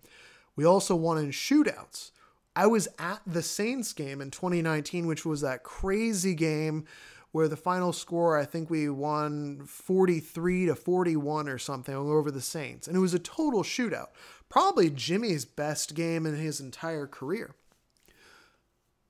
We 0.56 0.64
also 0.64 0.96
won 0.96 1.18
in 1.18 1.32
shootouts. 1.32 2.12
I 2.56 2.66
was 2.66 2.88
at 2.98 3.22
the 3.26 3.42
Saints 3.42 3.92
game 3.92 4.20
in 4.20 4.30
2019, 4.30 5.06
which 5.06 5.24
was 5.24 5.40
that 5.42 5.62
crazy 5.62 6.34
game 6.34 6.84
where 7.32 7.48
the 7.48 7.56
final 7.56 7.92
score, 7.92 8.36
I 8.36 8.44
think 8.44 8.70
we 8.70 8.88
won 8.88 9.62
43 9.66 10.66
to 10.66 10.74
41 10.74 11.48
or 11.48 11.58
something 11.58 11.94
over 11.94 12.30
the 12.30 12.40
Saints. 12.40 12.88
And 12.88 12.96
it 12.96 13.00
was 13.00 13.14
a 13.14 13.20
total 13.20 13.62
shootout. 13.62 14.08
Probably 14.48 14.90
Jimmy's 14.90 15.44
best 15.44 15.94
game 15.94 16.26
in 16.26 16.34
his 16.34 16.58
entire 16.58 17.06
career. 17.06 17.54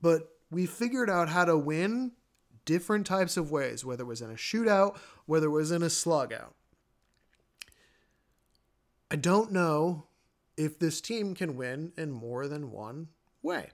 But 0.02 0.28
we 0.50 0.66
figured 0.66 1.08
out 1.08 1.30
how 1.30 1.46
to 1.46 1.56
win 1.56 2.12
different 2.66 3.06
types 3.06 3.38
of 3.38 3.50
ways, 3.50 3.84
whether 3.84 4.02
it 4.02 4.06
was 4.06 4.20
in 4.20 4.30
a 4.30 4.34
shootout, 4.34 4.98
whether 5.24 5.46
it 5.46 5.50
was 5.50 5.70
in 5.70 5.82
a 5.82 5.86
slugout. 5.86 6.52
I 9.10 9.16
don't 9.16 9.50
know 9.50 10.04
if 10.58 10.78
this 10.78 11.00
team 11.00 11.34
can 11.34 11.56
win 11.56 11.92
in 11.96 12.10
more 12.10 12.46
than 12.46 12.70
one 12.70 13.08
way. 13.42 13.70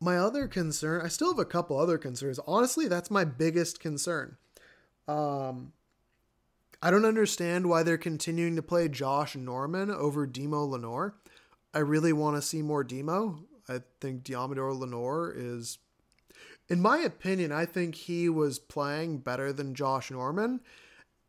My 0.00 0.18
other 0.18 0.46
concern, 0.46 1.00
I 1.04 1.08
still 1.08 1.28
have 1.28 1.38
a 1.38 1.44
couple 1.44 1.78
other 1.78 1.96
concerns. 1.96 2.38
Honestly, 2.46 2.88
that's 2.88 3.10
my 3.10 3.24
biggest 3.24 3.80
concern. 3.80 4.36
Um, 5.08 5.72
I 6.82 6.90
don't 6.90 7.06
understand 7.06 7.68
why 7.68 7.82
they're 7.82 7.96
continuing 7.96 8.56
to 8.56 8.62
play 8.62 8.88
Josh 8.88 9.34
Norman 9.36 9.90
over 9.90 10.26
Demo 10.26 10.64
Lenoir. 10.64 11.14
I 11.72 11.78
really 11.78 12.12
want 12.12 12.36
to 12.36 12.42
see 12.42 12.60
more 12.60 12.84
Demo. 12.84 13.40
I 13.68 13.80
think 14.00 14.22
Deommodore 14.22 14.78
Lenoir 14.78 15.32
is, 15.34 15.78
in 16.68 16.82
my 16.82 16.98
opinion, 16.98 17.52
I 17.52 17.64
think 17.64 17.94
he 17.94 18.28
was 18.28 18.58
playing 18.58 19.18
better 19.18 19.52
than 19.52 19.74
Josh 19.74 20.10
Norman. 20.10 20.60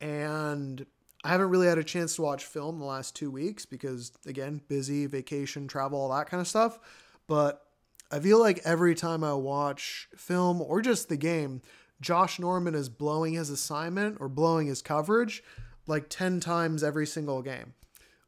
And 0.01 0.86
I 1.25 1.29
haven't 1.29 1.49
really 1.49 1.65
had 1.65 1.79
a 1.79 1.83
chance 1.83 2.15
to 2.15 2.21
watch 2.21 2.45
film 2.45 2.77
the 2.77 2.85
last 2.85 3.15
two 3.15 3.31
weeks 3.31 3.65
because, 3.65 4.11
again, 4.27 4.61
busy, 4.67 5.07
vacation, 5.07 5.67
travel, 5.67 5.99
all 5.99 6.15
that 6.15 6.29
kind 6.29 6.39
of 6.39 6.47
stuff. 6.47 6.77
But 7.25 7.65
I 8.11 8.19
feel 8.19 8.39
like 8.39 8.61
every 8.63 8.93
time 8.93 9.23
I 9.23 9.33
watch 9.33 10.07
film 10.15 10.61
or 10.61 10.83
just 10.83 11.09
the 11.09 11.17
game, 11.17 11.63
Josh 11.99 12.38
Norman 12.38 12.75
is 12.75 12.89
blowing 12.89 13.33
his 13.33 13.49
assignment 13.49 14.17
or 14.19 14.29
blowing 14.29 14.67
his 14.67 14.83
coverage 14.83 15.43
like 15.88 16.09
10 16.09 16.41
times 16.41 16.83
every 16.83 17.07
single 17.07 17.41
game. 17.41 17.73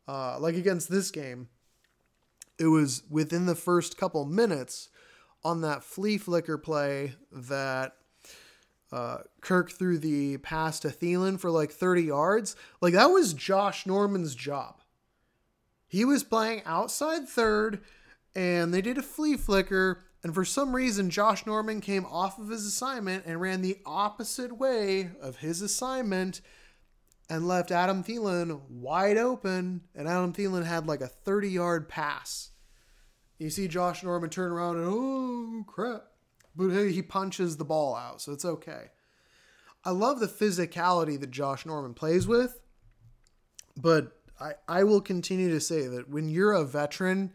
Uh, 0.07 0.39
like 0.39 0.55
against 0.55 0.89
this 0.89 1.11
game, 1.11 1.49
it 2.57 2.67
was 2.67 3.03
within 3.11 3.45
the 3.45 3.53
first 3.53 3.95
couple 3.95 4.25
minutes 4.25 4.89
on 5.43 5.61
that 5.61 5.83
flea 5.83 6.17
flicker 6.17 6.57
play 6.57 7.13
that 7.31 7.93
uh, 8.91 9.17
Kirk 9.41 9.71
threw 9.71 9.97
the 9.97 10.37
pass 10.37 10.79
to 10.81 10.89
Thielen 10.89 11.39
for 11.39 11.51
like 11.51 11.71
30 11.71 12.03
yards. 12.03 12.55
Like 12.81 12.93
that 12.93 13.07
was 13.07 13.33
Josh 13.33 13.85
Norman's 13.85 14.35
job. 14.35 14.81
He 15.87 16.05
was 16.05 16.23
playing 16.23 16.63
outside 16.65 17.27
third, 17.27 17.81
and 18.35 18.73
they 18.73 18.81
did 18.81 18.97
a 18.97 19.03
flea 19.03 19.37
flicker. 19.37 20.03
And 20.23 20.33
for 20.33 20.43
some 20.43 20.75
reason, 20.75 21.09
Josh 21.09 21.45
Norman 21.45 21.79
came 21.79 22.05
off 22.05 22.39
of 22.39 22.49
his 22.49 22.65
assignment 22.65 23.25
and 23.25 23.39
ran 23.39 23.61
the 23.61 23.77
opposite 23.85 24.57
way 24.57 25.11
of 25.21 25.37
his 25.37 25.61
assignment 25.61 26.41
and 27.29 27.47
left 27.47 27.71
Adam 27.71 28.03
Thielen 28.03 28.61
wide 28.69 29.17
open. 29.17 29.81
And 29.95 30.07
Adam 30.07 30.33
Thielen 30.33 30.65
had 30.65 30.87
like 30.87 31.01
a 31.01 31.07
30 31.07 31.49
yard 31.49 31.87
pass. 31.87 32.51
You 33.37 33.49
see 33.49 33.67
Josh 33.67 34.03
Norman 34.03 34.29
turn 34.29 34.51
around 34.51 34.77
and, 34.77 34.87
oh, 34.87 35.63
crap 35.67 36.03
but 36.57 36.89
he 36.89 37.01
punches 37.03 37.57
the 37.57 37.65
ball 37.65 37.95
out, 37.95 38.19
so 38.19 38.31
it's 38.31 38.45
okay. 38.45 38.89
I 39.85 39.91
love 39.91 40.19
the 40.19 40.27
physicality 40.27 41.19
that 41.19 41.29
Josh 41.29 41.65
Norman 41.65 41.93
plays 41.93 42.27
with, 42.27 42.59
but 43.77 44.11
I, 44.39 44.53
I 44.67 44.83
will 44.83 45.01
continue 45.01 45.51
to 45.51 45.61
say 45.61 45.87
that 45.87 46.09
when 46.09 46.29
you're 46.29 46.53
a 46.53 46.65
veteran, 46.65 47.31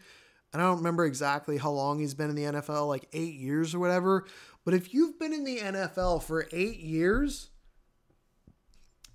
and 0.52 0.60
I 0.60 0.66
don't 0.66 0.78
remember 0.78 1.04
exactly 1.06 1.56
how 1.56 1.70
long 1.70 2.00
he's 2.00 2.14
been 2.14 2.30
in 2.30 2.36
the 2.36 2.60
NFL, 2.60 2.88
like 2.88 3.08
eight 3.12 3.34
years 3.34 3.74
or 3.74 3.78
whatever, 3.78 4.26
but 4.64 4.74
if 4.74 4.92
you've 4.92 5.18
been 5.18 5.32
in 5.32 5.44
the 5.44 5.58
NFL 5.58 6.24
for 6.24 6.48
eight 6.52 6.80
years, 6.80 7.50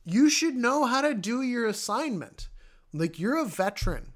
you 0.05 0.29
should 0.29 0.55
know 0.55 0.85
how 0.85 1.01
to 1.01 1.13
do 1.13 1.41
your 1.41 1.67
assignment. 1.67 2.47
Like 2.93 3.19
you're 3.19 3.37
a 3.37 3.45
veteran. 3.45 4.13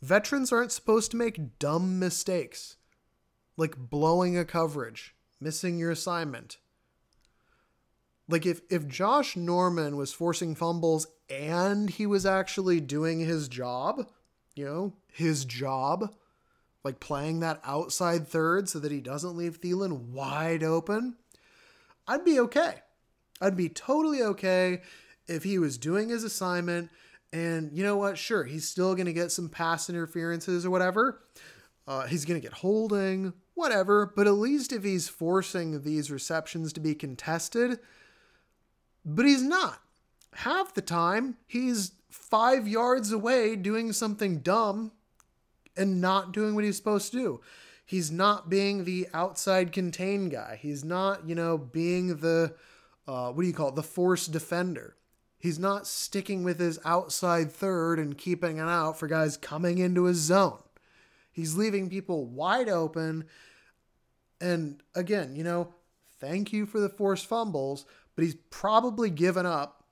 Veterans 0.00 0.52
aren't 0.52 0.72
supposed 0.72 1.10
to 1.10 1.16
make 1.16 1.58
dumb 1.58 1.98
mistakes, 1.98 2.76
like 3.56 3.76
blowing 3.76 4.38
a 4.38 4.44
coverage 4.44 5.14
missing 5.44 5.78
your 5.78 5.90
assignment. 5.90 6.56
Like 8.28 8.46
if 8.46 8.62
if 8.70 8.88
Josh 8.88 9.36
Norman 9.36 9.96
was 9.96 10.12
forcing 10.12 10.54
fumbles 10.54 11.06
and 11.28 11.90
he 11.90 12.06
was 12.06 12.24
actually 12.24 12.80
doing 12.80 13.20
his 13.20 13.48
job, 13.48 14.06
you 14.56 14.64
know, 14.64 14.94
his 15.12 15.44
job, 15.44 16.14
like 16.82 16.98
playing 16.98 17.40
that 17.40 17.60
outside 17.62 18.26
third 18.26 18.68
so 18.68 18.78
that 18.78 18.90
he 18.90 19.00
doesn't 19.00 19.36
leave 19.36 19.60
Thielen 19.60 20.08
wide 20.08 20.62
open, 20.62 21.16
I'd 22.08 22.24
be 22.24 22.40
okay. 22.40 22.76
I'd 23.40 23.56
be 23.56 23.68
totally 23.68 24.22
okay 24.22 24.80
if 25.28 25.44
he 25.44 25.58
was 25.58 25.76
doing 25.76 26.08
his 26.08 26.24
assignment 26.24 26.90
and 27.34 27.76
you 27.76 27.82
know 27.82 27.96
what? 27.96 28.16
Sure, 28.16 28.44
he's 28.44 28.66
still 28.66 28.94
going 28.94 29.06
to 29.06 29.12
get 29.12 29.32
some 29.32 29.48
pass 29.48 29.90
interferences 29.90 30.64
or 30.64 30.70
whatever. 30.70 31.20
Uh, 31.86 32.06
he's 32.06 32.24
going 32.24 32.40
to 32.40 32.46
get 32.46 32.56
holding, 32.56 33.34
whatever. 33.54 34.12
But 34.14 34.26
at 34.26 34.34
least 34.34 34.72
if 34.72 34.84
he's 34.84 35.08
forcing 35.08 35.82
these 35.82 36.10
receptions 36.10 36.72
to 36.72 36.80
be 36.80 36.94
contested, 36.94 37.78
but 39.04 39.26
he's 39.26 39.42
not. 39.42 39.80
Half 40.34 40.74
the 40.74 40.82
time, 40.82 41.36
he's 41.46 41.92
five 42.10 42.66
yards 42.66 43.12
away 43.12 43.56
doing 43.56 43.92
something 43.92 44.40
dumb 44.40 44.92
and 45.76 46.00
not 46.00 46.32
doing 46.32 46.54
what 46.54 46.64
he's 46.64 46.76
supposed 46.76 47.12
to 47.12 47.18
do. 47.18 47.40
He's 47.84 48.10
not 48.10 48.48
being 48.48 48.84
the 48.84 49.08
outside 49.12 49.72
contain 49.72 50.28
guy. 50.28 50.58
He's 50.60 50.84
not, 50.84 51.28
you 51.28 51.34
know, 51.34 51.58
being 51.58 52.16
the, 52.16 52.54
uh, 53.06 53.30
what 53.32 53.42
do 53.42 53.46
you 53.46 53.52
call 53.52 53.68
it, 53.68 53.74
the 53.74 53.82
force 53.82 54.26
defender. 54.26 54.96
He's 55.38 55.58
not 55.58 55.86
sticking 55.86 56.42
with 56.42 56.58
his 56.58 56.78
outside 56.86 57.52
third 57.52 57.98
and 57.98 58.16
keeping 58.16 58.58
an 58.58 58.68
out 58.68 58.98
for 58.98 59.06
guys 59.06 59.36
coming 59.36 59.76
into 59.76 60.04
his 60.04 60.16
zone. 60.16 60.63
He's 61.34 61.56
leaving 61.56 61.90
people 61.90 62.26
wide 62.26 62.68
open. 62.68 63.24
And 64.40 64.80
again, 64.94 65.34
you 65.34 65.42
know, 65.42 65.74
thank 66.20 66.52
you 66.52 66.64
for 66.64 66.78
the 66.78 66.88
forced 66.88 67.26
fumbles, 67.26 67.84
but 68.14 68.24
he's 68.24 68.36
probably 68.50 69.10
given 69.10 69.44
up 69.44 69.84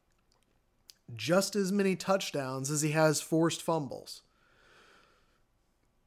just 1.16 1.56
as 1.56 1.72
many 1.72 1.96
touchdowns 1.96 2.70
as 2.70 2.82
he 2.82 2.92
has 2.92 3.20
forced 3.20 3.60
fumbles. 3.60 4.22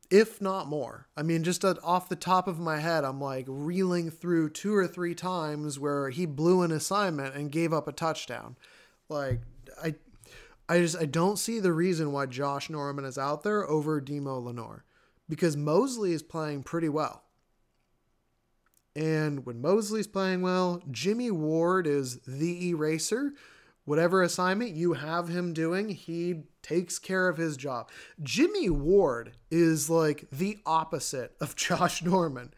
If 0.09 0.39
not 0.39 0.67
more. 0.67 1.09
I 1.17 1.23
mean, 1.23 1.43
just 1.43 1.65
off 1.65 2.07
the 2.07 2.15
top 2.15 2.47
of 2.47 2.57
my 2.57 2.79
head, 2.79 3.03
I'm 3.03 3.19
like 3.19 3.45
reeling 3.49 4.11
through 4.11 4.51
two 4.51 4.73
or 4.73 4.87
three 4.87 5.15
times 5.15 5.77
where 5.77 6.11
he 6.11 6.25
blew 6.25 6.61
an 6.61 6.71
assignment 6.71 7.35
and 7.35 7.51
gave 7.51 7.73
up 7.73 7.89
a 7.89 7.91
touchdown. 7.91 8.55
Like 9.09 9.41
I 9.83 9.95
I 10.69 10.79
just 10.79 10.95
I 10.97 11.05
don't 11.05 11.37
see 11.37 11.59
the 11.59 11.73
reason 11.73 12.13
why 12.13 12.25
Josh 12.25 12.69
Norman 12.69 13.03
is 13.03 13.17
out 13.17 13.43
there 13.43 13.67
over 13.69 13.99
Demo 13.99 14.39
Lenoir 14.39 14.85
because 15.27 15.57
Moseley 15.57 16.13
is 16.13 16.23
playing 16.23 16.63
pretty 16.63 16.89
well. 16.89 17.23
And 18.95 19.45
when 19.45 19.61
Moseley's 19.61 20.07
playing 20.07 20.41
well, 20.41 20.81
Jimmy 20.89 21.29
Ward 21.29 21.85
is 21.85 22.19
the 22.25 22.69
eraser. 22.69 23.33
Whatever 23.83 24.23
assignment 24.23 24.71
you 24.71 24.93
have 24.93 25.27
him 25.27 25.53
doing, 25.53 25.89
he 25.89 26.43
takes 26.63 26.97
care 26.97 27.27
of 27.27 27.37
his 27.37 27.57
job. 27.57 27.91
Jimmy 28.23 28.69
Ward 28.69 29.33
is 29.51 29.89
like 29.89 30.27
the 30.31 30.57
opposite 30.65 31.35
of 31.41 31.55
Josh 31.55 32.03
Norman. 32.03 32.53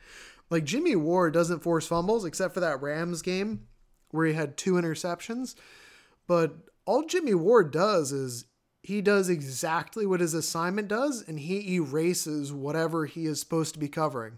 Like 0.49 0.63
Jimmy 0.63 0.95
Ward 0.95 1.33
doesn't 1.33 1.63
force 1.63 1.87
fumbles 1.87 2.23
except 2.23 2.53
for 2.53 2.61
that 2.61 2.81
Rams 2.81 3.21
game 3.21 3.67
where 4.11 4.27
he 4.27 4.33
had 4.33 4.55
two 4.55 4.73
interceptions. 4.73 5.55
But 6.27 6.55
all 6.85 7.03
Jimmy 7.03 7.33
Ward 7.33 7.71
does 7.71 8.11
is 8.11 8.45
he 8.87 9.01
does 9.01 9.27
exactly 9.27 10.05
what 10.05 10.21
his 10.21 10.33
assignment 10.33 10.87
does 10.87 11.21
and 11.27 11.41
he 11.41 11.75
erases 11.75 12.53
whatever 12.53 13.05
he 13.05 13.25
is 13.25 13.37
supposed 13.37 13.73
to 13.73 13.81
be 13.81 13.89
covering. 13.89 14.37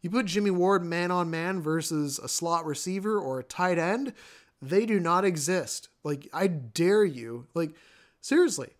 You 0.00 0.08
put 0.08 0.24
Jimmy 0.24 0.50
Ward 0.50 0.82
man 0.82 1.10
on 1.10 1.28
man 1.28 1.60
versus 1.60 2.18
a 2.18 2.26
slot 2.26 2.64
receiver 2.64 3.18
or 3.18 3.38
a 3.38 3.44
tight 3.44 3.76
end, 3.76 4.14
they 4.62 4.86
do 4.86 5.00
not 5.00 5.26
exist. 5.26 5.90
Like, 6.02 6.28
I 6.32 6.46
dare 6.46 7.04
you. 7.04 7.46
Like, 7.52 7.76
seriously. 8.22 8.70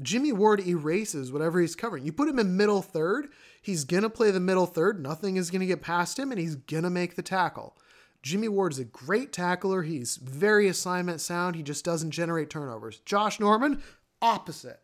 Jimmy 0.00 0.32
Ward 0.32 0.66
erases 0.66 1.30
whatever 1.30 1.60
he's 1.60 1.76
covering. 1.76 2.06
You 2.06 2.12
put 2.12 2.30
him 2.30 2.38
in 2.38 2.56
middle 2.56 2.80
third, 2.80 3.28
he's 3.60 3.84
going 3.84 4.04
to 4.04 4.08
play 4.08 4.30
the 4.30 4.40
middle 4.40 4.64
third. 4.64 5.02
Nothing 5.02 5.36
is 5.36 5.50
going 5.50 5.60
to 5.60 5.66
get 5.66 5.82
past 5.82 6.18
him, 6.18 6.32
and 6.32 6.40
he's 6.40 6.56
going 6.56 6.84
to 6.84 6.88
make 6.88 7.14
the 7.14 7.22
tackle. 7.22 7.76
Jimmy 8.22 8.48
Ward 8.48 8.72
is 8.72 8.78
a 8.78 8.84
great 8.84 9.32
tackler. 9.32 9.82
He's 9.82 10.16
very 10.16 10.68
assignment 10.68 11.20
sound. 11.20 11.56
He 11.56 11.62
just 11.62 11.84
doesn't 11.84 12.10
generate 12.10 12.50
turnovers. 12.50 13.00
Josh 13.00 13.40
Norman, 13.40 13.82
opposite. 14.20 14.80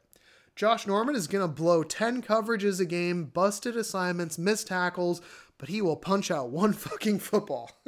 Josh 0.55 0.87
Norman 0.87 1.15
is 1.15 1.27
going 1.27 1.47
to 1.47 1.53
blow 1.53 1.83
10 1.83 2.23
coverages 2.23 2.81
a 2.81 2.87
game, 2.87 3.25
busted 3.25 3.77
assignments, 3.77 4.39
missed 4.39 4.69
tackles, 4.69 5.21
but 5.59 5.69
he 5.69 5.83
will 5.83 5.97
punch 5.97 6.31
out 6.31 6.49
one 6.49 6.73
fucking 6.75 7.19
football. 7.19 7.71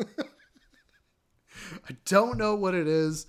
I 1.88 1.96
don't 2.04 2.36
know 2.36 2.54
what 2.54 2.74
it 2.74 2.86
is. 2.86 3.26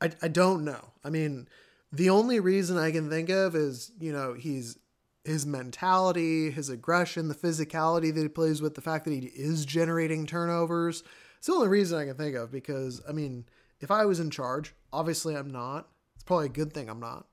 I, 0.00 0.12
I 0.22 0.28
don't 0.28 0.64
know. 0.64 0.92
I 1.04 1.10
mean, 1.10 1.48
the 1.92 2.10
only 2.10 2.38
reason 2.38 2.76
I 2.76 2.92
can 2.92 3.10
think 3.10 3.30
of 3.30 3.56
is, 3.56 3.90
you 3.98 4.12
know, 4.12 4.34
he's 4.34 4.78
his 5.26 5.44
mentality, 5.44 6.50
his 6.50 6.68
aggression, 6.68 7.28
the 7.28 7.34
physicality 7.34 8.14
that 8.14 8.22
he 8.22 8.28
plays 8.28 8.62
with, 8.62 8.74
the 8.74 8.80
fact 8.80 9.04
that 9.04 9.12
he 9.12 9.26
is 9.34 9.66
generating 9.66 10.24
turnovers. 10.26 11.02
It's 11.38 11.48
the 11.48 11.52
only 11.52 11.68
reason 11.68 11.98
I 11.98 12.06
can 12.06 12.16
think 12.16 12.36
of 12.36 12.52
because, 12.52 13.02
I 13.08 13.12
mean, 13.12 13.44
if 13.80 13.90
I 13.90 14.04
was 14.04 14.20
in 14.20 14.30
charge, 14.30 14.74
obviously 14.92 15.36
I'm 15.36 15.50
not. 15.50 15.88
It's 16.14 16.24
probably 16.24 16.46
a 16.46 16.50
good 16.50 16.72
thing 16.72 16.88
I'm 16.88 17.00
not. 17.00 17.26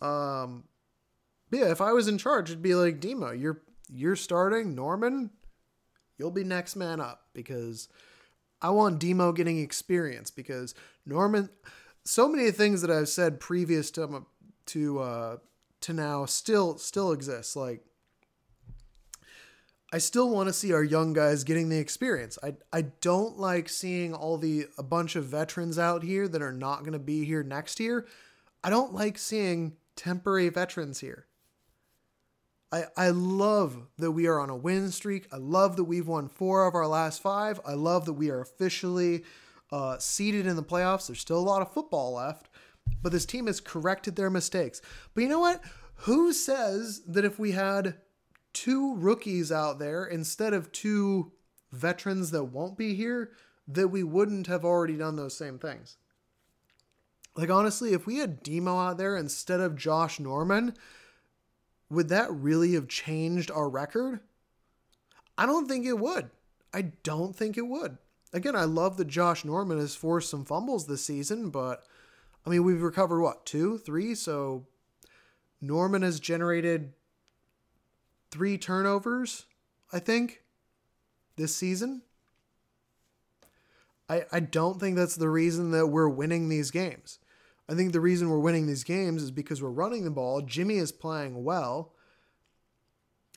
um, 0.00 0.64
yeah, 1.50 1.70
if 1.70 1.80
I 1.80 1.92
was 1.92 2.08
in 2.08 2.18
charge, 2.18 2.50
it'd 2.50 2.62
be 2.62 2.74
like 2.74 3.00
Demo, 3.00 3.30
you're 3.30 3.62
you're 3.94 4.16
starting 4.16 4.74
Norman, 4.74 5.30
you'll 6.18 6.30
be 6.30 6.44
next 6.44 6.76
man 6.76 6.98
up 7.00 7.26
because 7.34 7.88
I 8.62 8.70
want 8.70 8.98
Demo 8.98 9.32
getting 9.32 9.58
experience 9.58 10.30
because 10.30 10.74
Norman. 11.04 11.50
So 12.04 12.28
many 12.28 12.50
things 12.50 12.82
that 12.82 12.90
I've 12.90 13.08
said 13.08 13.38
previous 13.38 13.90
to 13.92 14.26
to 14.66 14.98
uh, 14.98 15.36
to 15.82 15.92
now 15.92 16.24
still 16.24 16.78
still 16.78 17.12
exists. 17.12 17.56
Like 17.56 17.84
I 19.92 19.98
still 19.98 20.30
want 20.30 20.48
to 20.48 20.54
see 20.54 20.72
our 20.72 20.82
young 20.82 21.12
guys 21.12 21.44
getting 21.44 21.68
the 21.68 21.78
experience. 21.78 22.38
I 22.42 22.54
I 22.72 22.82
don't 23.00 23.38
like 23.38 23.68
seeing 23.68 24.14
all 24.14 24.38
the 24.38 24.66
a 24.78 24.82
bunch 24.82 25.16
of 25.16 25.26
veterans 25.26 25.78
out 25.78 26.02
here 26.02 26.26
that 26.28 26.42
are 26.42 26.52
not 26.52 26.80
going 26.80 26.94
to 26.94 26.98
be 26.98 27.24
here 27.24 27.42
next 27.42 27.78
year. 27.78 28.06
I 28.64 28.70
don't 28.70 28.94
like 28.94 29.18
seeing 29.18 29.76
temporary 29.94 30.48
veterans 30.48 31.00
here. 31.00 31.26
I 32.72 32.84
I 32.96 33.10
love 33.10 33.88
that 33.98 34.12
we 34.12 34.26
are 34.26 34.40
on 34.40 34.48
a 34.48 34.56
win 34.56 34.90
streak. 34.90 35.26
I 35.30 35.36
love 35.36 35.76
that 35.76 35.84
we've 35.84 36.08
won 36.08 36.28
4 36.28 36.66
of 36.66 36.74
our 36.74 36.86
last 36.86 37.20
5. 37.20 37.60
I 37.66 37.74
love 37.74 38.06
that 38.06 38.14
we 38.14 38.30
are 38.30 38.40
officially 38.40 39.24
uh, 39.70 39.98
seated 39.98 40.46
in 40.46 40.56
the 40.56 40.62
playoffs. 40.62 41.06
There's 41.06 41.20
still 41.20 41.38
a 41.38 41.40
lot 41.40 41.62
of 41.62 41.72
football 41.72 42.14
left, 42.14 42.48
but 43.02 43.12
this 43.12 43.26
team 43.26 43.46
has 43.46 43.60
corrected 43.60 44.16
their 44.16 44.30
mistakes. 44.30 44.80
But 45.14 45.22
you 45.22 45.28
know 45.28 45.40
what? 45.40 45.62
Who 45.96 46.32
says 46.32 47.02
that 47.06 47.24
if 47.24 47.38
we 47.38 47.52
had 47.52 47.96
two 48.52 48.94
rookies 48.96 49.50
out 49.50 49.78
there 49.78 50.04
instead 50.04 50.52
of 50.52 50.72
two 50.72 51.32
veterans 51.70 52.30
that 52.30 52.44
won't 52.44 52.76
be 52.76 52.94
here, 52.94 53.32
that 53.68 53.88
we 53.88 54.02
wouldn't 54.02 54.46
have 54.46 54.64
already 54.64 54.96
done 54.96 55.16
those 55.16 55.36
same 55.36 55.58
things? 55.58 55.96
Like, 57.34 57.50
honestly, 57.50 57.92
if 57.92 58.06
we 58.06 58.18
had 58.18 58.42
Demo 58.42 58.78
out 58.78 58.98
there 58.98 59.16
instead 59.16 59.60
of 59.60 59.76
Josh 59.76 60.20
Norman, 60.20 60.74
would 61.88 62.08
that 62.10 62.32
really 62.32 62.74
have 62.74 62.88
changed 62.88 63.50
our 63.50 63.68
record? 63.68 64.20
I 65.38 65.46
don't 65.46 65.66
think 65.66 65.86
it 65.86 65.98
would. 65.98 66.30
I 66.74 66.82
don't 67.02 67.34
think 67.34 67.56
it 67.56 67.66
would. 67.66 67.98
Again, 68.32 68.56
I 68.56 68.64
love 68.64 68.96
that 68.96 69.08
Josh 69.08 69.44
Norman 69.44 69.78
has 69.78 69.94
forced 69.94 70.30
some 70.30 70.44
fumbles 70.44 70.86
this 70.86 71.04
season, 71.04 71.50
but 71.50 71.84
I 72.44 72.50
mean, 72.50 72.64
we've 72.64 72.82
recovered 72.82 73.22
what, 73.22 73.46
two, 73.46 73.78
three? 73.78 74.14
So 74.14 74.66
Norman 75.60 76.02
has 76.02 76.20
generated 76.20 76.92
three 78.30 78.58
turnovers, 78.58 79.46
I 79.92 79.98
think, 79.98 80.42
this 81.36 81.54
season. 81.54 82.02
I, 84.08 84.24
I 84.32 84.40
don't 84.40 84.80
think 84.80 84.96
that's 84.96 85.16
the 85.16 85.28
reason 85.28 85.70
that 85.70 85.86
we're 85.86 86.08
winning 86.08 86.48
these 86.48 86.70
games. 86.70 87.18
I 87.68 87.74
think 87.74 87.92
the 87.92 88.00
reason 88.00 88.28
we're 88.28 88.40
winning 88.40 88.66
these 88.66 88.84
games 88.84 89.22
is 89.22 89.30
because 89.30 89.62
we're 89.62 89.70
running 89.70 90.04
the 90.04 90.10
ball. 90.10 90.42
Jimmy 90.42 90.76
is 90.76 90.92
playing 90.92 91.44
well. 91.44 91.92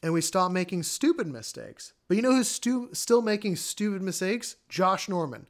And 0.04 0.13
we 0.13 0.22
stop 0.22 0.52
making 0.52 0.84
stupid 0.84 1.28
mistakes. 1.28 1.94
But 2.08 2.18
you 2.18 2.24
know 2.24 2.34
who's 2.34 2.50
stu- 2.50 2.89
still 2.94 3.22
making 3.22 3.56
stupid 3.56 4.02
mistakes? 4.02 4.56
Josh 4.68 5.08
Norman. 5.08 5.48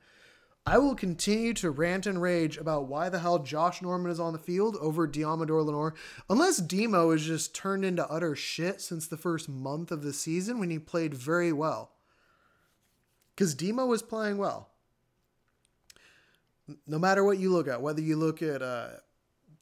I 0.67 0.80
will 0.80 0.95
continue 0.95 1.54
to 1.56 1.69
rant 1.69 2.08
and 2.08 2.19
rage 2.19 2.58
about 2.58 2.88
why 2.88 3.10
the 3.10 3.19
hell 3.19 3.38
Josh 3.39 3.84
Norman 3.84 4.12
is 4.12 4.19
on 4.19 4.34
the 4.34 4.39
field 4.39 4.75
over 4.82 5.08
Deommodore 5.08 5.63
Lenoir, 5.63 5.93
unless 6.28 6.58
Demo 6.58 7.12
is 7.12 7.23
just 7.23 7.54
turned 7.54 7.86
into 7.86 8.10
utter 8.10 8.36
shit 8.36 8.82
since 8.82 9.08
the 9.08 9.17
first 9.17 9.47
month 9.47 9.91
of 9.91 10.01
the 10.01 10.13
season 10.13 10.60
when 10.60 10.71
he 10.71 10.80
played 10.80 11.13
very 11.13 11.54
well. 11.54 11.91
Because 13.36 13.54
Demo 13.54 13.86
was 13.86 14.01
playing 14.01 14.38
well. 14.38 14.69
No 16.88 16.97
matter 16.97 17.23
what 17.23 17.38
you 17.38 17.51
look 17.51 17.67
at, 17.67 17.84
whether 17.84 18.01
you 18.01 18.15
look 18.15 18.41
at 18.41 18.63
uh, 18.63 18.88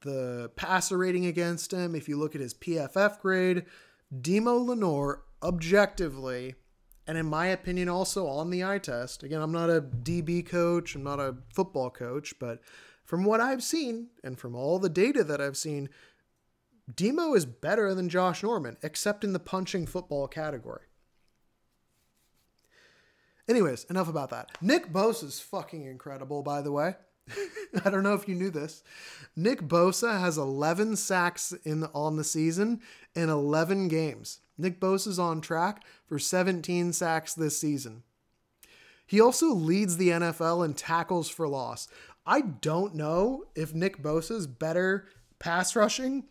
the 0.01 0.51
passer 0.55 0.97
rating 0.97 1.25
against 1.25 1.73
him, 1.73 1.95
if 1.95 2.07
you 2.07 2.17
look 2.17 2.33
at 2.33 2.39
his 2.39 2.53
PFF 2.53 3.19
grade, 3.19 3.65
Demo 4.21 4.55
Lenoir 4.55 5.23
objectively 5.41 6.55
and 7.07 7.17
in 7.17 7.25
my 7.25 7.47
opinion, 7.47 7.89
also 7.89 8.27
on 8.27 8.49
the 8.49 8.63
eye 8.63 8.79
test. 8.79 9.23
Again, 9.23 9.41
I'm 9.41 9.51
not 9.51 9.69
a 9.69 9.81
DB 9.81 10.45
coach, 10.45 10.95
I'm 10.95 11.03
not 11.03 11.19
a 11.19 11.35
football 11.53 11.89
coach, 11.89 12.33
but 12.39 12.61
from 13.03 13.23
what 13.25 13.41
I've 13.41 13.63
seen 13.63 14.07
and 14.23 14.39
from 14.39 14.55
all 14.55 14.79
the 14.79 14.89
data 14.89 15.23
that 15.23 15.41
I've 15.41 15.57
seen, 15.57 15.89
Demo 16.93 17.33
is 17.33 17.45
better 17.45 17.93
than 17.93 18.09
Josh 18.09 18.43
Norman, 18.43 18.77
except 18.81 19.23
in 19.23 19.33
the 19.33 19.39
punching 19.39 19.85
football 19.85 20.27
category. 20.27 20.83
Anyways, 23.47 23.83
enough 23.85 24.07
about 24.07 24.29
that. 24.29 24.51
Nick 24.61 24.91
Bosa 24.91 25.25
is 25.25 25.39
fucking 25.39 25.85
incredible, 25.85 26.43
by 26.43 26.61
the 26.61 26.71
way. 26.71 26.95
I 27.85 27.89
don't 27.89 28.03
know 28.03 28.13
if 28.13 28.27
you 28.27 28.35
knew 28.35 28.49
this. 28.49 28.83
Nick 29.35 29.61
Bosa 29.61 30.19
has 30.19 30.37
11 30.37 30.95
sacks 30.95 31.53
in 31.63 31.83
on 31.93 32.15
the 32.15 32.23
season 32.23 32.81
in 33.15 33.29
11 33.29 33.87
games. 33.87 34.39
Nick 34.57 34.79
Bosa 34.79 35.07
is 35.07 35.19
on 35.19 35.41
track 35.41 35.83
for 36.05 36.19
17 36.19 36.93
sacks 36.93 37.33
this 37.33 37.57
season. 37.57 38.03
He 39.05 39.19
also 39.19 39.47
leads 39.53 39.97
the 39.97 40.09
NFL 40.09 40.65
in 40.65 40.73
tackles 40.73 41.29
for 41.29 41.47
loss. 41.47 41.87
I 42.25 42.41
don't 42.41 42.95
know 42.95 43.45
if 43.55 43.73
Nick 43.73 44.01
Bosa 44.01 44.31
is 44.31 44.47
better 44.47 45.07
pass 45.39 45.75
rushing 45.75 46.23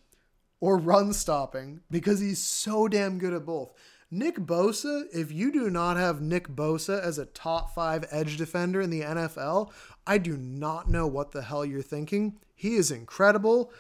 or 0.61 0.79
run 0.79 1.13
stopping 1.13 1.81
because 1.91 2.21
he's 2.21 2.43
so 2.43 2.89
damn 2.89 3.19
good 3.19 3.35
at 3.35 3.45
both. 3.45 3.73
Nick 4.11 4.37
Bosa, 4.37 5.05
if 5.13 5.33
you 5.33 5.51
do 5.51 5.71
not 5.71 5.97
have 5.97 6.21
Nick 6.21 6.49
Bosa 6.49 7.03
as 7.03 7.19
a 7.19 7.27
top 7.27 7.75
five 7.75 8.05
edge 8.11 8.37
defender 8.37 8.81
in 8.81 8.91
the 8.91 9.01
NFL, 9.01 9.73
I 10.07 10.19
do 10.19 10.37
not 10.37 10.91
know 10.91 11.07
what 11.07 11.33
the 11.33 11.43
hell 11.43 11.65
you're 11.65 11.83
thinking. 11.83 12.39
He 12.55 12.75
is 12.75 12.91
incredible. 12.91 13.73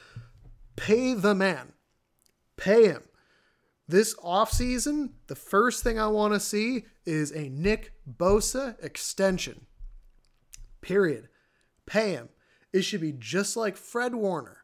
Pay 0.74 1.14
the 1.14 1.34
man, 1.34 1.74
pay 2.56 2.86
him. 2.86 3.02
This 3.88 4.14
offseason, 4.16 5.10
the 5.26 5.34
first 5.34 5.82
thing 5.82 5.98
I 5.98 6.06
want 6.06 6.34
to 6.34 6.40
see 6.40 6.84
is 7.04 7.32
a 7.32 7.48
Nick 7.48 7.92
Bosa 8.08 8.82
extension. 8.82 9.66
Period. 10.80 11.28
Pay 11.86 12.12
him. 12.12 12.28
It 12.72 12.82
should 12.82 13.00
be 13.00 13.12
just 13.12 13.56
like 13.56 13.76
Fred 13.76 14.14
Warner. 14.14 14.58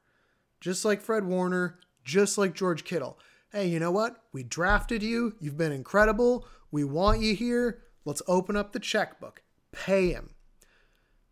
Just 0.61 0.85
like 0.85 1.01
Fred 1.01 1.25
Warner, 1.25 1.79
just 2.05 2.39
like 2.39 2.55
George 2.55 2.85
Kittle. 2.85 3.19
Hey, 3.53 3.69
you 3.69 3.79
know 3.79 3.91
what? 3.91 4.25
We 4.33 4.43
drafted 4.43 5.03
you. 5.03 5.35
You've 5.41 5.57
been 5.57 5.73
incredible. 5.73 6.47
We 6.71 6.85
want 6.85 7.21
you 7.21 7.35
here. 7.35 7.83
Let's 8.05 8.23
open 8.27 8.57
up 8.57 8.73
the 8.73 8.81
checkbook. 8.81 9.43
Pay 9.73 10.11
him. 10.11 10.31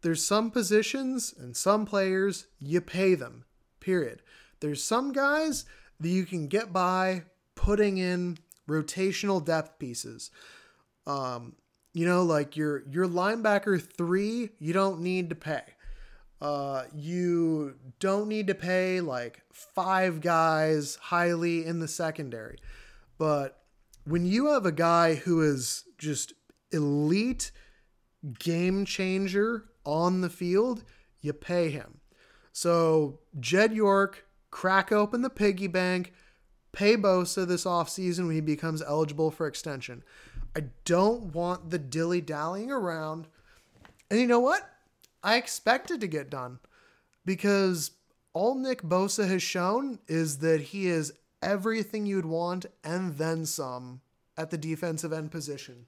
There's 0.02 0.24
some 0.24 0.50
positions 0.50 1.34
and 1.36 1.56
some 1.56 1.86
players 1.86 2.46
you 2.60 2.80
pay 2.80 3.14
them. 3.14 3.44
Period. 3.80 4.22
There's 4.60 4.82
some 4.82 5.12
guys 5.12 5.64
that 6.00 6.08
you 6.08 6.24
can 6.24 6.48
get 6.48 6.72
by 6.72 7.24
putting 7.56 7.98
in 7.98 8.38
rotational 8.68 9.44
depth 9.44 9.80
pieces. 9.80 10.30
Um, 11.06 11.56
you 11.92 12.06
know, 12.06 12.22
like 12.22 12.56
your 12.56 12.84
your 12.88 13.08
linebacker 13.08 13.82
three, 13.82 14.50
you 14.58 14.72
don't 14.72 15.00
need 15.00 15.30
to 15.30 15.34
pay. 15.34 15.62
Uh, 16.40 16.84
you 16.94 17.74
don't 17.98 18.28
need 18.28 18.46
to 18.46 18.54
pay 18.54 19.00
like 19.00 19.42
five 19.50 20.20
guys 20.20 20.96
highly 20.96 21.64
in 21.64 21.80
the 21.80 21.88
secondary. 21.88 22.58
But 23.18 23.62
when 24.04 24.26
you 24.26 24.46
have 24.52 24.66
a 24.66 24.72
guy 24.72 25.14
who 25.14 25.40
is 25.42 25.84
just 25.98 26.34
elite 26.70 27.50
game 28.38 28.84
changer 28.84 29.64
on 29.84 30.20
the 30.20 30.28
field, 30.28 30.84
you 31.20 31.32
pay 31.32 31.70
him. 31.70 32.00
So 32.52 33.20
Jed 33.40 33.72
York, 33.72 34.26
crack 34.50 34.92
open 34.92 35.22
the 35.22 35.30
piggy 35.30 35.66
bank, 35.66 36.12
pay 36.76 36.94
Bosa 36.94 37.48
this 37.48 37.64
offseason 37.64 38.26
when 38.26 38.34
he 38.34 38.40
becomes 38.42 38.82
eligible 38.82 39.30
for 39.30 39.46
extension. 39.46 40.04
I 40.54 40.64
don't 40.84 41.34
want 41.34 41.70
the 41.70 41.78
dilly 41.78 42.20
dallying 42.20 42.70
around. 42.70 43.26
And 44.10 44.20
you 44.20 44.26
know 44.26 44.40
what? 44.40 44.70
I 45.24 45.36
expect 45.36 45.90
it 45.90 46.00
to 46.02 46.06
get 46.06 46.30
done 46.30 46.58
because 47.24 47.92
all 48.34 48.54
Nick 48.54 48.82
Bosa 48.82 49.26
has 49.26 49.42
shown 49.42 49.98
is 50.06 50.38
that 50.38 50.60
he 50.60 50.86
is 50.86 51.14
everything 51.42 52.04
you'd 52.04 52.26
want 52.26 52.66
and 52.84 53.16
then 53.16 53.46
some 53.46 54.02
at 54.36 54.50
the 54.50 54.58
defensive 54.58 55.14
end 55.14 55.30
position. 55.30 55.86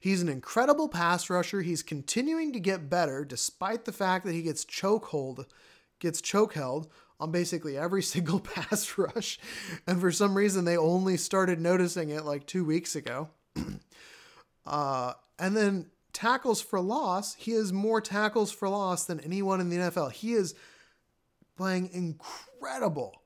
He's 0.00 0.22
an 0.22 0.30
incredible 0.30 0.88
pass 0.88 1.28
rusher. 1.28 1.60
He's 1.60 1.82
continuing 1.82 2.54
to 2.54 2.60
get 2.60 2.88
better 2.88 3.22
despite 3.22 3.84
the 3.84 3.92
fact 3.92 4.24
that 4.24 4.32
he 4.32 4.42
gets 4.42 4.64
chokehold, 4.64 5.44
gets 5.98 6.22
choke 6.22 6.54
held 6.54 6.88
on 7.20 7.30
basically 7.30 7.76
every 7.76 8.02
single 8.14 8.40
pass 8.40 8.96
rush. 8.98 9.38
And 9.86 10.00
for 10.00 10.12
some 10.12 10.34
reason, 10.34 10.64
they 10.64 10.76
only 10.76 11.16
started 11.16 11.60
noticing 11.60 12.10
it 12.10 12.24
like 12.24 12.46
two 12.46 12.64
weeks 12.64 12.96
ago. 12.96 13.28
uh, 14.66 15.12
and 15.38 15.56
then 15.56 15.86
tackles 16.12 16.60
for 16.60 16.80
loss, 16.80 17.34
he 17.34 17.52
has 17.52 17.72
more 17.72 18.00
tackles 18.00 18.50
for 18.50 18.68
loss 18.68 19.04
than 19.04 19.20
anyone 19.20 19.60
in 19.60 19.70
the 19.70 19.76
NFL. 19.76 20.12
He 20.12 20.32
is 20.32 20.54
playing 21.56 21.90
incredible. 21.92 23.22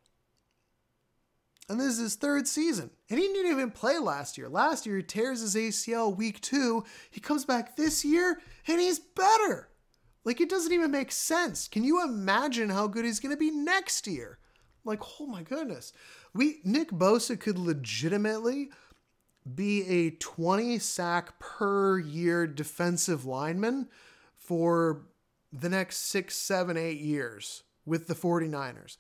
And 1.68 1.81
this 1.81 1.94
is 1.94 1.98
his 1.98 2.14
third 2.16 2.46
season. 2.48 2.90
And 3.09 3.18
he 3.18 3.26
didn't 3.28 3.52
even 3.52 3.70
play 3.70 3.98
last 3.98 4.37
year. 4.37 4.48
Last 4.48 4.85
year, 4.85 4.96
he 4.96 5.02
tears 5.02 5.40
his 5.40 5.55
ACL 5.55 6.14
week 6.14 6.40
two. 6.40 6.85
He 7.11 7.20
comes 7.20 7.44
back 7.44 7.76
this 7.76 8.05
year 8.05 8.40
and 8.66 8.81
he's 8.81 8.98
better. 8.98 9.68
Like 10.24 10.40
it 10.40 10.48
doesn't 10.48 10.72
even 10.72 10.90
make 10.90 11.12
sense. 11.12 11.68
Can 11.68 11.85
you 11.85 12.02
imagine 12.04 12.70
how 12.70 12.87
good 12.87 13.04
he's 13.04 13.20
going 13.20 13.35
to 13.35 13.38
be 13.38 13.50
next 13.50 14.06
year? 14.06 14.38
Like, 14.85 15.00
oh 15.20 15.26
my 15.26 15.42
goodness. 15.42 15.92
We 16.35 16.61
Nick 16.64 16.90
Bosa 16.90 17.38
could 17.38 17.58
legitimately 17.58 18.70
be 19.54 19.87
a 19.88 20.11
20 20.11 20.78
sack 20.78 21.38
per 21.38 21.98
year 21.98 22.46
defensive 22.46 23.24
lineman 23.24 23.88
for 24.37 25.02
the 25.52 25.68
next 25.68 25.98
six, 25.98 26.37
seven, 26.37 26.76
eight 26.76 27.00
years 27.00 27.64
with 27.85 28.06
the 28.06 28.14
49ers. 28.14 28.96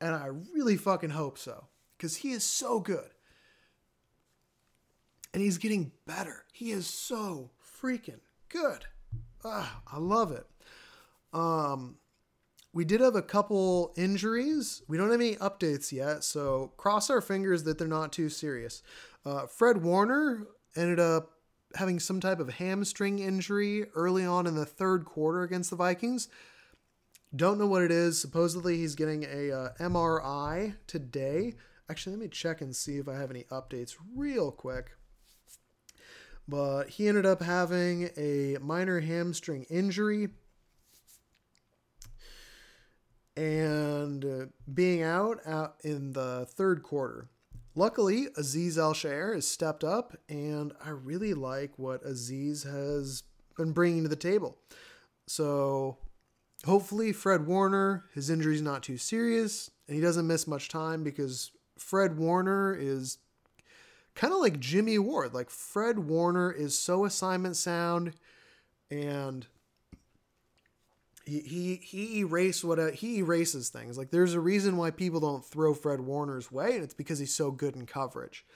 And 0.00 0.14
I 0.14 0.28
really 0.54 0.76
fucking 0.76 1.10
hope 1.10 1.38
so 1.38 1.66
because 1.96 2.16
he 2.16 2.32
is 2.32 2.44
so 2.44 2.80
good. 2.80 3.10
And 5.32 5.42
he's 5.42 5.58
getting 5.58 5.92
better. 6.06 6.44
He 6.52 6.70
is 6.70 6.86
so 6.86 7.50
freaking 7.82 8.20
good. 8.48 8.86
Ah, 9.44 9.80
I 9.90 9.98
love 9.98 10.32
it. 10.32 10.46
Um, 11.32 11.96
we 12.72 12.84
did 12.84 13.00
have 13.00 13.16
a 13.16 13.22
couple 13.22 13.94
injuries. 13.96 14.82
We 14.86 14.98
don't 14.98 15.10
have 15.10 15.20
any 15.20 15.36
updates 15.36 15.92
yet, 15.92 16.24
so 16.24 16.72
cross 16.76 17.08
our 17.08 17.22
fingers 17.22 17.62
that 17.64 17.78
they're 17.78 17.88
not 17.88 18.12
too 18.12 18.28
serious. 18.28 18.82
Uh, 19.24 19.46
Fred 19.46 19.82
Warner 19.82 20.46
ended 20.76 21.00
up 21.00 21.32
having 21.74 21.98
some 21.98 22.20
type 22.20 22.38
of 22.38 22.54
hamstring 22.54 23.18
injury 23.18 23.86
early 23.94 24.24
on 24.24 24.46
in 24.46 24.54
the 24.54 24.66
third 24.66 25.04
quarter 25.04 25.42
against 25.42 25.70
the 25.70 25.76
Vikings. 25.76 26.28
Don't 27.34 27.58
know 27.58 27.66
what 27.66 27.82
it 27.82 27.90
is. 27.90 28.20
Supposedly 28.20 28.76
he's 28.76 28.94
getting 28.94 29.24
a 29.24 29.52
uh, 29.52 29.68
MRI 29.80 30.74
today. 30.86 31.54
Actually, 31.88 32.16
let 32.16 32.22
me 32.22 32.28
check 32.28 32.60
and 32.60 32.74
see 32.74 32.98
if 32.98 33.08
I 33.08 33.14
have 33.14 33.30
any 33.30 33.44
updates 33.44 33.96
real 34.14 34.50
quick. 34.50 34.92
But 36.48 36.90
he 36.90 37.08
ended 37.08 37.26
up 37.26 37.42
having 37.42 38.10
a 38.16 38.58
minor 38.60 39.00
hamstring 39.00 39.64
injury 39.68 40.28
and 43.36 44.24
uh, 44.24 44.46
being 44.72 45.02
out, 45.02 45.40
out 45.46 45.76
in 45.84 46.12
the 46.12 46.46
third 46.50 46.82
quarter. 46.82 47.28
Luckily, 47.74 48.28
Azeez 48.38 48.78
Al-Shaair 48.78 49.34
has 49.34 49.46
stepped 49.46 49.84
up, 49.84 50.16
and 50.30 50.72
I 50.82 50.90
really 50.90 51.34
like 51.34 51.72
what 51.78 52.02
Azeez 52.04 52.64
has 52.64 53.22
been 53.56 53.72
bringing 53.72 54.02
to 54.04 54.08
the 54.08 54.16
table. 54.16 54.56
So, 55.26 55.98
hopefully, 56.64 57.12
Fred 57.12 57.46
Warner, 57.46 58.06
his 58.14 58.30
injury's 58.30 58.62
not 58.62 58.82
too 58.82 58.96
serious, 58.96 59.70
and 59.86 59.94
he 59.94 60.00
doesn't 60.00 60.26
miss 60.26 60.46
much 60.46 60.70
time 60.70 61.04
because 61.04 61.50
Fred 61.78 62.16
Warner 62.16 62.74
is 62.74 63.18
kind 64.14 64.32
of 64.32 64.40
like 64.40 64.58
Jimmy 64.58 64.98
Ward. 64.98 65.34
Like, 65.34 65.50
Fred 65.50 65.98
Warner 65.98 66.50
is 66.50 66.78
so 66.78 67.04
assignment 67.04 67.56
sound, 67.56 68.14
and 68.90 69.46
he 71.26 71.80
he 71.82 72.20
erased 72.20 72.64
what 72.64 72.78
a, 72.78 72.92
he 72.92 73.18
erases 73.18 73.68
things. 73.68 73.98
Like 73.98 74.10
there's 74.10 74.34
a 74.34 74.40
reason 74.40 74.76
why 74.76 74.90
people 74.90 75.20
don't 75.20 75.44
throw 75.44 75.74
Fred 75.74 76.00
Warner's 76.00 76.50
way, 76.52 76.74
and 76.74 76.84
it's 76.84 76.94
because 76.94 77.18
he's 77.18 77.34
so 77.34 77.50
good 77.50 77.74
in 77.74 77.84
coverage. 77.84 78.46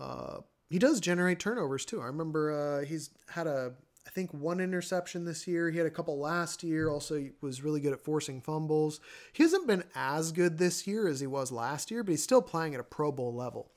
Uh, 0.00 0.38
he 0.70 0.78
does 0.78 1.00
generate 1.00 1.38
turnovers 1.38 1.84
too. 1.84 2.00
I 2.00 2.06
remember 2.06 2.52
uh, 2.80 2.84
he's 2.86 3.10
had 3.28 3.46
a 3.46 3.72
I 4.06 4.10
think 4.10 4.32
one 4.32 4.58
interception 4.58 5.26
this 5.26 5.46
year. 5.46 5.70
He 5.70 5.76
had 5.76 5.86
a 5.86 5.90
couple 5.90 6.18
last 6.18 6.62
year. 6.62 6.88
Also, 6.88 7.16
he 7.16 7.32
was 7.42 7.62
really 7.62 7.80
good 7.80 7.92
at 7.92 8.00
forcing 8.00 8.40
fumbles. 8.40 9.00
He 9.34 9.42
hasn't 9.42 9.66
been 9.66 9.84
as 9.94 10.32
good 10.32 10.56
this 10.56 10.86
year 10.86 11.06
as 11.08 11.20
he 11.20 11.26
was 11.26 11.52
last 11.52 11.90
year, 11.90 12.02
but 12.02 12.12
he's 12.12 12.22
still 12.22 12.40
playing 12.40 12.72
at 12.72 12.80
a 12.80 12.84
Pro 12.84 13.12
Bowl 13.12 13.34
level. 13.34 13.70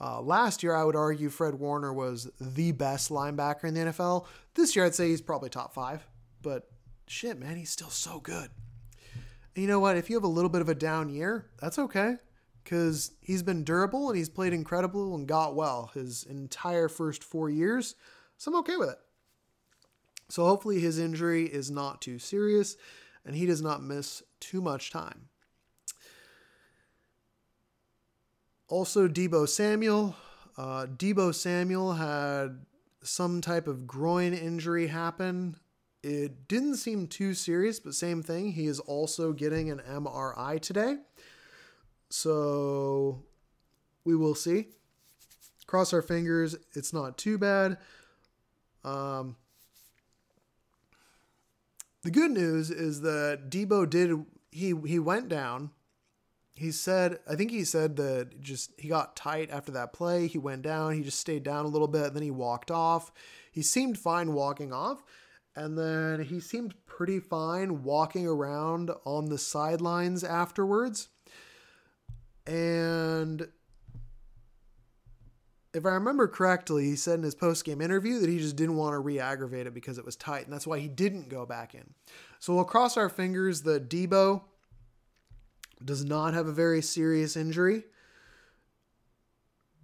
Uh, 0.00 0.22
last 0.22 0.62
year, 0.62 0.74
I 0.74 0.84
would 0.84 0.96
argue 0.96 1.28
Fred 1.28 1.56
Warner 1.56 1.92
was 1.92 2.30
the 2.40 2.72
best 2.72 3.10
linebacker 3.10 3.64
in 3.64 3.74
the 3.74 3.80
NFL. 3.80 4.24
This 4.54 4.74
year, 4.74 4.86
I'd 4.86 4.94
say 4.94 5.08
he's 5.08 5.20
probably 5.20 5.50
top 5.50 5.74
five, 5.74 6.06
but 6.40 6.66
shit, 7.06 7.38
man, 7.38 7.56
he's 7.56 7.70
still 7.70 7.90
so 7.90 8.20
good. 8.20 8.50
And 9.54 9.62
you 9.62 9.68
know 9.68 9.80
what? 9.80 9.96
If 9.96 10.10
you 10.10 10.16
have 10.16 10.24
a 10.24 10.28
little 10.28 10.50
bit 10.50 10.60
of 10.60 10.68
a 10.68 10.74
down 10.74 11.08
year, 11.08 11.46
that's 11.60 11.78
okay 11.78 12.16
because 12.64 13.12
he's 13.20 13.42
been 13.42 13.62
durable 13.62 14.08
and 14.08 14.16
he's 14.16 14.28
played 14.28 14.52
incredible 14.52 15.14
and 15.14 15.28
got 15.28 15.54
well 15.54 15.90
his 15.94 16.24
entire 16.24 16.88
first 16.88 17.22
four 17.22 17.50
years. 17.50 17.94
So 18.38 18.50
I'm 18.50 18.58
okay 18.60 18.76
with 18.76 18.88
it. 18.88 18.98
So 20.30 20.44
hopefully 20.44 20.80
his 20.80 20.98
injury 20.98 21.44
is 21.44 21.70
not 21.70 22.00
too 22.00 22.18
serious 22.18 22.76
and 23.24 23.36
he 23.36 23.46
does 23.46 23.62
not 23.62 23.82
miss 23.82 24.22
too 24.40 24.60
much 24.60 24.90
time. 24.90 25.28
Also, 28.68 29.06
Deebo 29.06 29.48
Samuel. 29.48 30.16
Uh, 30.56 30.86
Deebo 30.86 31.34
Samuel 31.34 31.92
had 31.92 32.64
some 33.02 33.40
type 33.40 33.68
of 33.68 33.86
groin 33.86 34.32
injury 34.32 34.86
happen. 34.86 35.56
It 36.04 36.48
didn't 36.48 36.76
seem 36.76 37.06
too 37.06 37.32
serious, 37.32 37.80
but 37.80 37.94
same 37.94 38.22
thing. 38.22 38.52
He 38.52 38.66
is 38.66 38.78
also 38.78 39.32
getting 39.32 39.70
an 39.70 39.78
MRI 39.78 40.60
today. 40.60 40.98
So 42.10 43.22
we 44.04 44.14
will 44.14 44.34
see. 44.34 44.66
Cross 45.66 45.94
our 45.94 46.02
fingers. 46.02 46.56
It's 46.74 46.92
not 46.92 47.16
too 47.16 47.38
bad. 47.38 47.78
Um, 48.84 49.36
the 52.02 52.10
good 52.10 52.32
news 52.32 52.70
is 52.70 53.00
that 53.00 53.48
Deebo 53.48 53.88
did 53.88 54.26
he 54.52 54.74
he 54.86 54.98
went 54.98 55.30
down. 55.30 55.70
He 56.52 56.70
said 56.70 57.18
I 57.26 57.34
think 57.34 57.50
he 57.50 57.64
said 57.64 57.96
that 57.96 58.42
just 58.42 58.72
he 58.78 58.88
got 58.88 59.16
tight 59.16 59.50
after 59.50 59.72
that 59.72 59.94
play. 59.94 60.26
He 60.26 60.36
went 60.36 60.60
down. 60.60 60.92
He 60.92 61.02
just 61.02 61.18
stayed 61.18 61.44
down 61.44 61.64
a 61.64 61.68
little 61.68 61.88
bit. 61.88 62.12
Then 62.12 62.22
he 62.22 62.30
walked 62.30 62.70
off. 62.70 63.10
He 63.50 63.62
seemed 63.62 63.98
fine 63.98 64.34
walking 64.34 64.70
off, 64.70 65.02
and 65.56 65.78
then 65.78 66.20
he 66.20 66.40
seemed 66.40 66.74
pretty 66.86 67.20
fine 67.20 67.82
walking 67.82 68.26
around 68.26 68.90
on 69.04 69.26
the 69.26 69.38
sidelines 69.38 70.24
afterwards. 70.24 71.08
And 72.46 73.48
if 75.72 75.86
I 75.86 75.90
remember 75.90 76.28
correctly, 76.28 76.84
he 76.84 76.96
said 76.96 77.18
in 77.18 77.22
his 77.22 77.34
post 77.34 77.64
game 77.64 77.80
interview 77.80 78.20
that 78.20 78.28
he 78.28 78.38
just 78.38 78.56
didn't 78.56 78.76
want 78.76 78.94
to 78.94 78.98
re 78.98 79.18
aggravate 79.18 79.66
it 79.66 79.74
because 79.74 79.98
it 79.98 80.04
was 80.04 80.16
tight, 80.16 80.44
and 80.44 80.52
that's 80.52 80.66
why 80.66 80.78
he 80.78 80.88
didn't 80.88 81.28
go 81.28 81.46
back 81.46 81.74
in. 81.74 81.94
So 82.38 82.54
we'll 82.54 82.64
cross 82.64 82.96
our 82.96 83.08
fingers 83.08 83.62
that 83.62 83.88
Deebo 83.88 84.42
does 85.84 86.04
not 86.04 86.34
have 86.34 86.46
a 86.46 86.52
very 86.52 86.82
serious 86.82 87.36
injury 87.36 87.84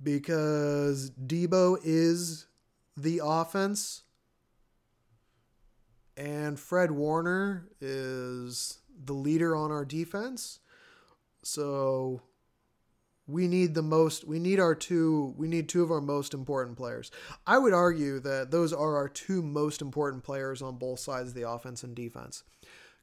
because 0.03 1.11
Deebo 1.11 1.79
is 1.83 2.47
the 2.97 3.21
offense 3.23 4.03
and 6.21 6.61
Fred 6.61 6.91
Warner 6.91 7.67
is 7.81 8.79
the 9.05 9.15
leader 9.15 9.57
on 9.57 9.73
our 9.73 9.87
defense. 9.87 10.61
So 11.43 12.21
we 13.27 13.49
need 13.49 13.75
the 13.75 13.83
most 13.83 14.27
we 14.27 14.39
need 14.39 14.61
our 14.61 14.75
two 14.75 15.35
we 15.39 15.49
need 15.49 15.69
two 15.69 15.83
of 15.83 15.91
our 15.91 16.03
most 16.03 16.35
important 16.35 16.77
players. 16.77 17.11
I 17.47 17.57
would 17.57 17.73
argue 17.73 18.21
that 18.21 18.51
those 18.51 18.75
are 18.75 18.97
our 18.97 19.09
two 19.09 19.43
most 19.43 19.81
important 19.81 20.23
players 20.23 20.61
on 20.61 20.77
both 20.77 21.01
sides 21.01 21.31
of 21.31 21.35
the 21.35 21.49
offense 21.49 21.83
and 21.83 21.97
defense. 21.97 22.43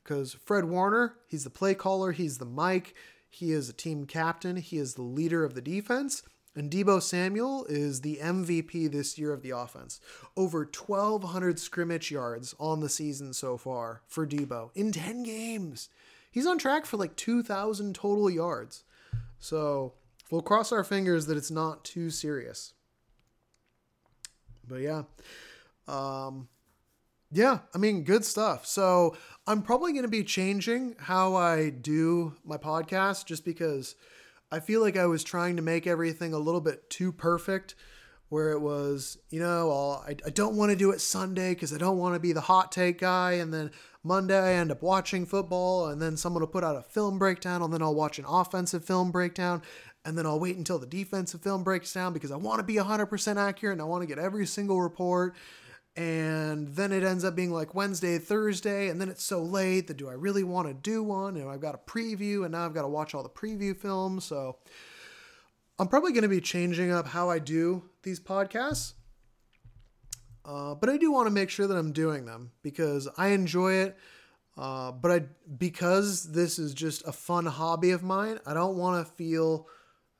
Because 0.04 0.34
fred 0.46 0.66
warner 0.66 1.16
he's 1.28 1.44
the 1.44 1.50
play 1.50 1.74
caller 1.74 2.12
he's 2.12 2.38
the 2.38 2.46
mic 2.46 2.94
he 3.30 3.52
is 3.52 3.68
a 3.68 3.74
team 3.74 4.06
captain 4.06 4.58
he 4.58 4.78
is 4.78 4.94
the 4.94 5.02
leader 5.02 5.44
of 5.44 5.56
the 5.56 5.62
defense 5.62 6.22
and 6.58 6.70
Deebo 6.72 7.02
Samuel 7.02 7.66
is 7.70 8.02
the 8.02 8.20
MVP 8.22 8.92
this 8.92 9.18
year 9.18 9.32
of 9.32 9.42
the 9.42 9.52
offense. 9.52 10.02
Over 10.36 10.60
1,200 10.60 11.60
scrimmage 11.60 12.12
yards 12.12 12.56
on 12.60 12.80
the 12.80 12.90
season 12.90 13.34
so 13.34 13.58
far 13.58 14.02
for 14.08 14.28
Deebo 14.28 14.72
in 14.76 14.92
10 14.92 15.24
games. 15.24 15.90
He's 16.32 16.46
on 16.46 16.58
track 16.58 16.86
for 16.86 16.98
like 16.98 17.16
2,000 17.16 17.96
total 17.96 18.30
yards. 18.30 18.84
So 19.40 19.94
We'll 20.30 20.42
cross 20.42 20.72
our 20.72 20.84
fingers 20.84 21.28
that 21.28 21.38
it's 21.38 21.52
not 21.52 21.86
too 21.86 22.10
serious. 22.10 22.74
But 24.68 24.82
yeah. 24.82 25.04
Um, 25.88 26.50
yeah, 27.32 27.60
I 27.74 27.78
mean, 27.78 28.04
good 28.04 28.26
stuff. 28.26 28.66
So 28.66 29.16
I'm 29.46 29.62
probably 29.62 29.94
going 29.94 30.04
to 30.04 30.10
be 30.10 30.24
changing 30.24 30.96
how 31.00 31.36
I 31.36 31.70
do 31.70 32.34
my 32.44 32.58
podcast 32.58 33.26
just 33.26 33.46
because 33.46 33.96
I 34.52 34.60
feel 34.60 34.82
like 34.82 34.98
I 34.98 35.06
was 35.06 35.24
trying 35.24 35.56
to 35.58 35.62
make 35.62 35.88
everything 35.88 36.34
a 36.34 36.40
little 36.40 36.62
bit 36.62 36.90
too 36.90 37.12
perfect. 37.12 37.76
Where 38.30 38.52
it 38.52 38.60
was, 38.60 39.18
you 39.30 39.40
know, 39.40 39.72
I'll, 39.72 40.04
I, 40.06 40.18
I 40.26 40.30
don't 40.32 40.58
want 40.58 40.72
to 40.72 40.76
do 40.76 40.92
it 40.92 41.00
Sunday 41.00 41.54
because 41.54 41.74
I 41.74 41.78
don't 41.78 41.98
want 41.98 42.14
to 42.14 42.20
be 42.20 42.34
the 42.34 42.42
hot 42.42 42.74
take 42.74 43.00
guy. 43.00 43.34
And 43.34 43.54
then 43.54 43.72
Monday, 44.04 44.38
I 44.38 44.56
end 44.56 44.70
up 44.70 44.82
watching 44.82 45.26
football, 45.26 45.88
and 45.88 46.02
then 46.02 46.18
someone 46.18 46.42
will 46.42 46.48
put 46.48 46.66
out 46.66 46.76
a 46.76 46.82
film 46.82 47.20
breakdown, 47.20 47.62
and 47.62 47.74
then 47.74 47.82
I'll 47.82 47.96
watch 47.96 48.20
an 48.20 48.26
offensive 48.28 48.84
film 48.84 49.12
breakdown 49.12 49.62
and 50.08 50.18
then 50.18 50.26
I'll 50.26 50.40
wait 50.40 50.56
until 50.56 50.80
the 50.80 50.88
defensive 50.88 51.42
film 51.42 51.66
breaks 51.66 51.92
down 51.92 52.14
because 52.14 52.32
I 52.32 52.38
want 52.38 52.60
to 52.60 52.64
be 52.64 52.76
100% 52.76 53.36
accurate 53.36 53.74
and 53.74 53.82
I 53.82 53.86
want 53.86 54.04
to 54.04 54.08
get 54.08 54.18
every 54.18 54.46
single 54.46 54.82
report. 54.82 55.36
And 55.98 56.68
then 56.76 56.92
it 56.92 57.04
ends 57.04 57.24
up 57.24 57.36
being 57.36 57.52
like 57.52 57.74
Wednesday, 57.74 58.20
Thursday, 58.20 58.90
and 58.90 59.02
then 59.02 59.10
it's 59.10 59.24
so 59.24 59.42
late 59.42 59.88
that 59.88 59.98
do 59.98 60.08
I 60.08 60.14
really 60.14 60.44
want 60.44 60.68
to 60.68 60.74
do 60.76 61.02
one? 61.02 61.36
And 61.38 61.50
I've 61.50 61.60
got 61.60 61.74
a 61.74 61.80
preview, 61.80 62.44
and 62.44 62.52
now 62.52 62.66
I've 62.66 62.76
got 62.76 62.84
to 62.84 62.88
watch 62.88 63.16
all 63.16 63.24
the 63.24 63.30
preview 63.30 63.76
films. 63.76 64.24
So 64.24 64.58
I'm 65.80 65.88
probably 65.88 66.12
going 66.12 66.22
to 66.22 66.30
be 66.30 66.40
changing 66.40 66.92
up 66.92 67.08
how 67.08 67.32
I 67.32 67.40
do 67.40 67.82
these 68.04 68.20
podcasts. 68.20 68.94
Uh, 70.46 70.76
but 70.76 70.88
I 70.88 70.98
do 70.98 71.12
want 71.12 71.26
to 71.26 71.32
make 71.32 71.50
sure 71.50 71.66
that 71.66 71.76
I'm 71.76 71.92
doing 71.92 72.26
them 72.26 72.52
because 72.62 73.08
I 73.18 73.30
enjoy 73.30 73.74
it. 73.74 73.98
Uh, 74.56 74.92
but 74.92 75.12
I, 75.12 75.22
because 75.58 76.32
this 76.32 76.60
is 76.60 76.76
just 76.76 77.08
a 77.08 77.12
fun 77.12 77.48
hobby 77.48 77.90
of 77.90 78.04
mine, 78.04 78.40
I 78.46 78.54
don't 78.54 78.78
want 78.78 79.06
to 79.06 79.14
feel 79.14 79.68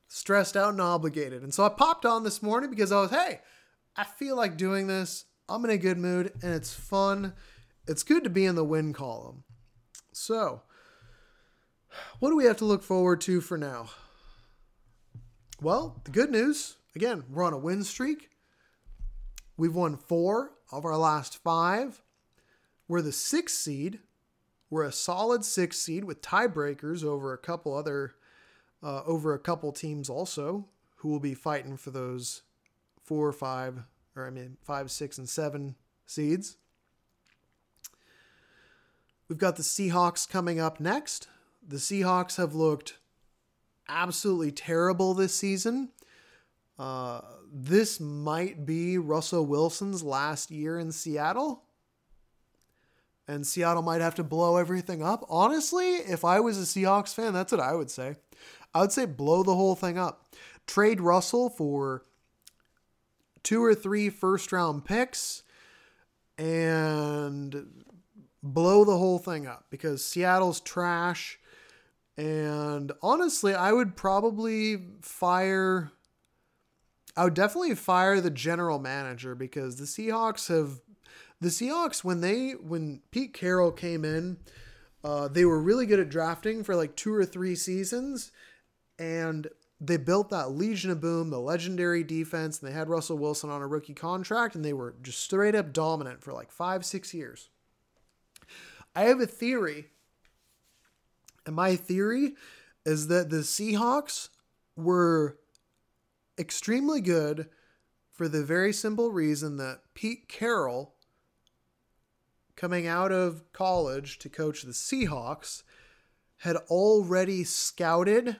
stressed 0.08 0.56
out 0.56 0.70
and 0.70 0.80
obligated. 0.80 1.44
And 1.44 1.54
so 1.54 1.64
I 1.64 1.68
popped 1.68 2.04
on 2.04 2.24
this 2.24 2.42
morning 2.42 2.68
because 2.68 2.90
I 2.90 3.00
was, 3.00 3.10
hey, 3.10 3.40
I 3.96 4.02
feel 4.02 4.36
like 4.36 4.56
doing 4.56 4.88
this. 4.88 5.24
I'm 5.48 5.64
in 5.64 5.70
a 5.70 5.78
good 5.78 5.98
mood 5.98 6.32
and 6.42 6.54
it's 6.54 6.74
fun. 6.74 7.32
It's 7.86 8.02
good 8.02 8.24
to 8.24 8.30
be 8.30 8.44
in 8.44 8.54
the 8.54 8.64
win 8.64 8.92
column. 8.92 9.44
So, 10.12 10.62
what 12.18 12.30
do 12.30 12.36
we 12.36 12.44
have 12.44 12.58
to 12.58 12.64
look 12.64 12.82
forward 12.82 13.20
to 13.22 13.40
for 13.40 13.56
now? 13.56 13.90
Well, 15.60 16.00
the 16.04 16.10
good 16.10 16.30
news 16.30 16.76
again, 16.94 17.24
we're 17.30 17.44
on 17.44 17.52
a 17.52 17.58
win 17.58 17.84
streak. 17.84 18.30
We've 19.56 19.74
won 19.74 19.96
four 19.96 20.52
of 20.70 20.84
our 20.84 20.96
last 20.96 21.42
five. 21.42 22.02
We're 22.86 23.02
the 23.02 23.12
sixth 23.12 23.56
seed. 23.56 24.00
We're 24.70 24.84
a 24.84 24.92
solid 24.92 25.44
sixth 25.44 25.80
seed 25.80 26.04
with 26.04 26.22
tiebreakers 26.22 27.04
over 27.04 27.32
a 27.32 27.38
couple 27.38 27.74
other 27.74 28.14
uh, 28.82 29.02
over 29.04 29.34
a 29.34 29.38
couple 29.38 29.72
teams 29.72 30.08
also 30.10 30.66
who 30.96 31.08
will 31.08 31.20
be 31.20 31.34
fighting 31.34 31.76
for 31.76 31.90
those 31.90 32.42
four 33.02 33.26
or 33.26 33.32
five, 33.32 33.84
or 34.18 34.26
I 34.26 34.30
mean, 34.30 34.56
five, 34.62 34.90
six, 34.90 35.18
and 35.18 35.28
seven 35.28 35.76
seeds. 36.06 36.56
We've 39.28 39.38
got 39.38 39.56
the 39.56 39.62
Seahawks 39.62 40.28
coming 40.28 40.58
up 40.58 40.80
next. 40.80 41.28
The 41.66 41.76
Seahawks 41.76 42.36
have 42.36 42.54
looked 42.54 42.98
absolutely 43.88 44.52
terrible 44.52 45.14
this 45.14 45.34
season. 45.34 45.90
Uh, 46.78 47.20
this 47.52 48.00
might 48.00 48.64
be 48.64 48.98
Russell 48.98 49.44
Wilson's 49.44 50.02
last 50.02 50.50
year 50.50 50.78
in 50.78 50.92
Seattle. 50.92 51.64
And 53.26 53.46
Seattle 53.46 53.82
might 53.82 54.00
have 54.00 54.14
to 54.14 54.24
blow 54.24 54.56
everything 54.56 55.02
up. 55.02 55.24
Honestly, 55.28 55.96
if 55.96 56.24
I 56.24 56.40
was 56.40 56.58
a 56.58 56.62
Seahawks 56.62 57.14
fan, 57.14 57.34
that's 57.34 57.52
what 57.52 57.60
I 57.60 57.74
would 57.74 57.90
say. 57.90 58.16
I 58.74 58.80
would 58.80 58.92
say 58.92 59.04
blow 59.04 59.42
the 59.42 59.54
whole 59.54 59.74
thing 59.74 59.98
up. 59.98 60.34
Trade 60.66 61.00
Russell 61.00 61.50
for 61.50 62.04
two 63.48 63.64
or 63.64 63.74
three 63.74 64.10
first 64.10 64.52
round 64.52 64.84
picks 64.84 65.42
and 66.36 67.66
blow 68.42 68.84
the 68.84 68.98
whole 68.98 69.18
thing 69.18 69.46
up 69.46 69.64
because 69.70 70.04
Seattle's 70.04 70.60
trash. 70.60 71.40
And 72.18 72.92
honestly, 73.02 73.54
I 73.54 73.72
would 73.72 73.96
probably 73.96 74.76
fire. 75.00 75.92
I 77.16 77.24
would 77.24 77.32
definitely 77.32 77.74
fire 77.74 78.20
the 78.20 78.28
general 78.28 78.78
manager 78.78 79.34
because 79.34 79.76
the 79.76 79.86
Seahawks 79.86 80.48
have. 80.48 80.80
The 81.40 81.48
Seahawks, 81.48 82.04
when 82.04 82.20
they 82.20 82.50
when 82.50 83.00
Pete 83.12 83.32
Carroll 83.32 83.72
came 83.72 84.04
in, 84.04 84.36
uh, 85.02 85.28
they 85.28 85.46
were 85.46 85.62
really 85.62 85.86
good 85.86 86.00
at 86.00 86.10
drafting 86.10 86.64
for 86.64 86.76
like 86.76 86.96
two 86.96 87.14
or 87.14 87.24
three 87.24 87.54
seasons, 87.54 88.30
and 88.98 89.46
they 89.80 89.96
built 89.96 90.30
that 90.30 90.50
Legion 90.52 90.90
of 90.90 91.00
Boom, 91.00 91.30
the 91.30 91.38
legendary 91.38 92.02
defense, 92.02 92.60
and 92.60 92.68
they 92.68 92.74
had 92.74 92.88
Russell 92.88 93.18
Wilson 93.18 93.50
on 93.50 93.62
a 93.62 93.66
rookie 93.66 93.94
contract, 93.94 94.54
and 94.54 94.64
they 94.64 94.72
were 94.72 94.94
just 95.02 95.20
straight 95.20 95.54
up 95.54 95.72
dominant 95.72 96.22
for 96.22 96.32
like 96.32 96.50
five, 96.50 96.84
six 96.84 97.14
years. 97.14 97.48
I 98.94 99.02
have 99.02 99.20
a 99.20 99.26
theory, 99.26 99.86
and 101.46 101.54
my 101.54 101.76
theory 101.76 102.34
is 102.84 103.06
that 103.08 103.30
the 103.30 103.38
Seahawks 103.38 104.30
were 104.74 105.38
extremely 106.38 107.00
good 107.00 107.48
for 108.10 108.28
the 108.28 108.42
very 108.42 108.72
simple 108.72 109.12
reason 109.12 109.58
that 109.58 109.82
Pete 109.94 110.28
Carroll, 110.28 110.94
coming 112.56 112.88
out 112.88 113.12
of 113.12 113.44
college 113.52 114.18
to 114.18 114.28
coach 114.28 114.62
the 114.62 114.72
Seahawks, 114.72 115.62
had 116.38 116.56
already 116.68 117.44
scouted 117.44 118.38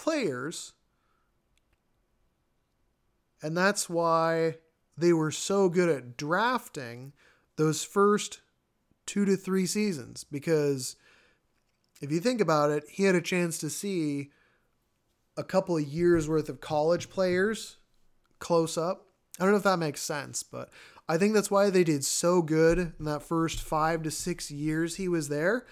players. 0.00 0.72
And 3.42 3.56
that's 3.56 3.88
why 3.88 4.56
they 4.96 5.12
were 5.12 5.30
so 5.30 5.68
good 5.68 5.88
at 5.88 6.16
drafting 6.16 7.12
those 7.56 7.84
first 7.84 8.40
two 9.04 9.24
to 9.26 9.36
three 9.36 9.66
seasons. 9.66 10.24
Because 10.24 10.96
if 12.00 12.10
you 12.10 12.20
think 12.20 12.40
about 12.40 12.70
it, 12.70 12.84
he 12.88 13.04
had 13.04 13.14
a 13.14 13.20
chance 13.20 13.58
to 13.58 13.68
see 13.68 14.30
a 15.36 15.44
couple 15.44 15.76
of 15.76 15.84
years 15.84 16.28
worth 16.28 16.48
of 16.48 16.60
college 16.60 17.10
players 17.10 17.76
close 18.38 18.78
up. 18.78 19.06
I 19.38 19.44
don't 19.44 19.52
know 19.52 19.58
if 19.58 19.64
that 19.64 19.78
makes 19.78 20.02
sense, 20.02 20.42
but 20.42 20.70
I 21.08 21.18
think 21.18 21.34
that's 21.34 21.50
why 21.50 21.70
they 21.70 21.84
did 21.84 22.04
so 22.04 22.40
good 22.40 22.94
in 22.98 23.04
that 23.04 23.22
first 23.22 23.60
five 23.60 24.02
to 24.04 24.10
six 24.10 24.50
years 24.50 24.96
he 24.96 25.08
was 25.08 25.28
there. 25.28 25.66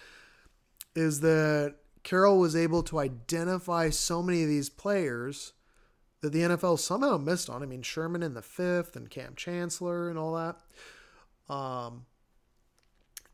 Is 0.94 1.20
that 1.20 1.76
Carroll 2.02 2.38
was 2.38 2.56
able 2.56 2.82
to 2.84 2.98
identify 2.98 3.90
so 3.90 4.22
many 4.22 4.42
of 4.42 4.48
these 4.48 4.68
players 4.68 5.52
that 6.20 6.32
the 6.32 6.40
NFL 6.40 6.78
somehow 6.78 7.16
missed 7.16 7.48
on. 7.48 7.62
I 7.62 7.66
mean, 7.66 7.82
Sherman 7.82 8.22
in 8.22 8.34
the 8.34 8.42
fifth 8.42 8.96
and 8.96 9.10
Kam 9.10 9.34
Chancellor 9.36 10.08
and 10.08 10.18
all 10.18 10.34
that. 10.34 11.52
Um, 11.52 12.06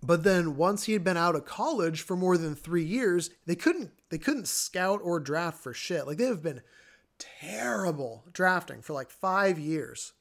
but 0.02 0.22
then 0.22 0.56
once 0.56 0.84
he 0.84 0.92
had 0.92 1.02
been 1.02 1.16
out 1.16 1.34
of 1.34 1.46
college 1.46 2.02
for 2.02 2.14
more 2.14 2.36
than 2.36 2.54
three 2.54 2.84
years, 2.84 3.30
they 3.46 3.56
couldn't 3.56 3.90
they 4.10 4.18
couldn't 4.18 4.48
scout 4.48 5.00
or 5.02 5.18
draft 5.18 5.62
for 5.62 5.72
shit. 5.72 6.06
Like 6.06 6.18
they 6.18 6.26
have 6.26 6.42
been 6.42 6.60
terrible 7.18 8.24
drafting 8.32 8.82
for 8.82 8.92
like 8.92 9.10
five 9.10 9.58
years. 9.58 10.12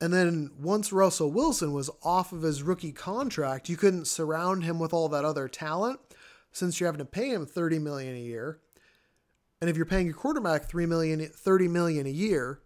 And 0.00 0.12
then 0.12 0.50
once 0.58 0.92
Russell 0.92 1.30
Wilson 1.30 1.72
was 1.72 1.90
off 2.02 2.32
of 2.32 2.42
his 2.42 2.62
rookie 2.62 2.92
contract, 2.92 3.68
you 3.68 3.76
couldn't 3.76 4.06
surround 4.06 4.64
him 4.64 4.78
with 4.78 4.92
all 4.92 5.08
that 5.10 5.24
other 5.24 5.46
talent 5.46 6.00
since 6.54 6.80
you're 6.80 6.88
having 6.88 7.00
to 7.00 7.04
pay 7.04 7.30
him 7.30 7.44
30 7.44 7.80
million 7.80 8.14
a 8.14 8.20
year. 8.20 8.60
And 9.60 9.68
if 9.68 9.76
you're 9.76 9.84
paying 9.84 10.06
your 10.06 10.14
quarterback 10.14 10.68
3 10.68 10.86
million 10.86 11.20
30 11.26 11.68
million 11.68 12.06
a 12.06 12.10
year, 12.10 12.60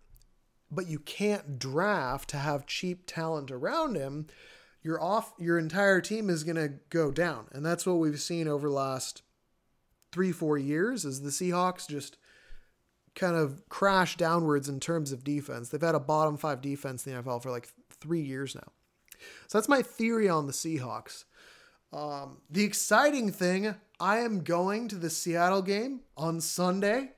but 0.70 0.86
you 0.86 0.98
can't 0.98 1.58
draft 1.58 2.28
to 2.30 2.36
have 2.36 2.66
cheap 2.66 3.04
talent 3.06 3.50
around 3.50 3.96
him, 3.96 4.26
your 4.82 5.02
off 5.02 5.32
your 5.38 5.58
entire 5.58 6.00
team 6.00 6.28
is 6.28 6.44
going 6.44 6.56
to 6.56 6.74
go 6.90 7.10
down. 7.10 7.46
And 7.50 7.64
that's 7.64 7.86
what 7.86 7.94
we've 7.94 8.20
seen 8.20 8.46
over 8.46 8.68
the 8.68 8.74
last 8.74 9.22
3 10.12 10.32
4 10.32 10.58
years 10.58 11.04
is 11.04 11.22
the 11.22 11.30
Seahawks 11.30 11.88
just 11.88 12.18
kind 13.14 13.36
of 13.36 13.68
crash 13.68 14.16
downwards 14.16 14.68
in 14.68 14.80
terms 14.80 15.12
of 15.12 15.24
defense. 15.24 15.70
They've 15.70 15.80
had 15.80 15.94
a 15.94 16.00
bottom 16.00 16.36
5 16.36 16.60
defense 16.60 17.06
in 17.06 17.14
the 17.14 17.22
NFL 17.22 17.42
for 17.42 17.50
like 17.50 17.68
3 18.00 18.20
years 18.20 18.54
now. 18.54 18.72
So 19.46 19.58
that's 19.58 19.68
my 19.68 19.80
theory 19.80 20.28
on 20.28 20.46
the 20.46 20.52
Seahawks. 20.52 21.24
Um, 21.92 22.38
the 22.50 22.64
exciting 22.64 23.32
thing, 23.32 23.74
I 23.98 24.18
am 24.18 24.42
going 24.42 24.88
to 24.88 24.96
the 24.96 25.10
Seattle 25.10 25.62
game 25.62 26.00
on 26.16 26.40
Sunday. 26.40 27.12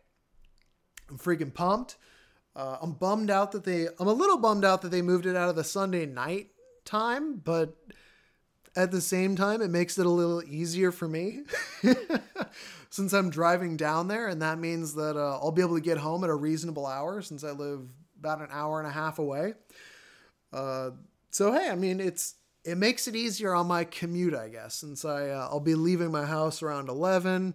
I'm 1.08 1.18
freaking 1.18 1.52
pumped. 1.52 1.96
Uh, 2.54 2.78
I'm 2.80 2.92
bummed 2.92 3.30
out 3.30 3.52
that 3.52 3.64
they. 3.64 3.88
I'm 3.98 4.08
a 4.08 4.12
little 4.12 4.38
bummed 4.38 4.64
out 4.64 4.82
that 4.82 4.90
they 4.90 5.02
moved 5.02 5.26
it 5.26 5.36
out 5.36 5.48
of 5.48 5.56
the 5.56 5.64
Sunday 5.64 6.06
night 6.06 6.50
time, 6.84 7.36
but 7.36 7.76
at 8.76 8.90
the 8.90 9.00
same 9.00 9.36
time, 9.36 9.60
it 9.60 9.70
makes 9.70 9.98
it 9.98 10.06
a 10.06 10.10
little 10.10 10.42
easier 10.44 10.92
for 10.92 11.08
me 11.08 11.40
since 12.90 13.12
I'm 13.12 13.30
driving 13.30 13.76
down 13.76 14.08
there, 14.08 14.28
and 14.28 14.42
that 14.42 14.58
means 14.58 14.94
that 14.94 15.16
uh, 15.16 15.38
I'll 15.38 15.52
be 15.52 15.62
able 15.62 15.76
to 15.76 15.80
get 15.80 15.98
home 15.98 16.24
at 16.24 16.30
a 16.30 16.34
reasonable 16.34 16.86
hour 16.86 17.22
since 17.22 17.44
I 17.44 17.50
live 17.50 17.88
about 18.18 18.40
an 18.40 18.48
hour 18.50 18.78
and 18.78 18.88
a 18.88 18.92
half 18.92 19.18
away. 19.18 19.54
Uh, 20.52 20.90
so 21.30 21.52
hey, 21.52 21.68
I 21.70 21.76
mean, 21.76 22.00
it's 22.00 22.34
it 22.64 22.76
makes 22.76 23.08
it 23.08 23.16
easier 23.16 23.54
on 23.54 23.66
my 23.66 23.84
commute, 23.84 24.34
I 24.34 24.48
guess, 24.48 24.74
since 24.74 25.04
I 25.04 25.28
uh, 25.28 25.48
I'll 25.50 25.60
be 25.60 25.74
leaving 25.74 26.10
my 26.10 26.24
house 26.24 26.62
around 26.62 26.88
eleven. 26.88 27.54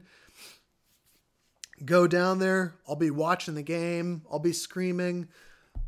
Go 1.84 2.08
down 2.08 2.40
there. 2.40 2.76
I'll 2.88 2.96
be 2.96 3.12
watching 3.12 3.56
the 3.56 3.62
game. 3.62 4.24
I'll 4.32 4.40
be 4.40 4.54
screaming. 4.54 5.28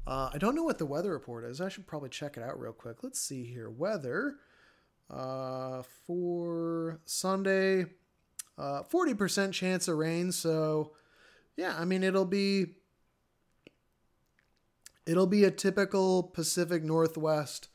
Uh, 0.06 0.30
I 0.34 0.38
don't 0.38 0.56
know 0.56 0.64
what 0.64 0.78
the 0.78 0.86
weather 0.86 1.12
report 1.12 1.46
is. 1.46 1.62
I 1.62 1.70
should 1.70 1.88
probably 1.88 2.10
check 2.10 2.38
it 2.38 2.44
out 2.44 2.60
real 2.60 2.74
quick. 2.74 3.04
Let's 3.04 3.22
see 3.22 3.46
here. 3.46 3.70
Weather 3.70 4.36
uh, 5.10 5.84
for 6.06 7.00
Sunday, 7.06 7.86
uh, 8.58 8.84
40% 8.84 9.54
chance 9.54 9.88
of 9.88 9.98
rain. 9.98 10.32
So, 10.32 10.94
yeah, 11.56 11.76
I 11.78 11.86
mean, 11.86 12.04
it'll 12.04 12.26
be. 12.26 12.68
It'll 15.06 15.26
be 15.26 15.46
a 15.46 15.52
typical 15.52 16.22
Pacific 16.22 16.84
Northwest 16.84 17.70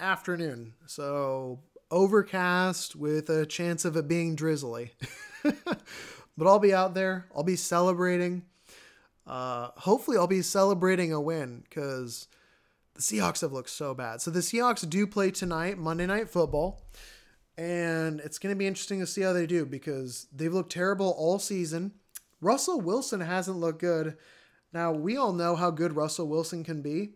afternoon. 0.00 0.74
So 0.86 1.60
overcast 1.90 2.96
with 2.96 3.30
a 3.30 3.46
chance 3.46 3.84
of 3.84 3.96
it 3.96 4.08
being 4.08 4.36
drizzly. 4.36 4.92
but 5.42 6.46
I'll 6.46 6.58
be 6.58 6.74
out 6.74 6.94
there. 6.94 7.26
I'll 7.34 7.42
be 7.42 7.56
celebrating. 7.56 8.44
Uh, 9.26 9.68
hopefully, 9.76 10.16
I'll 10.16 10.26
be 10.26 10.42
celebrating 10.42 11.12
a 11.12 11.20
win 11.20 11.64
because 11.68 12.28
the 12.94 13.02
Seahawks 13.02 13.42
have 13.42 13.52
looked 13.52 13.70
so 13.70 13.94
bad. 13.94 14.20
So 14.22 14.30
the 14.30 14.40
Seahawks 14.40 14.88
do 14.88 15.06
play 15.06 15.30
tonight, 15.30 15.78
Monday 15.78 16.06
Night 16.06 16.28
Football. 16.28 16.82
And 17.56 18.20
it's 18.20 18.38
going 18.38 18.54
to 18.54 18.58
be 18.58 18.66
interesting 18.66 19.00
to 19.00 19.06
see 19.06 19.22
how 19.22 19.32
they 19.32 19.46
do 19.46 19.66
because 19.66 20.28
they've 20.32 20.52
looked 20.52 20.72
terrible 20.72 21.14
all 21.18 21.38
season. 21.38 21.92
Russell 22.40 22.80
Wilson 22.80 23.20
hasn't 23.20 23.58
looked 23.58 23.80
good. 23.80 24.16
Now, 24.72 24.92
we 24.92 25.16
all 25.16 25.32
know 25.32 25.56
how 25.56 25.70
good 25.70 25.96
Russell 25.96 26.28
Wilson 26.28 26.62
can 26.62 26.82
be. 26.82 27.14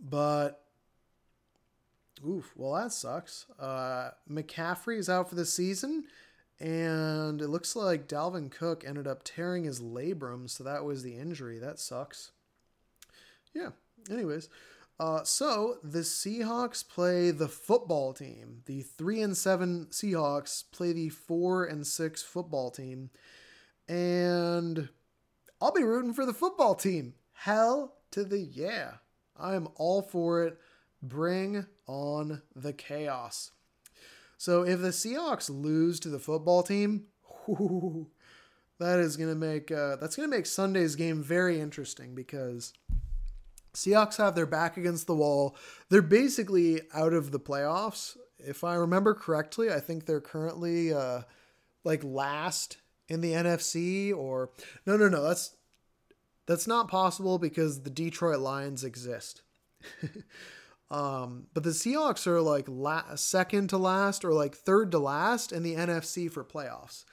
But 0.00 0.64
oof, 2.26 2.52
well 2.56 2.74
that 2.74 2.92
sucks. 2.92 3.46
Uh, 3.58 4.10
McCaffrey 4.30 4.98
is 4.98 5.08
out 5.08 5.28
for 5.28 5.34
the 5.34 5.44
season, 5.44 6.04
and 6.58 7.40
it 7.40 7.48
looks 7.48 7.76
like 7.76 8.08
Dalvin 8.08 8.50
Cook 8.50 8.84
ended 8.86 9.06
up 9.06 9.22
tearing 9.24 9.64
his 9.64 9.80
labrum, 9.80 10.48
so 10.48 10.64
that 10.64 10.84
was 10.84 11.02
the 11.02 11.16
injury. 11.16 11.58
That 11.58 11.78
sucks. 11.78 12.32
Yeah. 13.54 13.70
Anyways, 14.10 14.48
uh, 14.98 15.24
so 15.24 15.78
the 15.82 16.00
Seahawks 16.00 16.86
play 16.86 17.30
the 17.30 17.48
football 17.48 18.12
team. 18.12 18.62
The 18.66 18.82
three 18.82 19.22
and 19.22 19.36
seven 19.36 19.86
Seahawks 19.90 20.64
play 20.72 20.92
the 20.92 21.08
four 21.08 21.64
and 21.64 21.86
six 21.86 22.22
football 22.22 22.70
team, 22.70 23.10
and 23.88 24.88
I'll 25.60 25.72
be 25.72 25.82
rooting 25.82 26.14
for 26.14 26.26
the 26.26 26.34
football 26.34 26.74
team. 26.74 27.14
Hell 27.32 27.94
to 28.10 28.24
the 28.24 28.38
yeah. 28.38 28.94
I 29.40 29.54
am 29.54 29.68
all 29.76 30.02
for 30.02 30.44
it. 30.44 30.58
Bring 31.02 31.66
on 31.86 32.42
the 32.54 32.72
chaos. 32.72 33.52
So 34.36 34.62
if 34.62 34.80
the 34.80 34.88
Seahawks 34.88 35.50
lose 35.50 36.00
to 36.00 36.08
the 36.08 36.18
football 36.18 36.62
team, 36.62 37.06
whoo, 37.46 38.08
that 38.78 38.98
is 38.98 39.16
to 39.28 39.34
make 39.34 39.70
uh, 39.70 39.96
that's 39.96 40.16
to 40.28 40.36
make 40.36 40.46
Sunday's 40.46 40.96
game 40.96 41.22
very 41.22 41.60
interesting 41.60 42.14
because 42.14 42.72
Seahawks 43.74 44.16
have 44.16 44.34
their 44.34 44.46
back 44.46 44.76
against 44.76 45.06
the 45.06 45.14
wall. 45.14 45.56
They're 45.88 46.02
basically 46.02 46.80
out 46.94 47.12
of 47.12 47.30
the 47.30 47.40
playoffs. 47.40 48.16
If 48.38 48.64
I 48.64 48.74
remember 48.74 49.14
correctly, 49.14 49.70
I 49.70 49.80
think 49.80 50.06
they're 50.06 50.20
currently 50.20 50.92
uh, 50.92 51.22
like 51.84 52.02
last 52.02 52.78
in 53.08 53.20
the 53.20 53.32
NFC 53.32 54.16
or 54.16 54.50
no, 54.86 54.96
no, 54.96 55.08
no. 55.08 55.22
That's 55.22 55.54
that's 56.50 56.66
not 56.66 56.88
possible 56.88 57.38
because 57.38 57.82
the 57.82 57.90
Detroit 57.90 58.40
Lions 58.40 58.82
exist. 58.82 59.42
um, 60.90 61.46
but 61.54 61.62
the 61.62 61.70
Seahawks 61.70 62.26
are 62.26 62.40
like 62.40 62.64
la- 62.66 63.14
second 63.14 63.68
to 63.68 63.78
last 63.78 64.24
or 64.24 64.32
like 64.32 64.56
third 64.56 64.90
to 64.90 64.98
last 64.98 65.52
in 65.52 65.62
the 65.62 65.76
NFC 65.76 66.28
for 66.28 66.42
playoffs. 66.42 67.04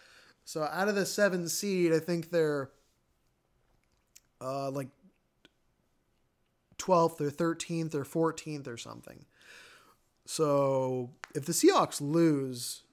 So 0.43 0.63
out 0.63 0.87
of 0.87 0.95
the 0.95 1.05
seven 1.05 1.47
seed, 1.49 1.93
I 1.93 1.99
think 1.99 2.31
they're 2.31 2.71
uh, 4.41 4.71
like 4.71 4.89
12th 6.79 7.21
or 7.21 7.29
13th 7.29 7.93
or 7.93 8.05
14th 8.05 8.67
or 8.67 8.77
something. 8.77 9.25
So 10.25 11.11
if 11.35 11.45
the 11.45 11.53
Seahawks 11.53 12.01
lose 12.01 12.85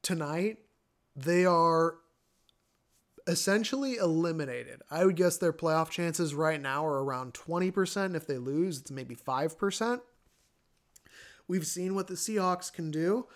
tonight, 0.00 0.56
they 1.14 1.44
are 1.44 1.96
essentially 3.26 3.96
eliminated. 3.96 4.82
I 4.90 5.04
would 5.04 5.16
guess 5.16 5.36
their 5.36 5.52
playoff 5.52 5.90
chances 5.90 6.34
right 6.34 6.60
now 6.60 6.86
are 6.86 7.02
around 7.02 7.34
20%. 7.34 8.14
If 8.14 8.26
they 8.26 8.38
lose, 8.38 8.80
it's 8.80 8.90
maybe 8.90 9.16
5%. 9.16 10.00
We've 11.48 11.66
seen 11.66 11.94
what 11.94 12.08
the 12.08 12.14
Seahawks 12.14 12.72
can 12.72 12.90
do, 12.90 13.26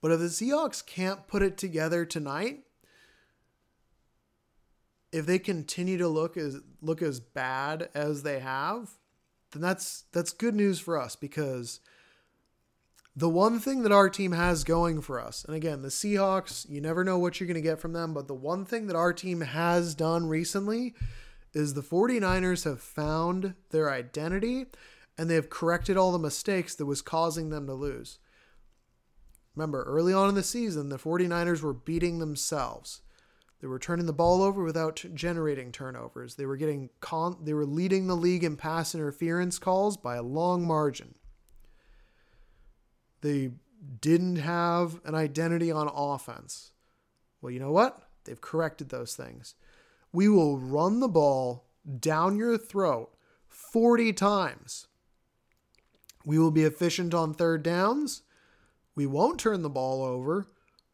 but 0.00 0.12
if 0.12 0.20
the 0.20 0.26
Seahawks 0.26 0.84
can't 0.84 1.26
put 1.26 1.42
it 1.42 1.56
together 1.56 2.04
tonight, 2.04 2.60
if 5.10 5.26
they 5.26 5.38
continue 5.38 5.98
to 5.98 6.08
look 6.08 6.36
as 6.36 6.60
look 6.80 7.02
as 7.02 7.18
bad 7.18 7.88
as 7.94 8.22
they 8.22 8.38
have, 8.38 8.90
then 9.52 9.62
that's 9.62 10.04
that's 10.12 10.32
good 10.32 10.54
news 10.54 10.78
for 10.78 11.00
us 11.00 11.16
because 11.16 11.80
the 13.18 13.28
one 13.28 13.58
thing 13.58 13.82
that 13.82 13.90
our 13.90 14.08
team 14.08 14.30
has 14.30 14.62
going 14.62 15.00
for 15.00 15.18
us, 15.18 15.44
and 15.44 15.56
again, 15.56 15.82
the 15.82 15.88
Seahawks, 15.88 16.70
you 16.70 16.80
never 16.80 17.02
know 17.02 17.18
what 17.18 17.40
you're 17.40 17.48
going 17.48 17.56
to 17.56 17.60
get 17.60 17.80
from 17.80 17.92
them, 17.92 18.14
but 18.14 18.28
the 18.28 18.34
one 18.34 18.64
thing 18.64 18.86
that 18.86 18.94
our 18.94 19.12
team 19.12 19.40
has 19.40 19.96
done 19.96 20.26
recently 20.26 20.94
is 21.52 21.74
the 21.74 21.82
49ers 21.82 22.62
have 22.62 22.80
found 22.80 23.54
their 23.70 23.90
identity 23.90 24.66
and 25.16 25.28
they 25.28 25.34
have 25.34 25.50
corrected 25.50 25.96
all 25.96 26.12
the 26.12 26.18
mistakes 26.20 26.76
that 26.76 26.86
was 26.86 27.02
causing 27.02 27.50
them 27.50 27.66
to 27.66 27.74
lose. 27.74 28.20
Remember, 29.56 29.82
early 29.82 30.12
on 30.12 30.28
in 30.28 30.36
the 30.36 30.44
season, 30.44 30.88
the 30.88 30.96
49ers 30.96 31.60
were 31.60 31.74
beating 31.74 32.20
themselves. 32.20 33.00
They 33.60 33.66
were 33.66 33.80
turning 33.80 34.06
the 34.06 34.12
ball 34.12 34.42
over 34.42 34.62
without 34.62 35.04
generating 35.12 35.72
turnovers. 35.72 36.36
They 36.36 36.46
were 36.46 36.56
getting 36.56 36.90
con- 37.00 37.38
they 37.42 37.52
were 37.52 37.66
leading 37.66 38.06
the 38.06 38.14
league 38.14 38.44
in 38.44 38.56
pass 38.56 38.94
interference 38.94 39.58
calls 39.58 39.96
by 39.96 40.14
a 40.14 40.22
long 40.22 40.64
margin. 40.64 41.16
They 43.20 43.50
didn't 44.00 44.36
have 44.36 45.00
an 45.04 45.14
identity 45.14 45.70
on 45.70 45.88
offense. 45.92 46.72
Well, 47.40 47.50
you 47.50 47.60
know 47.60 47.72
what? 47.72 48.02
They've 48.24 48.40
corrected 48.40 48.88
those 48.88 49.14
things. 49.14 49.54
We 50.12 50.28
will 50.28 50.58
run 50.58 51.00
the 51.00 51.08
ball 51.08 51.66
down 51.98 52.36
your 52.36 52.58
throat 52.58 53.10
40 53.46 54.12
times. 54.12 54.86
We 56.24 56.38
will 56.38 56.50
be 56.50 56.64
efficient 56.64 57.14
on 57.14 57.32
third 57.34 57.62
downs. 57.62 58.22
We 58.94 59.06
won't 59.06 59.40
turn 59.40 59.62
the 59.62 59.70
ball 59.70 60.02
over. 60.02 60.46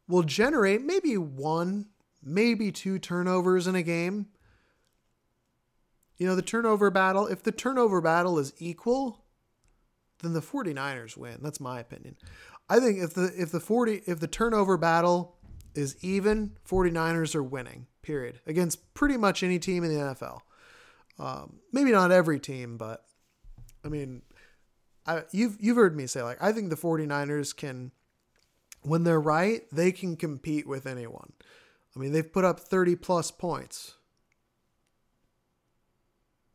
We'll 0.07 0.23
generate 0.23 0.83
maybe 0.83 1.17
one, 1.17 1.87
maybe 2.23 2.71
two 2.71 2.99
turnovers 2.99 3.67
in 3.67 3.75
a 3.75 3.83
game. 3.83 4.27
You 6.17 6.27
know, 6.27 6.37
the 6.37 6.43
turnover 6.43 6.91
battle, 6.91 7.27
if 7.27 7.43
the 7.43 7.51
turnover 7.51 8.01
battle 8.01 8.39
is 8.39 8.53
equal, 8.59 9.24
then 10.23 10.33
the 10.33 10.41
49ers 10.41 11.17
win. 11.17 11.39
That's 11.43 11.61
my 11.61 11.81
opinion. 11.81 12.17
I 12.69 12.81
think 12.81 12.99
if 12.99 13.15
the 13.15 13.33
if 13.37 13.51
the 13.51 13.61
40 13.61 14.03
if 14.07 14.21
the 14.21 14.27
turnover 14.27 14.77
battle 14.77 15.37
is 15.75 15.97
even, 16.03 16.57
49ers 16.69 17.35
are 17.35 17.43
winning. 17.43 17.87
Period. 18.03 18.41
Against 18.47 18.95
pretty 18.95 19.17
much 19.17 19.43
any 19.43 19.59
team 19.59 19.85
in 19.85 19.95
the 19.95 20.01
NFL. 20.01 20.41
Um, 21.19 21.61
maybe 21.73 21.93
not 21.93 22.11
every 22.11 22.41
team, 22.41 22.77
but 22.77 23.05
I 23.85 23.89
mean, 23.89 24.23
I, 25.07 25.23
you've 25.31 25.57
you've 25.61 25.77
heard 25.77 25.97
me 25.97 26.07
say 26.07 26.23
like 26.23 26.43
I 26.43 26.53
think 26.53 26.71
the 26.71 26.77
49ers 26.77 27.55
can 27.55 27.93
when 28.83 29.05
they're 29.05 29.21
right, 29.21 29.63
they 29.73 29.93
can 29.93 30.17
compete 30.17 30.67
with 30.67 30.87
anyone. 30.87 31.33
I 31.97 32.01
mean, 32.01 32.13
they've 32.13 32.33
put 32.33 32.45
up 32.45 32.61
30 32.61 32.97
plus 32.97 33.31
points 33.31 33.95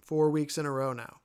4 0.01 0.29
weeks 0.29 0.57
in 0.57 0.65
a 0.65 0.71
row 0.71 0.93
now. 0.93 1.21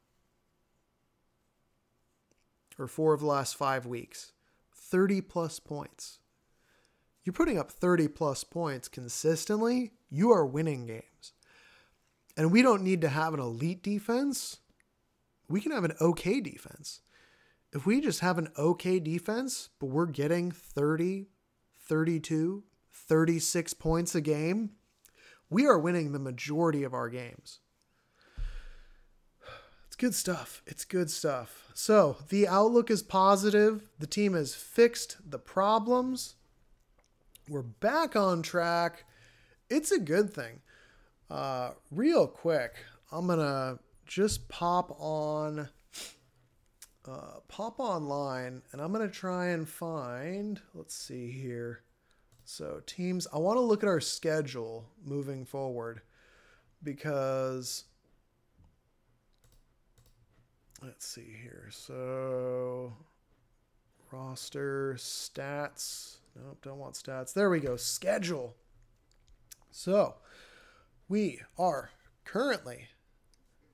Or 2.79 2.87
4 2.87 3.15
of 3.15 3.21
the 3.21 3.27
last 3.27 3.57
5 3.57 3.87
weeks. 3.87 4.33
30 4.75 5.21
plus 5.21 5.61
points. 5.61 6.19
You're 7.25 7.33
putting 7.33 7.59
up 7.59 7.71
30 7.71 8.09
plus 8.09 8.45
points 8.45 8.89
consistently, 8.89 9.93
you 10.11 10.31
are 10.31 10.45
winning 10.45 10.87
games. 10.87 11.33
And 12.37 12.53
we 12.53 12.63
don't 12.63 12.83
need 12.83 13.01
to 13.01 13.09
have 13.09 13.33
an 13.33 13.41
elite 13.41 13.83
defense. 13.83 14.59
We 15.49 15.61
can 15.61 15.73
have 15.73 15.85
an 15.85 15.95
okay 16.01 16.41
defense 16.41 17.01
if 17.75 17.85
we 17.85 18.01
just 18.01 18.21
have 18.21 18.39
an 18.39 18.49
okay 18.57 19.01
defense, 19.01 19.69
but 19.81 19.87
we're 19.87 20.07
getting 20.07 20.53
30, 20.53 21.27
32, 21.81 22.63
36 22.93 23.75
points 23.75 24.15
a 24.15 24.21
game, 24.21 24.71
we 25.51 25.67
are 25.67 25.79
winning 25.79 26.13
the 26.13 26.21
majority 26.21 26.85
of 26.85 26.95
our 26.95 27.09
games. 27.09 27.59
It's 29.95 30.01
good 30.01 30.15
stuff. 30.17 30.61
It's 30.67 30.85
good 30.85 31.09
stuff. 31.09 31.71
So 31.73 32.17
the 32.29 32.49
outlook 32.49 32.91
is 32.91 33.01
positive. 33.01 33.91
The 34.01 34.09
team 34.09 34.35
has 34.35 34.53
fixed 34.53 35.19
the 35.25 35.39
problems. 35.39 36.35
We're 37.49 37.63
back 37.63 38.17
on 38.17 38.43
track. 38.43 39.05
It's 39.71 39.93
a 39.93 40.01
good 40.01 40.35
thing. 40.35 40.63
Uh, 41.31 41.75
real 41.93 42.27
quick, 42.27 42.75
I'm 43.13 43.29
to 43.39 43.79
just 44.05 44.49
pop 44.49 44.97
on 44.99 45.69
uh, 47.07 47.39
pop 47.47 47.79
online 47.79 48.63
and 48.73 48.83
I'm 48.83 48.93
to 49.09 49.15
try 49.15 49.51
and 49.51 49.69
find, 49.69 50.61
let's 50.75 50.97
see 50.97 51.31
here. 51.31 51.83
So, 52.45 52.83
teams, 52.85 53.29
I 53.33 53.39
want 53.39 53.59
to 53.59 53.61
look 53.61 53.85
at 53.85 53.89
our 53.89 54.01
schedule 54.01 54.87
moving 55.05 55.45
forward 55.45 56.01
because 56.83 57.85
let's 60.85 61.07
see 61.07 61.37
here. 61.43 61.69
So, 61.71 62.93
roster, 64.13 64.95
stats. 64.99 66.17
Nope, 66.37 66.59
don't 66.63 66.79
want 66.79 66.95
stats. 66.95 67.33
There 67.33 67.49
we 67.49 67.61
go. 67.61 67.77
Schedule. 67.77 68.55
So, 69.71 70.17
we 71.09 71.41
are 71.59 71.91
currently 72.25 72.89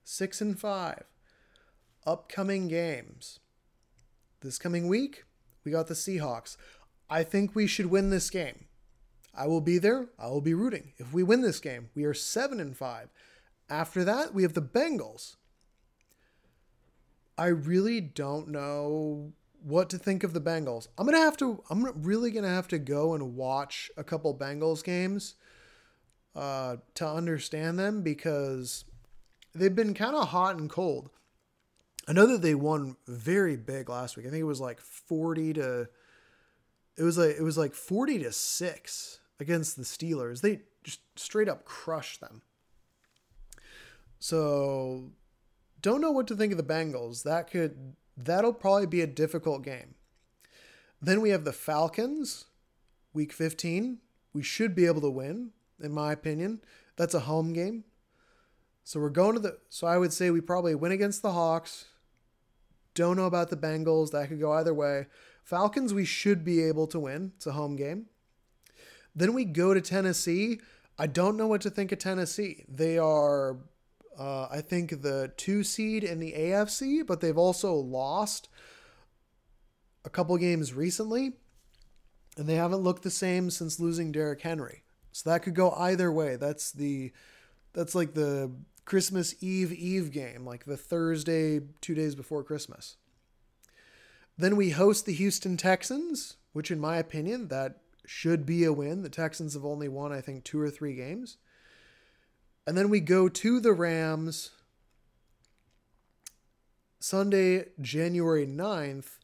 six 0.05 0.41
and 0.41 0.59
five 0.59 1.05
upcoming 2.07 2.69
games. 2.69 3.41
This 4.41 4.59
coming 4.59 4.89
week, 4.89 5.25
we 5.65 5.73
got 5.73 5.89
the 5.89 5.95
Seahawks. 5.95 6.57
I 7.09 7.25
think 7.25 7.55
we 7.55 7.67
should 7.67 7.87
win 7.87 8.11
this 8.11 8.31
game. 8.31 8.67
I 9.35 9.47
will 9.47 9.61
be 9.61 9.79
there. 9.79 10.09
I 10.19 10.29
will 10.29 10.41
be 10.41 10.55
rooting. 10.55 10.93
If 10.97 11.13
we 11.13 11.23
win 11.23 11.43
this 11.43 11.61
game, 11.61 11.91
we 11.95 12.05
are 12.05 12.15
7 12.15 12.61
and 12.61 12.77
5. 12.77 13.09
After 13.69 14.05
that, 14.05 14.35
we 14.35 14.43
have 14.43 14.55
the 14.55 14.63
Bengals. 14.63 15.37
I 17.41 17.47
really 17.47 18.03
don't 18.03 18.49
know 18.49 19.33
what 19.63 19.89
to 19.91 19.99
think 19.99 20.25
of 20.25 20.35
the 20.35 20.43
Bengals. 20.43 20.89
I'm 20.99 21.07
to 21.09 21.17
have 21.17 21.39
to 21.39 21.63
I'm 21.71 21.87
really 22.03 22.31
to 22.33 22.51
have 22.51 22.69
to 22.69 22.79
go 22.79 23.15
and 23.15 23.35
watch 23.35 23.91
a 23.97 24.05
couple 24.05 24.37
Bengals 24.37 24.85
games 24.85 25.37
uh, 26.37 26.77
to 26.97 27.09
understand 27.09 27.79
them 27.79 28.03
because 28.03 28.85
they've 29.55 29.75
been 29.75 29.95
kind 29.95 30.15
of 30.15 30.29
hot 30.29 30.59
and 30.59 30.69
cold. 30.69 31.09
I 32.07 32.13
know 32.13 32.27
that 32.27 32.43
they 32.43 32.55
won 32.55 32.97
very 33.07 33.57
big 33.57 33.89
last 33.89 34.19
week. 34.19 34.27
I 34.27 34.29
think 34.29 34.43
it 34.43 34.45
was 34.45 34.61
like 34.61 34.79
40 34.79 35.55
to 35.55 35.89
it 36.99 37.03
was 37.03 37.17
like 37.17 37.37
it 37.39 37.43
was 37.43 37.57
like 37.57 37.73
40 37.73 38.19
to 38.19 38.33
6 38.33 39.21
against 39.41 39.79
the 39.79 39.85
Steelers. 39.85 40.43
They 40.43 40.61
just 40.85 41.01
straight 41.17 41.49
up 41.49 41.65
crushed 41.65 42.21
them. 42.21 42.43
So 44.19 45.13
don't 45.81 46.01
know 46.01 46.11
what 46.11 46.27
to 46.29 46.37
think 46.37 46.53
of 46.53 46.59
the 46.59 46.65
Bengals. 46.65 47.23
That 47.23 47.51
could 47.51 47.95
that'll 48.17 48.53
probably 48.53 48.87
be 48.87 49.01
a 49.01 49.07
difficult 49.07 49.63
game. 49.63 49.95
Then 51.01 51.21
we 51.21 51.31
have 51.31 51.45
the 51.45 51.53
Falcons, 51.53 52.47
week 53.15 53.33
15. 53.33 53.99
We 54.33 54.43
should 54.43 54.75
be 54.75 54.87
able 54.87 55.01
to 55.01 55.11
win, 55.11 55.51
in 55.83 55.93
my 55.93 56.13
opinion. 56.13 56.61
That's 56.97 57.15
a 57.15 57.21
home 57.21 57.53
game. 57.53 57.85
So 58.85 59.01
we're 59.01 59.11
going 59.11 59.35
to 59.35 59.41
the 59.41 59.59
so 59.69 59.87
I 59.87 59.99
would 59.99 60.13
say 60.13 60.31
we 60.31 60.41
probably 60.41 60.75
win 60.75 60.93
against 60.93 61.23
the 61.23 61.33
Hawks. 61.33 61.87
Don't 62.95 63.17
know 63.17 63.27
about 63.27 63.51
the 63.51 63.57
Bengals. 63.57 64.11
That 64.11 64.29
could 64.29 64.41
go 64.41 64.53
either 64.53 64.75
way. 64.75 65.07
Falcons, 65.45 65.95
we 65.95 66.05
should 66.05 66.45
be 66.45 66.63
able 66.63 66.87
to 66.89 67.01
win. 67.01 67.33
It's 67.37 67.47
a 67.47 67.53
home 67.53 67.77
game. 67.77 68.07
Then 69.15 69.33
we 69.35 69.45
go 69.45 69.75
to 69.75 69.81
Tennessee. 69.81 70.61
I 70.99 71.07
don't 71.07 71.37
know 71.37 71.47
what 71.47 71.61
to 71.63 71.71
think 71.71 71.93
of 71.93 71.99
Tennessee. 71.99 72.65
They 72.69 72.99
are, 72.99 73.57
uh, 74.21 74.49
I 74.51 74.61
think, 74.61 75.01
the 75.01 75.33
two 75.39 75.65
seed 75.65 76.05
in 76.05 76.21
the 76.21 76.35
AFC, 76.37 77.07
but 77.07 77.23
they've 77.23 77.39
also 77.39 77.73
lost 77.75 78.51
a 80.05 80.11
couple 80.11 80.37
games 80.37 80.75
recently, 80.75 81.33
and 82.37 82.47
they 82.47 82.57
haven't 82.57 82.83
looked 82.83 83.03
the 83.03 83.11
same 83.11 83.49
since 83.49 83.81
losing 83.81 84.13
Derrick 84.13 84.43
Henry. 84.43 84.83
So 85.13 85.31
that 85.31 85.43
could 85.43 85.55
go 85.55 85.73
either 85.73 86.13
way. 86.13 86.37
That's 86.37 86.71
the, 86.71 87.13
that's 87.73 87.95
like 87.95 88.13
the 88.13 88.53
Christmas 88.85 89.35
Eve 89.43 89.73
Eve 89.73 90.13
game, 90.13 90.45
like 90.45 90.67
the 90.67 90.77
Thursday, 90.77 91.61
two 91.81 91.95
days 91.95 92.15
before 92.15 92.45
Christmas. 92.45 92.99
Then 94.37 94.55
we 94.55 94.71
host 94.71 95.07
the 95.07 95.15
Houston 95.15 95.57
Texans, 95.57 96.37
which, 96.53 96.71
in 96.71 96.79
my 96.79 96.99
opinion, 96.99 97.49
that 97.49 97.81
should 98.05 98.45
be 98.45 98.65
a 98.65 98.73
win. 98.73 99.03
The 99.03 99.09
Texans 99.09 99.55
have 99.55 99.65
only 99.65 99.89
won, 99.89 100.13
I 100.13 100.21
think, 100.21 100.45
two 100.45 100.61
or 100.61 100.69
three 100.69 100.95
games. 100.95 101.39
And 102.67 102.77
then 102.77 102.89
we 102.89 103.01
go 103.01 103.29
to 103.29 103.61
the 103.61 103.73
Rams 103.73 104.51
Sunday, 106.99 107.67
January 107.81 108.47
9th. 108.47 109.19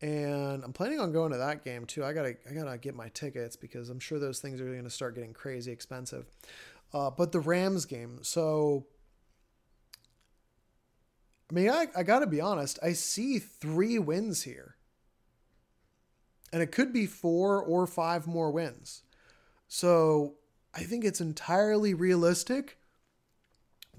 And 0.00 0.64
I'm 0.64 0.72
planning 0.72 0.98
on 0.98 1.12
going 1.12 1.30
to 1.30 1.38
that 1.38 1.64
game 1.64 1.86
too. 1.86 2.04
I 2.04 2.12
gotta 2.12 2.34
I 2.50 2.54
gotta 2.54 2.76
get 2.76 2.96
my 2.96 3.08
tickets 3.10 3.54
because 3.54 3.88
I'm 3.88 4.00
sure 4.00 4.18
those 4.18 4.40
things 4.40 4.60
are 4.60 4.74
gonna 4.74 4.90
start 4.90 5.14
getting 5.14 5.32
crazy 5.32 5.70
expensive. 5.70 6.26
Uh, 6.92 7.10
but 7.10 7.30
the 7.30 7.38
Rams 7.38 7.84
game. 7.84 8.18
So 8.22 8.86
I 11.52 11.54
mean, 11.54 11.68
I, 11.68 11.86
I 11.94 12.02
got 12.02 12.20
to 12.20 12.26
be 12.26 12.40
honest, 12.40 12.78
I 12.82 12.94
see 12.94 13.38
three 13.38 13.98
wins 13.98 14.42
here. 14.42 14.76
And 16.50 16.62
it 16.62 16.72
could 16.72 16.94
be 16.94 17.06
four 17.06 17.62
or 17.62 17.86
five 17.86 18.26
more 18.26 18.50
wins. 18.50 19.02
So 19.68 20.34
I 20.74 20.82
think 20.82 21.04
it's 21.04 21.20
entirely 21.20 21.94
realistic 21.94 22.78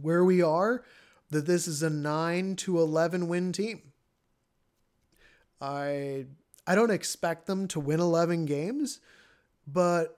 where 0.02 0.24
we 0.24 0.42
are 0.42 0.84
that 1.30 1.46
this 1.46 1.68
is 1.68 1.84
a 1.84 1.90
9 1.90 2.56
to 2.58 2.80
11 2.80 3.28
win 3.28 3.52
team. 3.52 3.82
I 5.62 6.26
I 6.66 6.76
don't 6.76 6.92
expect 6.92 7.46
them 7.46 7.68
to 7.70 7.80
win 7.80 8.00
11 8.00 8.46
games, 8.46 9.00
but 9.68 10.18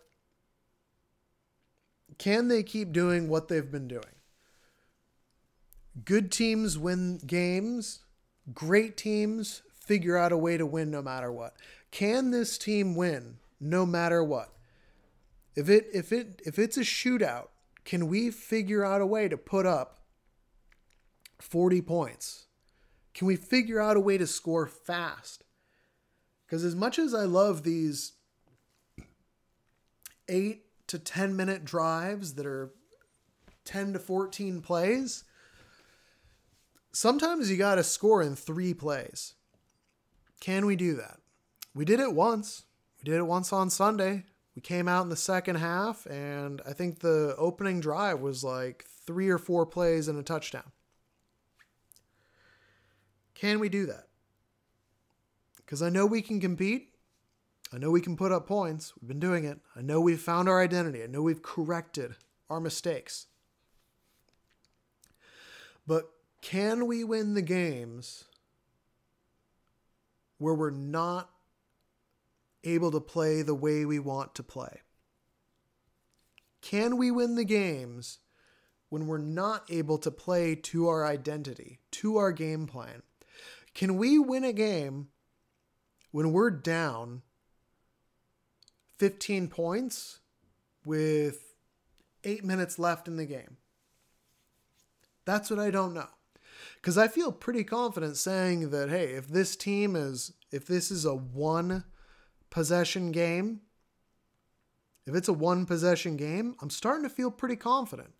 can 2.18 2.48
they 2.48 2.64
keep 2.64 2.92
doing 2.92 3.28
what 3.28 3.48
they've 3.48 3.72
been 3.72 3.88
doing? 3.88 4.04
Good 6.04 6.32
teams 6.32 6.78
win 6.78 7.18
games. 7.26 8.04
Great 8.54 8.96
teams 8.96 9.62
figure 9.72 10.18
out 10.18 10.32
a 10.32 10.38
way 10.38 10.58
to 10.58 10.66
win 10.66 10.92
no 10.92 11.02
matter 11.02 11.32
what. 11.32 11.56
Can 11.92 12.32
this 12.32 12.58
team 12.58 12.96
win 12.96 13.38
no 13.60 13.86
matter 13.86 14.24
what? 14.24 14.55
If 15.56 15.70
it 15.70 15.88
if 15.94 16.12
it 16.12 16.42
if 16.46 16.60
it's 16.60 16.78
a 16.78 16.82
shootout, 16.82 17.48
can 17.86 18.08
we 18.08 18.32
figure 18.32 18.84
out 18.84 19.02
a 19.02 19.06
way 19.06 19.28
to 19.30 19.38
put 19.38 19.66
up 19.66 20.00
40 21.40 21.82
points? 21.82 22.48
Can 23.14 23.28
we 23.28 23.36
figure 23.36 23.80
out 23.80 23.96
a 23.96 24.02
way 24.02 24.18
to 24.18 24.28
score 24.28 24.68
fast? 24.68 25.44
Because 26.46 26.66
as 26.66 26.76
much 26.76 27.00
as 27.00 27.14
I 27.14 27.24
love 27.24 27.64
these 27.64 28.14
eight 30.28 30.66
to 30.88 31.00
10 31.00 31.36
minute 31.36 31.64
drives 31.64 32.34
that 32.34 32.46
are 32.46 32.74
10 33.64 33.94
to 33.94 34.00
14 34.00 34.62
plays, 34.62 35.24
sometimes 36.92 37.50
you 37.50 37.58
got 37.58 37.76
to 37.76 37.84
score 37.84 38.22
in 38.22 38.36
three 38.36 38.74
plays. 38.74 39.34
Can 40.40 40.66
we 40.66 40.76
do 40.76 40.96
that? 40.96 41.20
We 41.74 41.86
did 41.86 42.00
it 42.00 42.14
once. 42.14 42.64
We 43.00 43.12
did 43.12 43.18
it 43.18 43.28
once 43.28 43.52
on 43.52 43.70
Sunday. 43.70 44.26
We 44.56 44.62
came 44.62 44.88
out 44.88 45.04
in 45.04 45.10
the 45.10 45.18
second 45.18 45.58
half, 45.58 46.06
and 46.06 46.62
I 46.66 46.72
think 46.72 47.00
the 47.00 47.36
opening 47.38 47.82
drive 47.82 48.22
was 48.22 48.44
like 48.44 48.86
three 49.06 49.30
or 49.30 49.38
four 49.38 49.66
plays 49.66 50.08
and 50.08 50.18
a 50.18 50.24
touchdown. 50.24 50.72
Can 53.34 53.60
we 53.60 53.68
do 53.68 53.86
that? 53.86 54.08
Because 55.58 55.82
I 55.82 55.90
know 55.90 56.06
we 56.06 56.22
can 56.22 56.40
compete. 56.40 56.94
I 57.74 57.78
know 57.78 57.92
we 57.92 58.00
can 58.00 58.16
put 58.16 58.32
up 58.32 58.48
points. 58.48 58.94
We've 59.02 59.10
been 59.10 59.20
doing 59.20 59.44
it. 59.44 59.60
I 59.76 59.82
know 59.82 60.00
we've 60.00 60.22
found 60.22 60.48
our 60.48 60.62
identity. 60.62 61.04
I 61.04 61.08
know 61.08 61.22
we've 61.22 61.42
corrected 61.42 62.16
our 62.50 62.62
mistakes. 62.62 63.28
But 65.86 66.10
can 66.42 66.88
we 66.88 67.04
win 67.04 67.34
the 67.34 67.42
games 67.42 68.26
where 70.38 70.54
we're 70.54 70.70
not 70.70 71.30
able 72.66 72.92
to 72.92 73.00
play 73.00 73.42
the 73.42 73.56
way 73.56 73.86
we 73.86 74.00
want 74.00 74.36
to 74.36 74.44
play? 74.44 74.82
Can 76.62 76.98
we 76.98 77.12
win 77.12 77.36
the 77.36 77.46
games 77.46 78.20
when 78.90 79.08
we're 79.08 79.18
not 79.18 79.64
able 79.70 79.98
to 80.00 80.12
play 80.12 80.56
to 80.56 80.88
our 80.88 81.06
identity, 81.06 81.80
to 81.92 82.18
our 82.18 82.32
game 82.32 82.66
plan? 82.66 83.04
Can 83.74 83.98
we 83.98 84.18
win 84.18 84.44
a 84.44 84.54
game 84.54 85.10
when 86.12 86.32
we're 86.32 86.50
down 86.50 87.22
15 88.98 89.50
points 89.50 90.20
with 90.86 91.56
eight 92.24 92.44
minutes 92.44 92.80
left 92.80 93.08
in 93.08 93.18
the 93.18 93.26
game? 93.26 93.58
That's 95.26 95.50
what 95.50 95.60
I 95.60 95.72
don't 95.72 95.94
know. 95.94 96.08
Because 96.76 96.98
I 96.98 97.08
feel 97.08 97.32
pretty 97.32 97.64
confident 97.64 98.16
saying 98.16 98.70
that, 98.70 98.90
hey, 98.90 99.14
if 99.14 99.28
this 99.28 99.56
team 99.56 99.96
is, 99.96 100.34
if 100.52 100.66
this 100.66 100.90
is 100.90 101.04
a 101.04 101.16
one 101.16 101.84
possession 102.50 103.12
game, 103.12 103.62
if 105.06 105.14
it's 105.14 105.28
a 105.28 105.34
one 105.34 105.66
possession 105.66 106.18
game, 106.18 106.56
I'm 106.62 106.70
starting 106.70 107.04
to 107.04 107.10
feel 107.10 107.32
pretty 107.32 107.56
confident. 107.56 108.14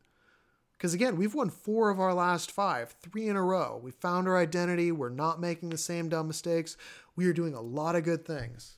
Because 0.78 0.94
again, 0.94 1.16
we've 1.16 1.34
won 1.34 1.50
four 1.50 1.90
of 1.90 2.00
our 2.00 2.14
last 2.14 2.52
five, 2.52 2.96
three 3.02 3.28
in 3.28 3.36
a 3.36 3.42
row. 3.42 3.80
We 3.82 3.92
found 3.92 4.28
our 4.28 4.38
identity. 4.38 4.92
We're 4.92 5.10
not 5.10 5.40
making 5.40 5.70
the 5.70 5.78
same 5.78 6.10
dumb 6.10 6.28
mistakes. 6.28 6.76
We 7.16 7.28
are 7.28 7.34
doing 7.34 7.54
a 7.54 7.62
lot 7.62 7.96
of 7.96 8.04
good 8.04 8.26
things. 8.26 8.78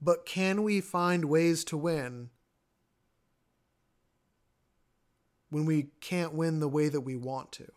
But 0.00 0.26
can 0.26 0.64
we 0.64 0.80
find 0.80 1.26
ways 1.26 1.62
to 1.66 1.76
win 1.76 2.30
when 5.50 5.64
we 5.64 5.90
can't 6.00 6.34
win 6.34 6.58
the 6.58 6.68
way 6.68 6.88
that 6.88 7.02
we 7.02 7.16
want 7.16 7.52
to? 7.52 7.70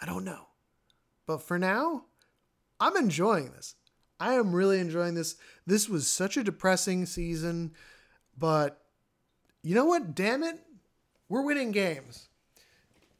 I 0.00 0.06
don't 0.06 0.24
know. 0.24 0.46
But 1.26 1.42
for 1.42 1.58
now, 1.58 2.06
I'm 2.82 2.96
enjoying 2.96 3.52
this. 3.52 3.76
I 4.18 4.34
am 4.34 4.52
really 4.52 4.80
enjoying 4.80 5.14
this. 5.14 5.36
This 5.64 5.88
was 5.88 6.08
such 6.08 6.36
a 6.36 6.42
depressing 6.42 7.06
season, 7.06 7.74
but 8.36 8.82
you 9.62 9.76
know 9.76 9.84
what? 9.84 10.16
Damn 10.16 10.42
it. 10.42 10.58
We're 11.28 11.42
winning 11.42 11.70
games. 11.70 12.28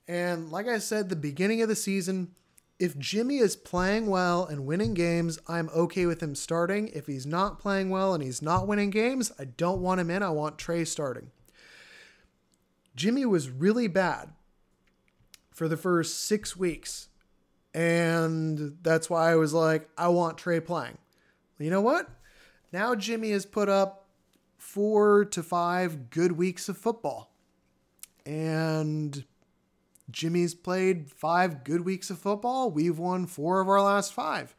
And 0.08 0.50
like 0.50 0.66
I 0.66 0.78
said, 0.78 1.08
the 1.08 1.14
beginning 1.14 1.62
of 1.62 1.68
the 1.68 1.76
season, 1.76 2.32
if 2.80 2.98
Jimmy 2.98 3.38
is 3.38 3.54
playing 3.54 4.08
well 4.08 4.44
and 4.44 4.66
winning 4.66 4.94
games, 4.94 5.38
I'm 5.46 5.70
okay 5.76 6.06
with 6.06 6.20
him 6.20 6.34
starting. 6.34 6.88
If 6.88 7.06
he's 7.06 7.24
not 7.24 7.60
playing 7.60 7.88
well 7.90 8.14
and 8.14 8.22
he's 8.22 8.42
not 8.42 8.66
winning 8.66 8.90
games, 8.90 9.30
I 9.38 9.44
don't 9.44 9.80
want 9.80 10.00
him 10.00 10.10
in. 10.10 10.24
I 10.24 10.30
want 10.30 10.58
Trey 10.58 10.84
starting. 10.84 11.30
Jimmy 12.96 13.24
was 13.24 13.48
really 13.48 13.86
bad 13.86 14.32
for 15.52 15.68
the 15.68 15.76
first 15.76 16.24
six 16.24 16.56
weeks. 16.56 17.10
And 17.74 18.76
that's 18.82 19.08
why 19.08 19.32
I 19.32 19.36
was 19.36 19.54
like, 19.54 19.88
I 19.96 20.08
want 20.08 20.38
Trey 20.38 20.60
playing. 20.60 20.98
You 21.58 21.70
know 21.70 21.80
what? 21.80 22.08
Now 22.72 22.94
Jimmy 22.94 23.30
has 23.30 23.46
put 23.46 23.68
up 23.68 24.08
four 24.58 25.24
to 25.26 25.42
five 25.42 26.10
good 26.10 26.32
weeks 26.32 26.68
of 26.68 26.76
football. 26.76 27.34
And 28.26 29.24
Jimmy's 30.10 30.54
played 30.54 31.10
five 31.10 31.64
good 31.64 31.84
weeks 31.84 32.10
of 32.10 32.18
football. 32.18 32.70
We've 32.70 32.98
won 32.98 33.26
four 33.26 33.60
of 33.60 33.68
our 33.68 33.82
last 33.82 34.12
five. 34.12 34.54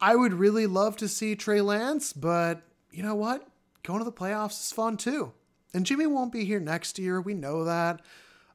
I 0.00 0.14
would 0.14 0.34
really 0.34 0.66
love 0.66 0.96
to 0.98 1.08
see 1.08 1.34
Trey 1.34 1.60
Lance, 1.60 2.12
but 2.12 2.62
you 2.92 3.02
know 3.02 3.14
what? 3.14 3.48
Going 3.82 3.98
to 3.98 4.04
the 4.04 4.12
playoffs 4.12 4.60
is 4.60 4.72
fun 4.72 4.96
too. 4.96 5.32
And 5.74 5.84
Jimmy 5.84 6.06
won't 6.06 6.32
be 6.32 6.44
here 6.44 6.60
next 6.60 6.98
year. 6.98 7.20
We 7.20 7.34
know 7.34 7.64
that. 7.64 8.00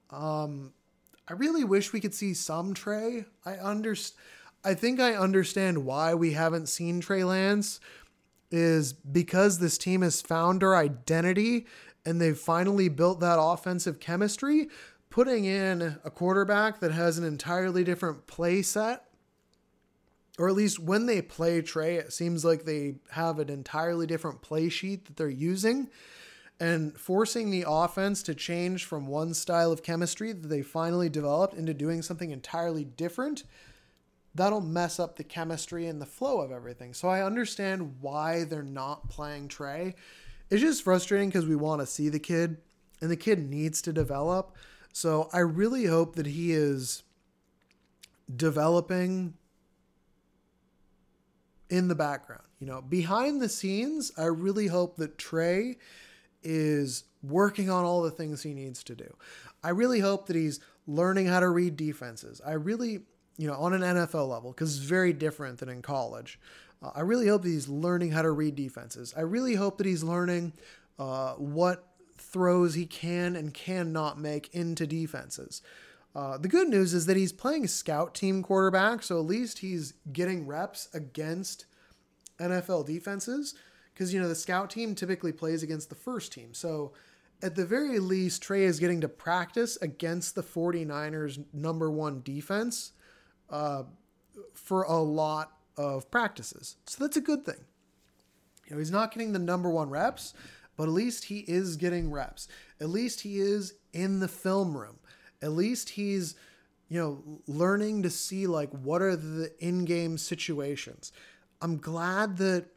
Um, 0.10 0.74
I 1.28 1.34
really 1.34 1.64
wish 1.64 1.94
we 1.94 2.02
could 2.02 2.14
see 2.14 2.34
some 2.34 2.74
Trey. 2.74 3.26
I 3.46 3.54
understand. 3.54 4.20
I 4.66 4.74
think 4.74 5.02
I 5.02 5.16
understand 5.16 5.86
why 5.86 6.14
we 6.14 6.32
haven't 6.32 6.70
seen 6.70 7.02
Trey 7.02 7.26
Lance 7.26 7.82
is 8.50 8.94
because 8.94 9.60
this 9.60 9.78
team 9.78 10.02
has 10.02 10.22
found 10.22 10.62
their 10.62 10.76
identity 10.76 11.66
and 12.06 12.22
they've 12.22 12.38
finally 12.38 12.88
built 12.88 13.20
that 13.20 13.40
offensive 13.42 14.00
chemistry. 14.00 14.70
Putting 15.10 15.46
in 15.46 16.00
a 16.04 16.10
quarterback 16.10 16.80
that 16.80 16.92
has 16.92 17.18
an 17.18 17.26
entirely 17.26 17.84
different 17.84 18.26
play 18.26 18.62
set, 18.62 19.06
or 20.40 20.48
at 20.48 20.56
least 20.56 20.80
when 20.80 21.06
they 21.06 21.22
play 21.22 21.62
Trey, 21.62 21.96
it 21.98 22.14
seems 22.14 22.44
like 22.44 22.64
they 22.64 22.96
have 23.12 23.38
an 23.38 23.50
entirely 23.50 24.08
different 24.08 24.42
play 24.42 24.70
sheet 24.70 25.06
that 25.06 25.18
they're 25.18 25.30
using 25.30 25.90
and 26.64 26.98
forcing 26.98 27.52
the 27.52 27.66
offense 27.68 28.24
to 28.24 28.34
change 28.34 28.86
from 28.86 29.06
one 29.06 29.34
style 29.34 29.74
of 29.74 29.84
chemistry 29.84 30.32
that 30.32 30.48
they 30.48 30.62
finally 30.62 31.10
developed 31.10 31.56
into 31.56 31.74
doing 31.74 32.02
something 32.02 32.32
entirely 32.32 32.86
different, 32.86 33.44
that'll 34.34 34.62
mess 34.62 34.98
up 34.98 35.18
the 35.18 35.26
chemistry 35.26 35.88
and 35.88 36.02
the 36.02 36.06
flow 36.06 36.40
of 36.40 36.54
everything. 36.54 36.94
So 36.94 37.10
I 37.10 37.22
understand 37.22 37.98
why 38.00 38.46
they're 38.46 38.64
not 38.64 39.10
playing 39.10 39.50
Trey. 39.50 39.96
It's 40.50 40.62
just 40.62 40.84
frustrating 40.84 41.28
because 41.28 41.46
we 41.46 41.58
want 41.58 41.82
to 41.82 41.86
see 41.86 42.08
the 42.08 42.18
kid 42.18 42.56
and 43.02 43.12
the 43.12 43.18
kid 43.18 43.50
needs 43.50 43.82
to 43.82 43.92
develop. 43.92 44.56
So 44.94 45.28
I 45.34 45.40
really 45.40 45.88
hope 45.88 46.16
that 46.16 46.28
he 46.28 46.54
is 46.54 47.04
developing 48.34 49.34
in 51.70 51.90
the 51.90 51.96
background. 51.96 52.44
You 52.62 52.68
know, 52.68 52.82
behind 52.82 53.42
the 53.42 53.50
scenes, 53.50 54.14
I 54.18 54.28
really 54.28 54.68
hope 54.68 54.96
that 54.96 55.18
Trey 55.18 55.76
is 56.44 57.04
working 57.22 57.70
on 57.70 57.86
all 57.86 58.02
the 58.02 58.12
things 58.12 58.44
he 58.44 58.54
needs 58.54 58.84
to 58.84 58.96
do. 58.96 59.16
I 59.64 59.70
really 59.70 60.00
hope 60.00 60.28
that 60.28 60.36
he's 60.36 60.60
learning 60.88 61.28
how 61.28 61.40
to 61.40 61.50
read 61.50 61.78
defenses. 61.78 62.42
I 62.46 62.54
really, 62.54 63.00
you 63.38 63.48
know, 63.48 63.56
on 63.56 63.74
an 63.74 63.82
NFL 63.82 64.28
level, 64.28 64.52
because 64.52 64.76
it's 64.76 64.86
very 64.86 65.14
different 65.14 65.60
than 65.60 65.70
in 65.70 65.82
college. 65.82 66.40
Uh, 66.82 66.92
I 66.96 67.02
really 67.02 67.28
hope 67.28 67.44
that 67.44 67.50
he's 67.50 67.70
learning 67.70 68.12
how 68.12 68.22
to 68.22 68.32
read 68.32 68.56
defenses. 68.56 69.14
I 69.16 69.22
really 69.22 69.56
hope 69.56 69.78
that 69.78 69.88
he's 69.88 70.04
learning 70.04 70.54
uh, 71.00 71.34
what 71.34 71.88
throws 72.18 72.74
he 72.74 72.86
can 72.86 73.36
and 73.36 73.54
cannot 73.54 74.20
make 74.20 74.54
into 74.54 74.86
defenses. 74.86 75.62
Uh, 76.16 76.38
the 76.38 76.48
good 76.48 76.68
news 76.68 76.94
is 76.94 77.06
that 77.08 77.18
he's 77.18 77.32
playing 77.32 77.68
scout 77.68 78.14
team 78.14 78.44
quarterback, 78.44 79.02
so 79.02 79.18
at 79.18 79.26
least 79.26 79.60
he's 79.60 79.94
getting 80.12 80.46
reps 80.46 80.88
against 80.94 81.66
NFL 82.40 82.86
defenses 82.86 83.56
because 83.94 84.14
you 84.14 84.22
know 84.22 84.28
the 84.28 84.36
scout 84.36 84.70
team 84.70 84.96
typically 84.96 85.32
plays 85.32 85.64
against 85.64 85.90
the 85.90 85.96
first 85.96 86.34
team. 86.34 86.54
So 86.54 86.94
at 87.42 87.56
the 87.56 87.66
very 87.66 88.00
least, 88.00 88.42
Trey 88.42 88.64
is 88.64 88.80
getting 88.80 89.02
to 89.02 89.10
practice 89.10 89.78
against 89.82 90.34
the 90.34 90.44
49ers' 90.44 91.44
number 91.52 91.92
one 91.92 92.22
defense 92.24 92.94
uh, 93.50 93.84
for 94.54 94.84
a 94.84 94.98
lot 95.00 95.52
of 95.78 96.10
practices. 96.10 96.78
So 96.86 97.04
that's 97.04 97.18
a 97.18 97.22
good 97.22 97.46
thing. 97.46 97.66
You 98.68 98.76
know, 98.76 98.80
he's 98.80 98.92
not 98.92 99.12
getting 99.12 99.34
the 99.34 99.40
number 99.40 99.70
one 99.70 99.90
reps, 99.90 100.34
but 100.78 100.84
at 100.84 100.90
least 100.90 101.26
he 101.26 101.40
is 101.40 101.76
getting 101.76 102.12
reps. 102.12 102.48
At 102.80 102.90
least 102.90 103.22
he 103.22 103.40
is 103.40 103.74
in 103.92 104.20
the 104.22 104.30
film 104.30 104.78
room. 104.78 105.00
At 105.42 105.52
least 105.52 105.90
he's, 105.90 106.36
you 106.88 107.00
know, 107.00 107.42
learning 107.46 108.04
to 108.04 108.10
see 108.10 108.48
like 108.48 108.70
what 108.70 109.02
are 109.02 109.18
the 109.18 109.52
in-game 109.60 110.18
situations. 110.18 111.12
I'm 111.62 111.78
glad 111.78 112.38
that 112.38 112.68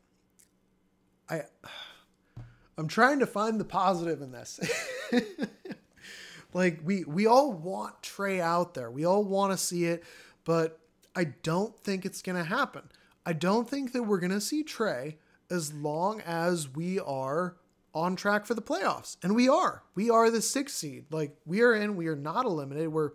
I 1.29 1.43
I'm 2.79 2.89
trying 2.89 3.21
to 3.21 3.27
find 3.27 3.59
the 3.59 3.65
positive 3.65 4.21
in 4.21 4.33
this. 4.33 4.61
like 6.53 6.81
we 6.85 7.05
we 7.05 7.27
all 7.27 7.53
want 7.53 8.03
Trey 8.03 8.41
out 8.41 8.75
there. 8.75 8.91
We 8.91 9.05
all 9.05 9.25
want 9.25 9.53
to 9.53 9.59
see 9.59 9.85
it, 9.85 10.05
but 10.45 10.79
I 11.15 11.25
don't 11.25 11.79
think 11.79 12.05
it's 12.05 12.21
going 12.21 12.37
to 12.37 12.45
happen. 12.45 12.83
I 13.25 13.33
don't 13.33 13.69
think 13.69 13.93
that 13.93 14.03
we're 14.03 14.21
going 14.21 14.33
to 14.33 14.41
see 14.41 14.63
Trey 14.63 15.17
as 15.51 15.73
long 15.73 16.21
as 16.21 16.69
we 16.69 17.01
are 17.01 17.57
on 17.95 18.15
track 18.15 18.45
for 18.45 18.53
the 18.53 18.63
playoffs. 18.63 19.17
And 19.23 19.35
we 19.35 19.49
are. 19.49 19.83
We 19.95 20.11
are 20.11 20.31
the 20.31 20.39
6th 20.39 20.71
seed. 20.71 21.07
Like 21.11 21.35
we 21.47 21.63
are 21.63 21.75
in, 21.75 21.97
we 21.97 22.09
are 22.09 22.17
not 22.17 22.45
eliminated. 22.45 22.93
We're 22.93 23.13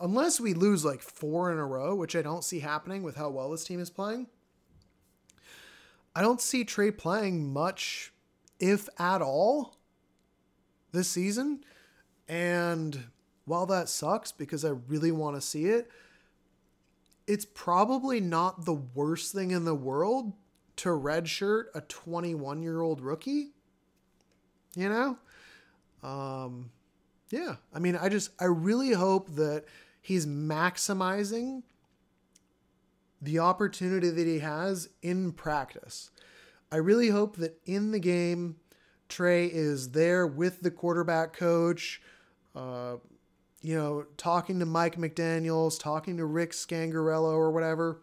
unless 0.00 0.40
we 0.40 0.54
lose 0.54 0.84
like 0.84 1.02
four 1.02 1.52
in 1.52 1.58
a 1.58 1.66
row, 1.66 1.94
which 1.94 2.16
I 2.16 2.22
don't 2.22 2.42
see 2.42 2.60
happening 2.60 3.02
with 3.02 3.16
how 3.16 3.28
well 3.28 3.50
this 3.50 3.64
team 3.64 3.80
is 3.80 3.90
playing, 3.90 4.28
I 6.14 6.22
don't 6.22 6.40
see 6.40 6.64
Trey 6.64 6.90
playing 6.90 7.52
much, 7.52 8.12
if 8.58 8.88
at 8.98 9.22
all, 9.22 9.76
this 10.92 11.08
season. 11.08 11.64
And 12.28 13.04
while 13.44 13.66
that 13.66 13.88
sucks 13.88 14.32
because 14.32 14.64
I 14.64 14.70
really 14.70 15.12
want 15.12 15.36
to 15.36 15.40
see 15.40 15.66
it, 15.66 15.90
it's 17.26 17.44
probably 17.44 18.20
not 18.20 18.64
the 18.64 18.74
worst 18.74 19.32
thing 19.32 19.52
in 19.52 19.64
the 19.64 19.74
world 19.74 20.32
to 20.76 20.88
redshirt 20.88 21.64
a 21.74 21.80
21 21.82 22.62
year 22.62 22.80
old 22.80 23.00
rookie. 23.00 23.50
You 24.74 24.88
know? 24.88 25.18
Um, 26.02 26.70
yeah. 27.30 27.56
I 27.72 27.78
mean, 27.78 27.96
I 27.96 28.08
just, 28.08 28.30
I 28.40 28.46
really 28.46 28.92
hope 28.92 29.34
that 29.36 29.64
he's 30.00 30.26
maximizing 30.26 31.62
the 33.20 33.38
opportunity 33.38 34.10
that 34.10 34.26
he 34.26 34.38
has 34.38 34.88
in 35.02 35.32
practice. 35.32 36.10
I 36.72 36.76
really 36.76 37.08
hope 37.08 37.36
that 37.36 37.60
in 37.66 37.90
the 37.90 37.98
game, 37.98 38.56
Trey 39.08 39.46
is 39.46 39.90
there 39.90 40.26
with 40.26 40.60
the 40.60 40.70
quarterback 40.70 41.32
coach, 41.32 42.00
uh, 42.54 42.96
you 43.60 43.76
know, 43.76 44.06
talking 44.16 44.58
to 44.60 44.66
Mike 44.66 44.96
McDaniels, 44.96 45.80
talking 45.80 46.16
to 46.16 46.24
Rick 46.24 46.52
Scangarello 46.52 47.32
or 47.32 47.50
whatever, 47.50 48.02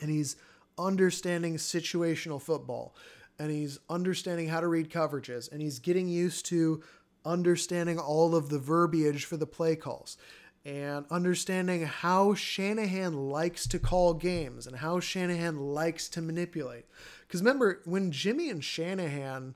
and 0.00 0.10
he's 0.10 0.36
understanding 0.78 1.56
situational 1.56 2.40
football 2.40 2.94
and 3.38 3.50
he's 3.50 3.78
understanding 3.88 4.48
how 4.48 4.60
to 4.60 4.66
read 4.66 4.90
coverages 4.90 5.50
and 5.50 5.62
he's 5.62 5.78
getting 5.78 6.08
used 6.08 6.46
to 6.46 6.82
understanding 7.24 7.98
all 7.98 8.34
of 8.34 8.48
the 8.48 8.58
verbiage 8.58 9.24
for 9.24 9.36
the 9.36 9.46
play 9.46 9.76
calls 9.76 10.16
and 10.64 11.06
understanding 11.10 11.86
how 11.86 12.34
Shanahan 12.34 13.30
likes 13.30 13.66
to 13.68 13.78
call 13.78 14.14
games 14.14 14.66
and 14.66 14.76
how 14.76 15.00
Shanahan 15.00 15.56
likes 15.56 16.08
to 16.10 16.20
manipulate. 16.22 16.84
Because 17.26 17.40
remember, 17.40 17.80
when 17.84 18.12
Jimmy 18.12 18.50
and 18.50 18.62
Shanahan, 18.62 19.54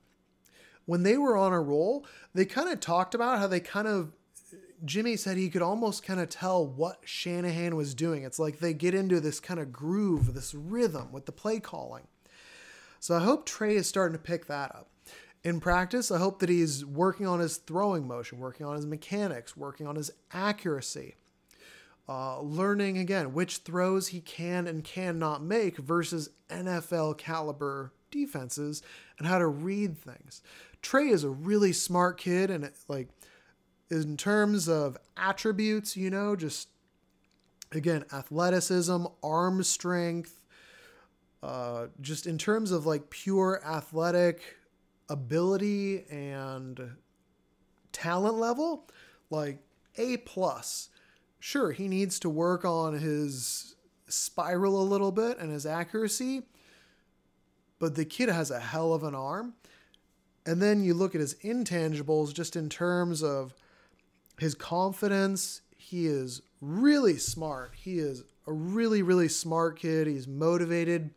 when 0.87 1.03
they 1.03 1.19
were 1.19 1.37
on 1.37 1.53
a 1.53 1.61
roll, 1.61 2.07
they 2.33 2.47
kind 2.47 2.71
of 2.71 2.81
talked 2.81 3.15
about 3.15 3.39
how 3.39 3.47
they 3.47 3.61
kind 3.61 3.87
of, 3.87 4.13
Jimmy 4.85 5.17
said 5.17 5.37
he 5.37 5.51
could 5.51 5.63
almost 5.63 6.03
kind 6.03 6.21
of 6.21 6.31
tell 6.31 6.67
what 6.67 7.01
Shanahan 7.05 7.77
was 7.77 7.95
doing. 7.95 8.23
It's 8.23 8.39
like 8.39 8.59
they 8.59 8.73
get 8.73 8.95
into 8.95 9.21
this 9.21 9.41
kind 9.41 9.61
of 9.61 9.73
groove, 9.73 10.33
this 10.33 10.55
rhythm 10.55 11.13
with 11.13 11.27
the 11.27 11.33
play 11.33 11.61
calling. 11.61 12.07
So 12.99 13.15
I 13.15 13.21
hope 13.21 13.45
Trey 13.45 13.77
is 13.77 13.87
starting 13.87 14.17
to 14.17 14.23
pick 14.23 14.47
that 14.47 14.75
up 14.75 14.89
in 15.45 15.61
practice, 15.61 16.11
I 16.11 16.19
hope 16.19 16.39
that 16.39 16.49
he's 16.49 16.85
working 16.85 17.27
on 17.27 17.39
his 17.39 17.59
throwing 17.59 18.09
motion, 18.09 18.39
working 18.39 18.65
on 18.65 18.77
his 18.77 18.87
mechanics, 18.87 19.57
working 19.57 19.87
on 19.87 19.95
his 19.95 20.11
accuracy, 20.33 21.17
uh, 22.09 22.41
learning 22.41 22.99
again 22.99 23.35
which 23.35 23.59
throws 23.59 24.09
he 24.09 24.21
can 24.21 24.67
and 24.67 24.83
cannot 24.83 25.43
make 25.43 25.77
versus 25.77 26.31
NFL 26.49 27.19
caliber 27.19 27.93
defenses 28.11 28.83
and 29.19 29.29
how 29.29 29.39
to 29.39 29.47
read 29.47 29.99
things. 29.99 30.41
Trey 30.81 31.09
is 31.09 31.25
a 31.25 31.31
really 31.31 31.73
smart 31.73 32.19
kid, 32.19 32.51
and 32.51 32.71
like 32.89 33.09
in 33.91 34.17
terms 34.17 34.69
of 34.69 34.97
attributes, 35.17 35.97
you 35.97 36.09
know, 36.11 36.37
just 36.37 36.69
again, 37.73 38.05
athleticism, 38.13 39.05
arm 39.23 39.63
strength, 39.63 40.41
uh, 41.43 41.87
just 42.01 42.27
in 42.27 42.39
terms 42.39 42.71
of 42.71 42.87
like 42.87 43.11
pure 43.11 43.61
athletic 43.67 44.57
ability 45.15 46.05
and 46.11 46.97
talent 47.93 48.35
level, 48.35 48.89
like 49.31 49.61
A 49.97 50.17
plus. 50.19 50.89
Sure, 51.39 51.71
he 51.71 51.87
needs 51.87 52.19
to 52.19 52.29
work 52.29 52.65
on 52.65 52.99
his 52.99 53.77
spiral 54.09 54.83
a 54.83 54.83
little 54.83 55.13
bit 55.13 55.39
and 55.39 55.53
his 55.53 55.67
accuracy, 55.67 56.43
but 57.79 57.95
the 57.95 58.05
kid 58.05 58.29
has 58.29 58.51
a 58.51 58.59
hell 58.59 58.93
of 58.93 59.05
an 59.05 59.15
arm. 59.15 59.55
And 60.45 60.61
then 60.61 60.83
you 60.83 60.95
look 60.95 61.15
at 61.15 61.21
his 61.21 61.35
intangibles 61.37 62.35
just 62.35 62.57
in 62.57 62.69
terms 62.69 63.23
of 63.23 63.55
his 64.39 64.55
confidence. 64.55 65.61
He 65.77 66.07
is 66.07 66.43
really 66.61 67.19
smart. 67.19 67.75
He 67.77 67.99
is 67.99 68.25
a 68.47 68.53
really, 68.53 69.03
really 69.03 69.29
smart 69.29 69.79
kid. 69.79 70.07
He's 70.07 70.27
motivated. 70.27 71.11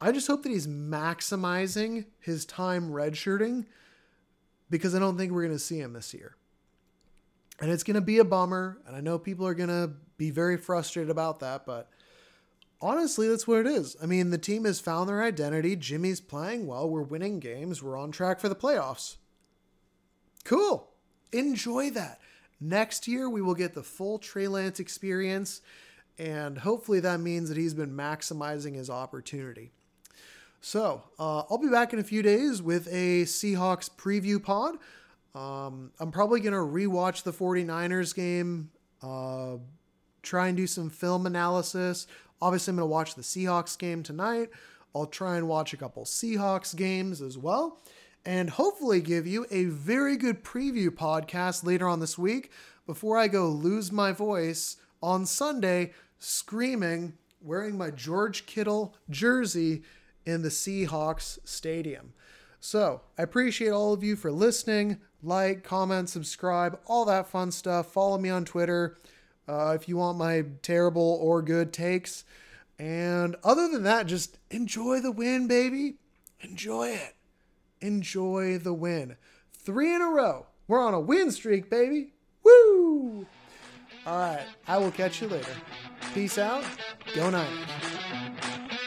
I 0.00 0.12
just 0.12 0.26
hope 0.28 0.44
that 0.44 0.52
he's 0.52 0.66
maximizing 0.66 2.06
his 2.20 2.44
time 2.44 2.90
redshirting 2.90 3.66
because 4.70 4.94
I 4.94 4.98
don't 4.98 5.16
think 5.16 5.32
we're 5.32 5.42
going 5.42 5.56
to 5.56 5.58
see 5.58 5.80
him 5.80 5.92
this 5.92 6.14
year. 6.14 6.36
And 7.60 7.70
it's 7.70 7.82
going 7.82 7.96
to 7.96 8.00
be 8.00 8.18
a 8.18 8.24
bummer. 8.24 8.78
And 8.86 8.94
I 8.94 9.00
know 9.00 9.18
people 9.18 9.46
are 9.46 9.54
going 9.54 9.68
to 9.68 9.92
be 10.16 10.30
very 10.30 10.56
frustrated 10.56 11.10
about 11.10 11.40
that. 11.40 11.66
But 11.66 11.90
honestly, 12.80 13.28
that's 13.28 13.48
what 13.48 13.58
it 13.60 13.66
is. 13.66 13.96
I 14.00 14.06
mean, 14.06 14.30
the 14.30 14.38
team 14.38 14.64
has 14.64 14.78
found 14.78 15.08
their 15.08 15.22
identity. 15.22 15.74
Jimmy's 15.74 16.20
playing 16.20 16.66
well. 16.66 16.88
We're 16.88 17.02
winning 17.02 17.40
games. 17.40 17.82
We're 17.82 17.98
on 17.98 18.12
track 18.12 18.38
for 18.38 18.48
the 18.48 18.54
playoffs. 18.54 19.16
Cool. 20.44 20.88
Enjoy 21.32 21.90
that. 21.90 22.20
Next 22.60 23.08
year, 23.08 23.28
we 23.28 23.42
will 23.42 23.54
get 23.54 23.74
the 23.74 23.82
full 23.82 24.18
Trey 24.18 24.46
Lance 24.46 24.78
experience. 24.78 25.60
And 26.18 26.58
hopefully, 26.58 27.00
that 27.00 27.20
means 27.20 27.48
that 27.48 27.58
he's 27.58 27.74
been 27.74 27.96
maximizing 27.96 28.74
his 28.74 28.90
opportunity. 28.90 29.72
So 30.60 31.02
uh, 31.18 31.42
I'll 31.50 31.58
be 31.58 31.68
back 31.68 31.92
in 31.92 31.98
a 31.98 32.04
few 32.04 32.22
days 32.22 32.60
with 32.60 32.86
a 32.88 33.22
Seahawks 33.22 33.90
preview 33.90 34.42
pod. 34.42 34.76
Um, 35.34 35.92
I'm 36.00 36.10
probably 36.10 36.40
going 36.40 36.52
to 36.52 36.58
rewatch 36.58 37.22
the 37.22 37.32
49ers 37.32 38.14
game, 38.14 38.70
uh, 39.02 39.58
try 40.22 40.48
and 40.48 40.56
do 40.56 40.66
some 40.66 40.90
film 40.90 41.26
analysis. 41.26 42.06
Obviously, 42.42 42.72
I'm 42.72 42.76
going 42.76 42.88
to 42.88 42.92
watch 42.92 43.14
the 43.14 43.22
Seahawks 43.22 43.78
game 43.78 44.02
tonight. 44.02 44.50
I'll 44.94 45.06
try 45.06 45.36
and 45.36 45.46
watch 45.46 45.72
a 45.72 45.76
couple 45.76 46.04
Seahawks 46.04 46.74
games 46.74 47.22
as 47.22 47.38
well, 47.38 47.80
and 48.24 48.50
hopefully 48.50 49.00
give 49.00 49.26
you 49.26 49.46
a 49.50 49.66
very 49.66 50.16
good 50.16 50.42
preview 50.42 50.88
podcast 50.88 51.64
later 51.64 51.86
on 51.86 52.00
this 52.00 52.18
week 52.18 52.50
before 52.86 53.16
I 53.16 53.28
go 53.28 53.48
lose 53.48 53.92
my 53.92 54.12
voice 54.12 54.76
on 55.02 55.26
Sunday 55.26 55.92
screaming, 56.18 57.12
wearing 57.40 57.76
my 57.78 57.90
George 57.90 58.46
Kittle 58.46 58.96
jersey 59.10 59.82
in 60.28 60.42
the 60.42 60.48
Seahawks 60.50 61.38
Stadium. 61.44 62.12
So 62.60 63.00
I 63.16 63.22
appreciate 63.22 63.70
all 63.70 63.92
of 63.92 64.02
you 64.02 64.14
for 64.14 64.30
listening. 64.30 64.98
Like, 65.22 65.64
comment, 65.64 66.10
subscribe, 66.10 66.78
all 66.86 67.04
that 67.06 67.28
fun 67.28 67.50
stuff. 67.50 67.92
Follow 67.92 68.18
me 68.18 68.28
on 68.28 68.44
Twitter 68.44 68.96
uh, 69.48 69.72
if 69.74 69.88
you 69.88 69.96
want 69.96 70.18
my 70.18 70.44
terrible 70.62 71.18
or 71.22 71.40
good 71.42 71.72
takes. 71.72 72.24
And 72.78 73.36
other 73.42 73.68
than 73.68 73.84
that, 73.84 74.06
just 74.06 74.38
enjoy 74.50 75.00
the 75.00 75.10
win, 75.10 75.48
baby. 75.48 75.94
Enjoy 76.40 76.88
it. 76.88 77.16
Enjoy 77.80 78.58
the 78.58 78.74
win. 78.74 79.16
Three 79.52 79.94
in 79.94 80.02
a 80.02 80.10
row. 80.10 80.46
We're 80.68 80.84
on 80.84 80.94
a 80.94 81.00
win 81.00 81.30
streak, 81.32 81.70
baby. 81.70 82.12
Woo! 82.44 83.26
All 84.06 84.18
right. 84.18 84.46
I 84.66 84.78
will 84.78 84.92
catch 84.92 85.20
you 85.22 85.28
later. 85.28 85.52
Peace 86.14 86.38
out. 86.38 86.64
Go 87.14 87.30
Niners. 87.30 88.77